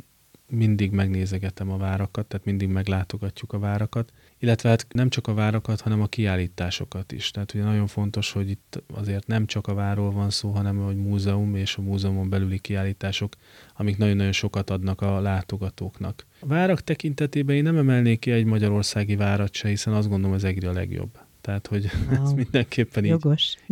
mindig 0.50 0.92
megnézegetem 0.92 1.72
a 1.72 1.78
várakat, 1.78 2.26
tehát 2.26 2.46
mindig 2.46 2.68
meglátogatjuk 2.68 3.54
a 3.54 3.60
várakat, 3.60 4.12
illetve 4.44 4.70
hát 4.70 4.86
nem 4.94 5.10
csak 5.10 5.28
a 5.28 5.34
várakat, 5.34 5.82
hanem 5.82 6.02
a 6.02 6.08
kiállításokat 6.08 7.12
is. 7.12 7.32
Tehát 7.32 7.54
ugye 7.54 7.64
nagyon 7.64 7.88
fontos, 7.88 8.32
hogy 8.32 8.50
itt 8.50 8.84
azért 8.94 9.28
nem 9.28 9.46
csak 9.46 9.68
a 9.68 9.74
várról 9.74 10.12
van 10.12 10.30
szó, 10.30 10.52
hanem 10.52 10.78
hogy 10.78 10.98
múzeum 10.98 11.56
és 11.56 11.76
a 11.78 11.82
múzeumon 11.82 12.30
belüli 12.30 12.60
kiállítások, 12.60 13.34
amik 13.76 13.98
nagyon-nagyon 13.98 14.32
sokat 14.32 14.70
adnak 14.70 15.02
a 15.02 15.20
látogatóknak. 15.22 16.26
A 16.40 16.48
várak 16.48 16.82
tekintetében 16.82 17.56
én 17.56 17.64
nem 17.64 17.78
emelnék 17.78 18.20
ki 18.20 18.32
egy 18.32 18.46
magyarországi 18.46 19.16
várat 19.16 19.54
se, 19.54 19.68
hiszen 19.68 19.94
azt 19.94 20.10
gondolom 20.10 20.36
az 20.36 20.44
EGRI 20.44 20.66
a 20.68 20.74
legjobb. 20.74 21.20
Tehát, 21.44 21.68
hogy 21.68 21.90
wow. 22.10 22.24
ez 22.24 22.32
mindenképpen 22.32 23.06
így, 23.06 23.26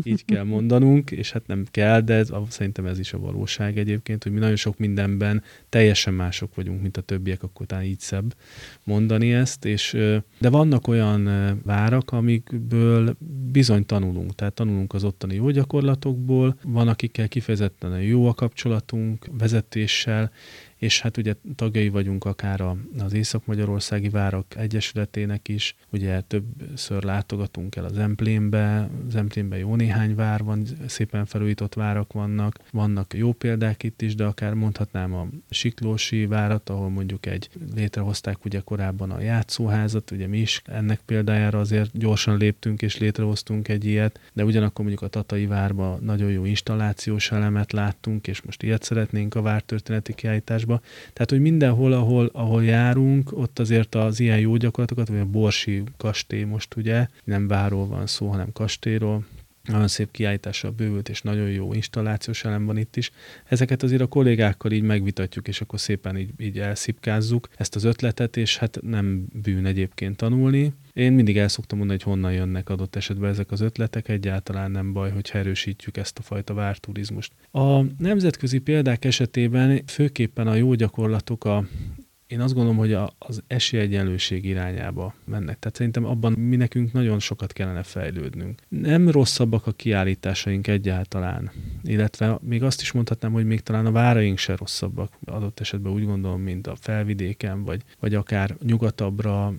így 0.03 0.25
kell 0.25 0.43
mondanunk, 0.43 1.11
és 1.11 1.31
hát 1.31 1.47
nem 1.47 1.65
kell, 1.71 2.01
de 2.01 2.13
ez, 2.13 2.29
szerintem 2.49 2.85
ez 2.85 2.99
is 2.99 3.13
a 3.13 3.19
valóság 3.19 3.77
egyébként, 3.77 4.23
hogy 4.23 4.31
mi 4.31 4.39
nagyon 4.39 4.55
sok 4.55 4.77
mindenben 4.77 5.43
teljesen 5.69 6.13
mások 6.13 6.55
vagyunk, 6.55 6.81
mint 6.81 6.97
a 6.97 7.01
többiek, 7.01 7.43
akkor 7.43 7.65
talán 7.65 7.83
így 7.83 7.99
szebb 7.99 8.35
mondani 8.83 9.33
ezt, 9.33 9.65
és 9.65 9.97
de 10.39 10.49
vannak 10.49 10.87
olyan 10.87 11.29
várak, 11.63 12.11
amikből 12.11 13.15
bizony 13.51 13.85
tanulunk, 13.85 14.35
tehát 14.35 14.53
tanulunk 14.53 14.93
az 14.93 15.03
ottani 15.03 15.35
jó 15.35 15.49
gyakorlatokból, 15.49 16.57
van 16.63 16.87
akikkel 16.87 17.27
kifejezetten 17.27 18.01
jó 18.01 18.27
a 18.27 18.33
kapcsolatunk, 18.33 19.27
vezetéssel, 19.37 20.31
és 20.81 21.01
hát 21.01 21.17
ugye 21.17 21.33
tagjai 21.55 21.89
vagyunk 21.89 22.25
akár 22.25 22.63
az 22.97 23.13
Észak-Magyarországi 23.13 24.09
Várak 24.09 24.55
Egyesületének 24.55 25.47
is, 25.47 25.75
ugye 25.89 26.21
többször 26.21 27.03
látogatunk 27.03 27.75
el 27.75 27.85
az 27.85 27.97
Emplénbe, 27.97 28.89
az 29.07 29.15
Emplénbe 29.15 29.57
jó 29.57 29.75
néhány 29.75 30.15
vár 30.15 30.43
van, 30.43 30.65
szépen 30.87 31.25
felújított 31.25 31.73
várak 31.73 32.13
vannak, 32.13 32.59
vannak 32.71 33.13
jó 33.13 33.31
példák 33.31 33.83
itt 33.83 34.01
is, 34.01 34.15
de 34.15 34.25
akár 34.25 34.53
mondhatnám 34.53 35.13
a 35.13 35.27
Siklósi 35.49 36.25
várat, 36.25 36.69
ahol 36.69 36.89
mondjuk 36.89 37.25
egy 37.25 37.49
létrehozták 37.75 38.45
ugye 38.45 38.59
korábban 38.59 39.11
a 39.11 39.21
játszóházat, 39.21 40.11
ugye 40.11 40.27
mi 40.27 40.37
is 40.37 40.61
ennek 40.65 40.99
példájára 41.05 41.59
azért 41.59 41.97
gyorsan 41.97 42.37
léptünk 42.37 42.81
és 42.81 42.97
létrehoztunk 42.97 43.67
egy 43.67 43.85
ilyet, 43.85 44.19
de 44.33 44.43
ugyanakkor 44.43 44.85
mondjuk 44.85 45.03
a 45.03 45.07
Tatai 45.07 45.45
várba 45.45 45.99
nagyon 46.01 46.31
jó 46.31 46.45
installációs 46.45 47.31
elemet 47.31 47.71
láttunk, 47.71 48.27
és 48.27 48.41
most 48.41 48.63
ilyet 48.63 48.83
szeretnénk 48.83 49.35
a 49.35 49.41
vártörténeti 49.41 50.13
kiállításban, 50.13 50.69
városba. 50.71 50.81
Tehát, 51.13 51.29
hogy 51.29 51.41
mindenhol, 51.41 51.93
ahol, 51.93 52.29
ahol 52.33 52.63
járunk, 52.63 53.37
ott 53.37 53.59
azért 53.59 53.95
az 53.95 54.19
ilyen 54.19 54.39
jó 54.39 54.55
gyakorlatokat, 54.55 55.07
vagy 55.07 55.19
a 55.19 55.25
Borsi 55.25 55.83
kastély 55.97 56.43
most 56.43 56.75
ugye, 56.75 57.07
nem 57.23 57.47
váról 57.47 57.87
van 57.87 58.07
szó, 58.07 58.27
hanem 58.27 58.51
kastélyról, 58.53 59.25
nagyon 59.63 59.87
szép 59.87 60.11
kiállítással 60.11 60.71
bővült, 60.71 61.09
és 61.09 61.21
nagyon 61.21 61.49
jó 61.49 61.73
installációs 61.73 62.43
elem 62.43 62.65
van 62.65 62.77
itt 62.77 62.95
is. 62.95 63.11
Ezeket 63.45 63.83
azért 63.83 64.01
a 64.01 64.07
kollégákkal 64.07 64.71
így 64.71 64.81
megvitatjuk, 64.81 65.47
és 65.47 65.61
akkor 65.61 65.79
szépen 65.79 66.17
így, 66.17 66.29
így 66.37 66.59
elszipkázzuk 66.59 67.49
ezt 67.57 67.75
az 67.75 67.83
ötletet, 67.83 68.37
és 68.37 68.57
hát 68.57 68.79
nem 68.81 69.25
bűn 69.33 69.65
egyébként 69.65 70.17
tanulni. 70.17 70.73
Én 70.93 71.13
mindig 71.13 71.37
el 71.37 71.47
szoktam 71.47 71.77
mondani, 71.77 71.99
hogy 72.03 72.13
honnan 72.13 72.33
jönnek 72.33 72.69
adott 72.69 72.95
esetben 72.95 73.29
ezek 73.29 73.51
az 73.51 73.61
ötletek, 73.61 74.09
egyáltalán 74.09 74.71
nem 74.71 74.93
baj, 74.93 75.11
hogy 75.11 75.29
erősítjük 75.33 75.97
ezt 75.97 76.17
a 76.17 76.21
fajta 76.21 76.53
várturizmust. 76.53 77.31
A 77.51 77.81
nemzetközi 77.97 78.59
példák 78.59 79.05
esetében 79.05 79.81
főképpen 79.85 80.47
a 80.47 80.55
jó 80.55 80.73
gyakorlatok, 80.73 81.45
a 81.45 81.65
én 82.31 82.39
azt 82.39 82.53
gondolom, 82.53 82.77
hogy 82.77 82.93
a, 82.93 83.13
az 83.19 83.43
esélyegyenlőség 83.47 84.45
irányába 84.45 85.13
mennek. 85.25 85.59
Tehát 85.59 85.75
szerintem 85.75 86.05
abban 86.05 86.31
mi 86.31 86.55
nekünk 86.55 86.91
nagyon 86.91 87.19
sokat 87.19 87.53
kellene 87.53 87.83
fejlődnünk. 87.83 88.59
Nem 88.67 89.09
rosszabbak 89.09 89.67
a 89.67 89.71
kiállításaink 89.71 90.67
egyáltalán, 90.67 91.51
illetve 91.83 92.37
még 92.41 92.63
azt 92.63 92.81
is 92.81 92.91
mondhatnám, 92.91 93.31
hogy 93.31 93.45
még 93.45 93.61
talán 93.61 93.85
a 93.85 93.91
váraink 93.91 94.37
se 94.37 94.55
rosszabbak. 94.55 95.13
Adott 95.25 95.59
esetben 95.59 95.91
úgy 95.91 96.05
gondolom, 96.05 96.41
mint 96.41 96.67
a 96.67 96.75
felvidéken, 96.75 97.63
vagy, 97.63 97.81
vagy 97.99 98.15
akár 98.15 98.55
nyugatabbra, 98.63 99.53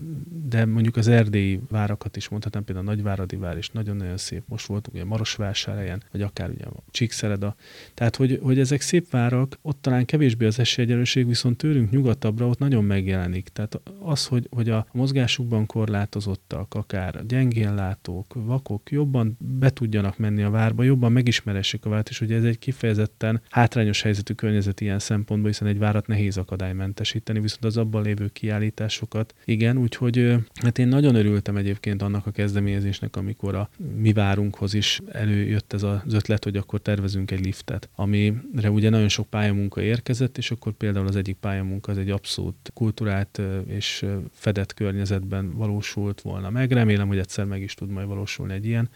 de 0.47 0.65
mondjuk 0.65 0.95
az 0.95 1.07
erdélyi 1.07 1.59
várakat 1.69 2.15
is 2.15 2.29
mondhatnám, 2.29 2.63
például 2.63 2.87
a 2.87 2.89
Nagyváradi 2.89 3.35
vár 3.35 3.57
is 3.57 3.69
nagyon-nagyon 3.69 4.17
szép. 4.17 4.43
Most 4.47 4.65
voltunk 4.65 4.95
ugye 4.95 5.05
Marosvásárhelyen, 5.05 6.03
vagy 6.11 6.21
akár 6.21 6.49
ugye 6.49 6.65
a 6.65 6.83
Csíkszereda. 6.91 7.55
Tehát, 7.93 8.15
hogy, 8.15 8.39
hogy 8.41 8.59
ezek 8.59 8.81
szép 8.81 9.09
várak, 9.09 9.57
ott 9.61 9.81
talán 9.81 10.05
kevésbé 10.05 10.45
az 10.45 10.59
esélyegyenlőség, 10.59 11.27
viszont 11.27 11.57
tőlünk 11.57 11.91
nyugatabbra 11.91 12.47
ott 12.47 12.61
nagyon 12.63 12.83
megjelenik. 12.83 13.47
Tehát 13.47 13.81
az, 13.99 14.27
hogy, 14.27 14.47
hogy 14.51 14.69
a 14.69 14.85
mozgásukban 14.91 15.65
korlátozottak, 15.65 16.73
akár 16.73 17.25
gyengénlátók, 17.25 18.33
vakok 18.33 18.91
jobban 18.91 19.37
be 19.39 19.69
tudjanak 19.69 20.17
menni 20.17 20.43
a 20.43 20.49
várba, 20.49 20.83
jobban 20.83 21.11
megismeressék 21.11 21.85
a 21.85 21.89
várt, 21.89 22.09
és 22.09 22.21
ugye 22.21 22.35
ez 22.35 22.43
egy 22.43 22.59
kifejezetten 22.59 23.41
hátrányos 23.49 24.01
helyzetű 24.01 24.33
környezet 24.33 24.81
ilyen 24.81 24.99
szempontból, 24.99 25.49
hiszen 25.49 25.67
egy 25.67 25.77
várat 25.77 26.07
nehéz 26.07 26.37
akadálymentesíteni, 26.37 27.39
viszont 27.39 27.65
az 27.65 27.77
abban 27.77 28.03
lévő 28.03 28.27
kiállításokat 28.27 29.33
igen, 29.45 29.77
úgyhogy 29.77 30.35
hát 30.53 30.77
én 30.77 30.87
nagyon 30.87 31.15
örültem 31.15 31.55
egyébként 31.55 32.01
annak 32.01 32.25
a 32.25 32.31
kezdeményezésnek, 32.31 33.15
amikor 33.15 33.55
a 33.55 33.69
mi 33.95 34.13
várunkhoz 34.13 34.73
is 34.73 35.01
előjött 35.11 35.73
ez 35.73 35.83
az 35.83 36.13
ötlet, 36.13 36.43
hogy 36.43 36.57
akkor 36.57 36.81
tervezünk 36.81 37.31
egy 37.31 37.45
liftet, 37.45 37.89
amire 37.95 38.69
ugye 38.69 38.89
nagyon 38.89 39.09
sok 39.09 39.27
pályamunka 39.27 39.81
érkezett, 39.81 40.37
és 40.37 40.51
akkor 40.51 40.71
például 40.73 41.07
az 41.07 41.15
egyik 41.15 41.35
pályamunka 41.35 41.91
az 41.91 41.97
egy 41.97 42.09
abszolút 42.09 42.52
abszolút 42.53 42.71
kultúrált 42.73 43.41
és 43.67 44.05
fedett 44.31 44.73
környezetben 44.73 45.53
valósult 45.55 46.21
volna 46.21 46.49
meg. 46.49 46.71
Remélem, 46.71 47.07
hogy 47.07 47.17
egyszer 47.17 47.45
meg 47.45 47.61
is 47.61 47.73
tud 47.73 47.89
majd 47.89 48.07
valósulni 48.07 48.53
egy 48.53 48.65
ilyen, 48.65 48.89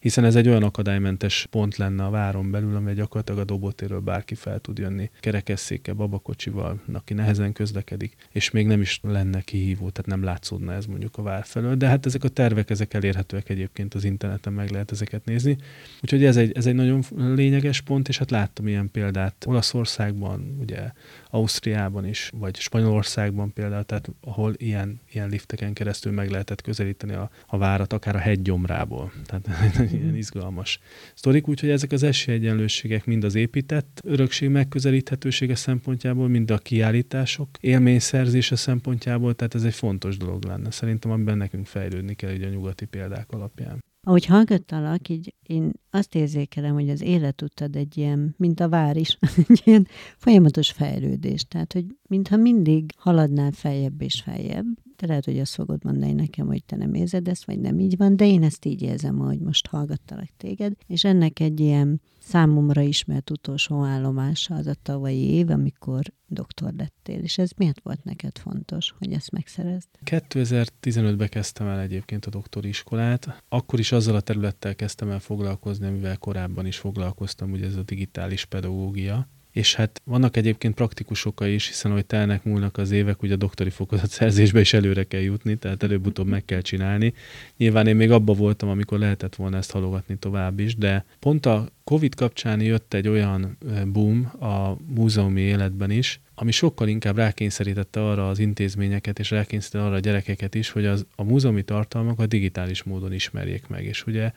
hiszen 0.00 0.24
ez 0.24 0.36
egy 0.36 0.48
olyan 0.48 0.62
akadálymentes 0.62 1.46
pont 1.50 1.76
lenne 1.76 2.04
a 2.04 2.10
váron 2.10 2.50
belül, 2.50 2.76
ami 2.76 2.94
gyakorlatilag 2.94 3.40
a 3.40 3.44
dobotéről 3.44 4.00
bárki 4.00 4.34
fel 4.34 4.58
tud 4.58 4.78
jönni 4.78 5.10
kerekesszéke, 5.20 5.92
babakocsival, 5.92 6.80
aki 6.92 7.14
nehezen 7.14 7.52
közlekedik, 7.52 8.16
és 8.30 8.50
még 8.50 8.66
nem 8.66 8.80
is 8.80 9.00
lenne 9.02 9.40
kihívó, 9.40 9.90
tehát 9.90 10.06
nem 10.06 10.22
látszódna 10.22 10.72
ez 10.72 10.86
mondjuk 10.86 11.16
a 11.18 11.22
vár 11.22 11.44
felől. 11.44 11.74
De 11.74 11.86
hát 11.86 12.06
ezek 12.06 12.24
a 12.24 12.28
tervek, 12.28 12.70
ezek 12.70 12.94
elérhetőek 12.94 13.48
egyébként 13.48 13.94
az 13.94 14.04
interneten, 14.04 14.52
meg 14.52 14.70
lehet 14.70 14.90
ezeket 14.90 15.24
nézni. 15.24 15.56
Úgyhogy 16.02 16.24
ez 16.24 16.36
egy, 16.36 16.52
ez 16.52 16.66
egy 16.66 16.74
nagyon 16.74 17.04
lényeges 17.16 17.80
pont, 17.80 18.08
és 18.08 18.18
hát 18.18 18.30
láttam 18.30 18.66
ilyen 18.68 18.90
példát 18.90 19.44
Olaszországban, 19.46 20.56
ugye 20.60 20.92
Ausztriában 21.34 22.06
is, 22.06 22.30
vagy 22.34 22.56
Spanyolországban 22.56 23.52
például, 23.52 23.84
tehát 23.84 24.10
ahol 24.20 24.54
ilyen, 24.56 25.00
ilyen 25.12 25.28
lifteken 25.28 25.72
keresztül 25.72 26.12
meg 26.12 26.30
lehetett 26.30 26.62
közelíteni 26.62 27.12
a, 27.12 27.30
a 27.46 27.58
várat, 27.58 27.92
akár 27.92 28.16
a 28.16 28.18
hegygyomrából. 28.18 29.12
Tehát 29.26 29.48
ilyen 29.92 30.16
izgalmas 30.16 30.78
sztorik, 31.14 31.48
úgyhogy 31.48 31.70
ezek 31.70 31.92
az 31.92 32.02
esélyegyenlőségek 32.02 33.04
mind 33.04 33.24
az 33.24 33.34
épített 33.34 34.00
örökség 34.04 34.48
megközelíthetősége 34.48 35.54
szempontjából, 35.54 36.28
mind 36.28 36.50
a 36.50 36.58
kiállítások 36.58 37.48
élményszerzése 37.60 38.56
szempontjából, 38.56 39.34
tehát 39.34 39.54
ez 39.54 39.64
egy 39.64 39.74
fontos 39.74 40.16
dolog 40.16 40.44
lenne. 40.44 40.70
Szerintem, 40.70 41.10
amiben 41.10 41.36
nekünk 41.36 41.66
fejlődni 41.66 42.14
kell 42.14 42.32
így 42.32 42.42
a 42.42 42.48
nyugati 42.48 42.84
példák 42.84 43.30
alapján. 43.30 43.82
Ahogy 44.04 44.24
hallgattalak, 44.24 45.08
így 45.08 45.34
én 45.42 45.72
azt 45.90 46.14
érzékelem, 46.14 46.74
hogy 46.74 46.90
az 46.90 47.02
életutad 47.02 47.76
egy 47.76 47.98
ilyen, 47.98 48.34
mint 48.38 48.60
a 48.60 48.68
vár 48.68 48.96
is, 48.96 49.18
egy 49.48 49.62
ilyen 49.64 49.86
folyamatos 50.16 50.70
fejlődés. 50.70 51.44
Tehát, 51.48 51.72
hogy 51.72 51.84
mintha 52.08 52.36
mindig 52.36 52.92
haladnál 52.96 53.50
feljebb 53.50 54.02
és 54.02 54.22
feljebb, 54.24 54.66
te 54.96 55.06
lehet, 55.06 55.24
hogy 55.24 55.38
azt 55.38 55.54
fogod 55.54 55.84
mondani 55.84 56.12
nekem, 56.12 56.46
hogy 56.46 56.64
te 56.64 56.76
nem 56.76 56.94
érzed 56.94 57.28
ezt, 57.28 57.44
vagy 57.44 57.60
nem 57.60 57.78
így 57.78 57.96
van, 57.96 58.16
de 58.16 58.26
én 58.26 58.42
ezt 58.42 58.64
így 58.64 58.82
érzem, 58.82 59.18
hogy 59.18 59.38
most 59.38 59.66
hallgattalak 59.66 60.28
téged, 60.36 60.72
és 60.86 61.04
ennek 61.04 61.40
egy 61.40 61.60
ilyen 61.60 62.00
számomra 62.18 62.80
ismert 62.80 63.30
utolsó 63.30 63.82
állomása 63.82 64.54
az 64.54 64.66
a 64.66 64.74
tavalyi 64.82 65.30
év, 65.30 65.50
amikor 65.50 66.02
doktor 66.26 66.72
lettél, 66.76 67.18
és 67.18 67.38
ez 67.38 67.50
miért 67.56 67.80
volt 67.82 68.04
neked 68.04 68.38
fontos, 68.38 68.94
hogy 68.98 69.12
ezt 69.12 69.30
megszerezd? 69.30 69.88
2015-ben 70.04 71.28
kezdtem 71.28 71.66
el 71.66 71.80
egyébként 71.80 72.26
a 72.26 72.30
doktori 72.30 72.68
iskolát, 72.68 73.42
akkor 73.48 73.78
is 73.78 73.92
azzal 73.92 74.14
a 74.14 74.20
területtel 74.20 74.74
kezdtem 74.74 75.10
el 75.10 75.18
foglalkozni, 75.18 75.86
amivel 75.86 76.16
korábban 76.16 76.66
is 76.66 76.78
foglalkoztam, 76.78 77.52
ugye 77.52 77.66
ez 77.66 77.76
a 77.76 77.82
digitális 77.82 78.44
pedagógia, 78.44 79.28
és 79.54 79.74
hát 79.74 80.00
vannak 80.04 80.36
egyébként 80.36 80.74
praktikus 80.74 81.24
okai 81.24 81.54
is, 81.54 81.66
hiszen 81.66 81.92
hogy 81.92 82.06
telnek 82.06 82.44
múlnak 82.44 82.78
az 82.78 82.90
évek, 82.90 83.22
ugye 83.22 83.34
a 83.34 83.36
doktori 83.36 83.70
fokozat 83.70 84.10
szerzésbe 84.10 84.60
is 84.60 84.72
előre 84.72 85.04
kell 85.04 85.20
jutni, 85.20 85.56
tehát 85.56 85.82
előbb-utóbb 85.82 86.26
meg 86.26 86.44
kell 86.44 86.60
csinálni. 86.60 87.14
Nyilván 87.56 87.86
én 87.86 87.96
még 87.96 88.10
abba 88.10 88.32
voltam, 88.32 88.68
amikor 88.68 88.98
lehetett 88.98 89.34
volna 89.34 89.56
ezt 89.56 89.70
halogatni 89.70 90.16
tovább 90.16 90.58
is, 90.58 90.76
de 90.76 91.04
pont 91.18 91.46
a 91.46 91.68
Covid 91.84 92.14
kapcsán 92.14 92.60
jött 92.60 92.94
egy 92.94 93.08
olyan 93.08 93.58
boom 93.86 94.32
a 94.40 94.76
múzeumi 94.94 95.40
életben 95.40 95.90
is, 95.90 96.20
ami 96.34 96.50
sokkal 96.50 96.88
inkább 96.88 97.16
rákényszerítette 97.16 98.08
arra 98.08 98.28
az 98.28 98.38
intézményeket, 98.38 99.18
és 99.18 99.30
rákényszerítette 99.30 99.86
arra 99.86 99.96
a 99.96 100.00
gyerekeket 100.00 100.54
is, 100.54 100.70
hogy 100.70 100.86
az, 100.86 101.06
a 101.14 101.22
múzeumi 101.22 101.62
tartalmakat 101.62 102.28
digitális 102.28 102.82
módon 102.82 103.12
ismerjék 103.12 103.66
meg. 103.68 103.84
És 103.84 104.06
ugye 104.06 104.32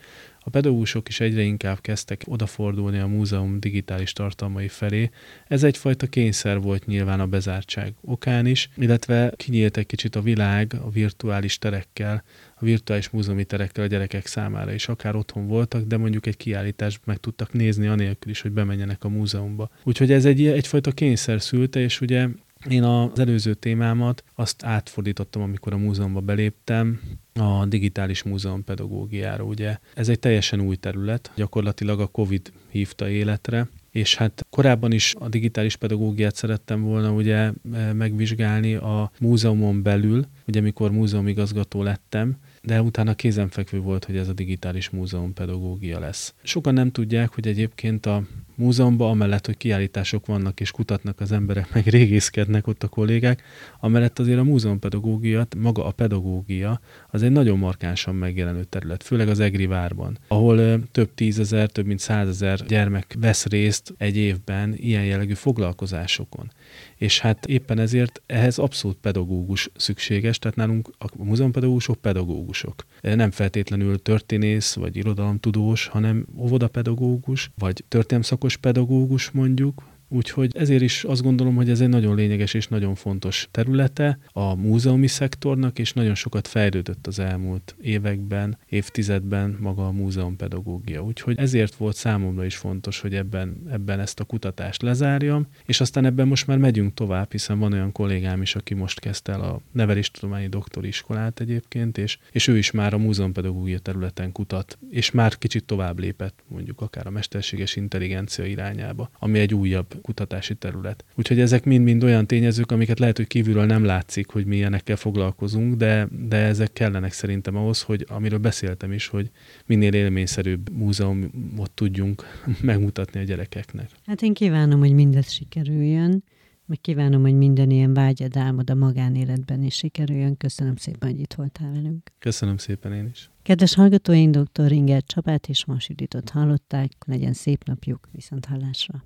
a 0.48 0.50
pedagógusok 0.50 1.08
is 1.08 1.20
egyre 1.20 1.42
inkább 1.42 1.82
kezdtek 1.82 2.22
odafordulni 2.26 3.00
a 3.00 3.08
múzeum 3.08 3.60
digitális 3.60 4.14
tartalmai 4.14 4.68
felé. 4.68 5.10
Ez 5.48 5.64
egyfajta 5.64 6.08
kényszer 6.08 6.62
volt 6.62 6.86
nyilván 6.86 7.20
a 7.20 7.28
bezártság 7.28 7.94
okán 8.02 8.46
is, 8.46 8.70
illetve 8.76 9.34
kinyílt 9.36 9.78
egy 9.78 9.86
kicsit 9.86 10.16
a 10.16 10.22
világ 10.22 10.74
a 10.84 10.90
virtuális 10.90 11.58
terekkel, 11.58 12.24
a 12.56 12.66
virtuális 12.66 13.10
múzeumi 13.10 13.44
terekkel 13.44 13.84
a 13.84 13.88
gyerekek 13.88 14.26
számára 14.26 14.74
is. 14.74 14.88
Akár 14.88 15.16
otthon 15.16 15.48
voltak, 15.48 15.84
de 15.84 15.98
mondjuk 15.98 16.26
egy 16.26 16.38
kiállítást 16.38 17.00
meg 17.06 17.18
tudtak 17.18 17.54
nézni 17.54 17.88
anélkül 17.88 18.32
is, 18.32 18.42
hogy 18.42 18.52
bemenjenek 18.52 19.04
a 19.04 19.10
múzeumba. 19.10 19.70
Úgyhogy 19.84 20.12
ez 20.12 20.26
egy, 20.26 20.48
egyfajta 20.48 20.92
kényszer 20.92 21.42
szülte, 21.42 21.80
és 21.80 22.02
ugye 22.02 22.28
én 22.70 22.84
az 22.84 23.20
előző 23.20 23.54
témámat 23.54 24.24
azt 24.36 24.64
átfordítottam, 24.64 25.42
amikor 25.42 25.74
a 25.74 25.78
múzeumba 25.78 26.20
beléptem, 26.20 27.00
a 27.34 27.66
digitális 27.66 28.24
múzeum 28.24 28.64
pedagógiára, 28.64 29.44
ugye. 29.44 29.78
Ez 29.94 30.10
egy 30.10 30.20
teljesen 30.20 30.62
új 30.62 30.76
terület, 30.76 31.32
gyakorlatilag 31.36 32.00
a 32.00 32.08
Covid 32.08 32.52
hívta 32.70 33.10
életre, 33.10 33.68
és 33.92 34.16
hát 34.16 34.46
korábban 34.50 34.92
is 34.92 35.16
a 35.20 35.30
digitális 35.30 35.76
pedagógiát 35.76 36.36
szerettem 36.36 36.82
volna 36.82 37.12
ugye 37.12 37.52
megvizsgálni 37.94 38.76
a 38.76 39.12
múzeumon 39.20 39.82
belül, 39.82 40.26
ugye 40.48 40.62
mikor 40.62 40.92
múzeumigazgató 40.92 41.84
lettem, 41.84 42.38
de 42.62 42.82
utána 42.82 43.14
kézenfekvő 43.14 43.80
volt, 43.80 44.06
hogy 44.06 44.18
ez 44.18 44.28
a 44.28 44.34
digitális 44.34 44.90
múzeum 44.90 45.34
pedagógia 45.34 46.00
lesz. 46.00 46.34
Sokan 46.44 46.74
nem 46.74 46.92
tudják, 46.92 47.34
hogy 47.34 47.48
egyébként 47.48 48.06
a 48.06 48.24
múzeumban, 48.58 49.10
amellett, 49.10 49.46
hogy 49.46 49.58
kiállítások 49.58 50.26
vannak 50.26 50.60
és 50.60 50.72
kutatnak 50.72 51.20
az 51.20 51.32
emberek, 51.32 51.74
meg 51.74 51.86
régészkednek 51.86 52.68
ott 52.68 52.84
a 52.84 52.88
kollégák, 52.88 53.44
amellett 53.80 54.20
azért 54.20 54.40
a 54.40 54.44
múzeumpedagógia, 54.44 55.48
maga 55.58 55.86
a 55.86 55.92
pedagógia, 55.92 56.80
az 57.10 57.24
egy 57.24 57.32
nagyon 57.32 57.58
markánsan 57.58 58.16
megjelenő 58.16 58.64
terület, 58.64 59.04
főleg 59.04 59.28
az 59.30 59.40
Egri 59.40 59.66
várban, 59.66 60.18
ahol 60.28 60.84
több 60.92 61.14
tízezer, 61.14 61.70
több 61.70 61.86
mint 61.86 62.00
százezer 62.00 62.60
gyermek 62.68 63.16
vesz 63.20 63.46
részt 63.46 63.94
egy 63.98 64.18
évben 64.18 64.74
ilyen 64.78 65.06
jellegű 65.06 65.34
foglalkozásokon 65.34 66.52
és 66.98 67.20
hát 67.20 67.46
éppen 67.46 67.80
ezért 67.80 68.22
ehhez 68.26 68.58
abszolút 68.58 68.98
pedagógus 68.98 69.70
szükséges, 69.76 70.40
tehát 70.40 70.58
nálunk 70.58 70.90
a 70.98 71.24
múzeumpedagógusok 71.24 71.98
pedagógusok. 72.02 72.86
Nem 73.02 73.32
feltétlenül 73.32 74.02
történész 74.02 74.74
vagy 74.74 74.96
irodalomtudós, 74.96 75.88
hanem 75.88 76.26
óvodapedagógus, 76.38 77.52
vagy 77.58 77.84
történelmszakos 77.88 78.58
pedagógus 78.58 79.32
mondjuk, 79.32 79.84
Úgyhogy 80.10 80.52
ezért 80.56 80.82
is 80.82 81.04
azt 81.04 81.22
gondolom, 81.22 81.56
hogy 81.56 81.70
ez 81.70 81.82
egy 81.82 81.90
nagyon 81.90 82.16
lényeges 82.16 82.54
és 82.54 82.68
nagyon 82.68 82.96
fontos 82.96 83.48
területe 83.52 84.20
a 84.32 84.56
múzeumi 84.56 85.08
szektornak, 85.08 85.80
és 85.80 85.94
nagyon 85.94 86.16
sokat 86.16 86.48
fejlődött 86.48 87.08
az 87.08 87.20
elmúlt 87.20 87.76
években, 87.82 88.58
évtizedben 88.70 89.58
maga 89.60 89.88
a 89.88 89.92
múzeumpedagógia. 89.92 91.04
Úgyhogy 91.04 91.38
ezért 91.38 91.76
volt 91.76 91.96
számomra 91.96 92.46
is 92.46 92.56
fontos, 92.56 93.00
hogy 93.00 93.16
ebben, 93.16 93.68
ebben 93.72 94.00
ezt 94.00 94.20
a 94.20 94.24
kutatást 94.24 94.82
lezárjam, 94.82 95.48
és 95.66 95.82
aztán 95.82 96.06
ebben 96.06 96.28
most 96.28 96.48
már 96.48 96.58
megyünk 96.58 96.94
tovább, 96.94 97.32
hiszen 97.32 97.60
van 97.60 97.74
olyan 97.74 97.92
kollégám 97.92 98.42
is, 98.42 98.56
aki 98.56 98.74
most 98.74 99.00
kezdte 99.00 99.32
el 99.32 99.42
a 99.42 99.62
neveléstudományi 99.72 100.48
doktori 100.48 100.88
iskolát 100.88 101.40
egyébként, 101.40 101.98
és, 101.98 102.18
és 102.32 102.48
ő 102.48 102.58
is 102.58 102.72
már 102.72 102.94
a 102.94 102.98
múzeumpedagógia 102.98 103.80
területen 103.80 104.32
kutat, 104.32 104.78
és 104.90 105.12
már 105.12 105.38
kicsit 105.38 105.64
tovább 105.64 106.00
lépett, 106.00 106.44
mondjuk 106.48 106.82
akár 106.82 107.08
a 107.08 107.10
mesterséges 107.10 107.76
intelligencia 107.76 108.46
irányába, 108.46 109.10
ami 109.20 109.40
egy 109.40 109.54
újabb 109.54 109.97
kutatási 110.02 110.56
terület. 110.56 111.06
Úgyhogy 111.16 111.40
ezek 111.40 111.64
mind-mind 111.66 112.04
olyan 112.04 112.28
tényezők, 112.28 112.72
amiket 112.72 113.00
lehet, 113.00 113.18
hogy 113.18 113.28
kívülről 113.28 113.66
nem 113.66 113.84
látszik, 113.84 114.30
hogy 114.30 114.46
milyenekkel 114.46 114.96
foglalkozunk, 114.96 115.76
de, 115.76 116.08
de 116.28 116.38
ezek 116.38 116.74
kellenek 116.74 117.12
szerintem 117.12 117.56
ahhoz, 117.56 117.82
hogy 117.82 118.06
amiről 118.10 118.40
beszéltem 118.40 118.92
is, 118.92 119.08
hogy 119.08 119.30
minél 119.66 119.94
élményszerűbb 119.94 120.72
múzeumot 120.72 121.72
tudjunk 121.74 122.24
megmutatni 122.62 123.20
a 123.20 123.24
gyerekeknek. 123.24 123.90
Hát 124.06 124.22
én 124.22 124.34
kívánom, 124.34 124.80
hogy 124.80 124.94
mindez 124.94 125.32
sikerüljön, 125.32 126.24
meg 126.68 126.82
kívánom, 126.82 127.22
hogy 127.22 127.38
minden 127.38 127.70
ilyen 127.70 127.94
vágyad, 127.94 128.38
álmod 128.38 128.70
a 128.70 128.76
magánéletben 128.76 129.64
is 129.64 129.76
sikerüljön. 129.76 130.38
Köszönöm 130.38 130.76
szépen, 130.76 131.10
hogy 131.10 131.20
itt 131.20 131.34
voltál 131.34 131.72
velünk. 131.72 132.12
Köszönöm 132.20 132.58
szépen 132.58 132.94
én 132.94 133.10
is. 133.12 133.30
Kedves 133.42 133.76
hallgatóink, 133.76 134.36
dr. 134.36 134.72
Inger 134.72 135.04
Csapát 135.04 135.48
és 135.48 135.66
Masiditot 135.66 136.30
hallották. 136.30 136.92
Legyen 137.06 137.34
szép 137.34 137.64
napjuk, 137.64 138.10
viszont 138.12 138.46
hallásra. 138.46 139.04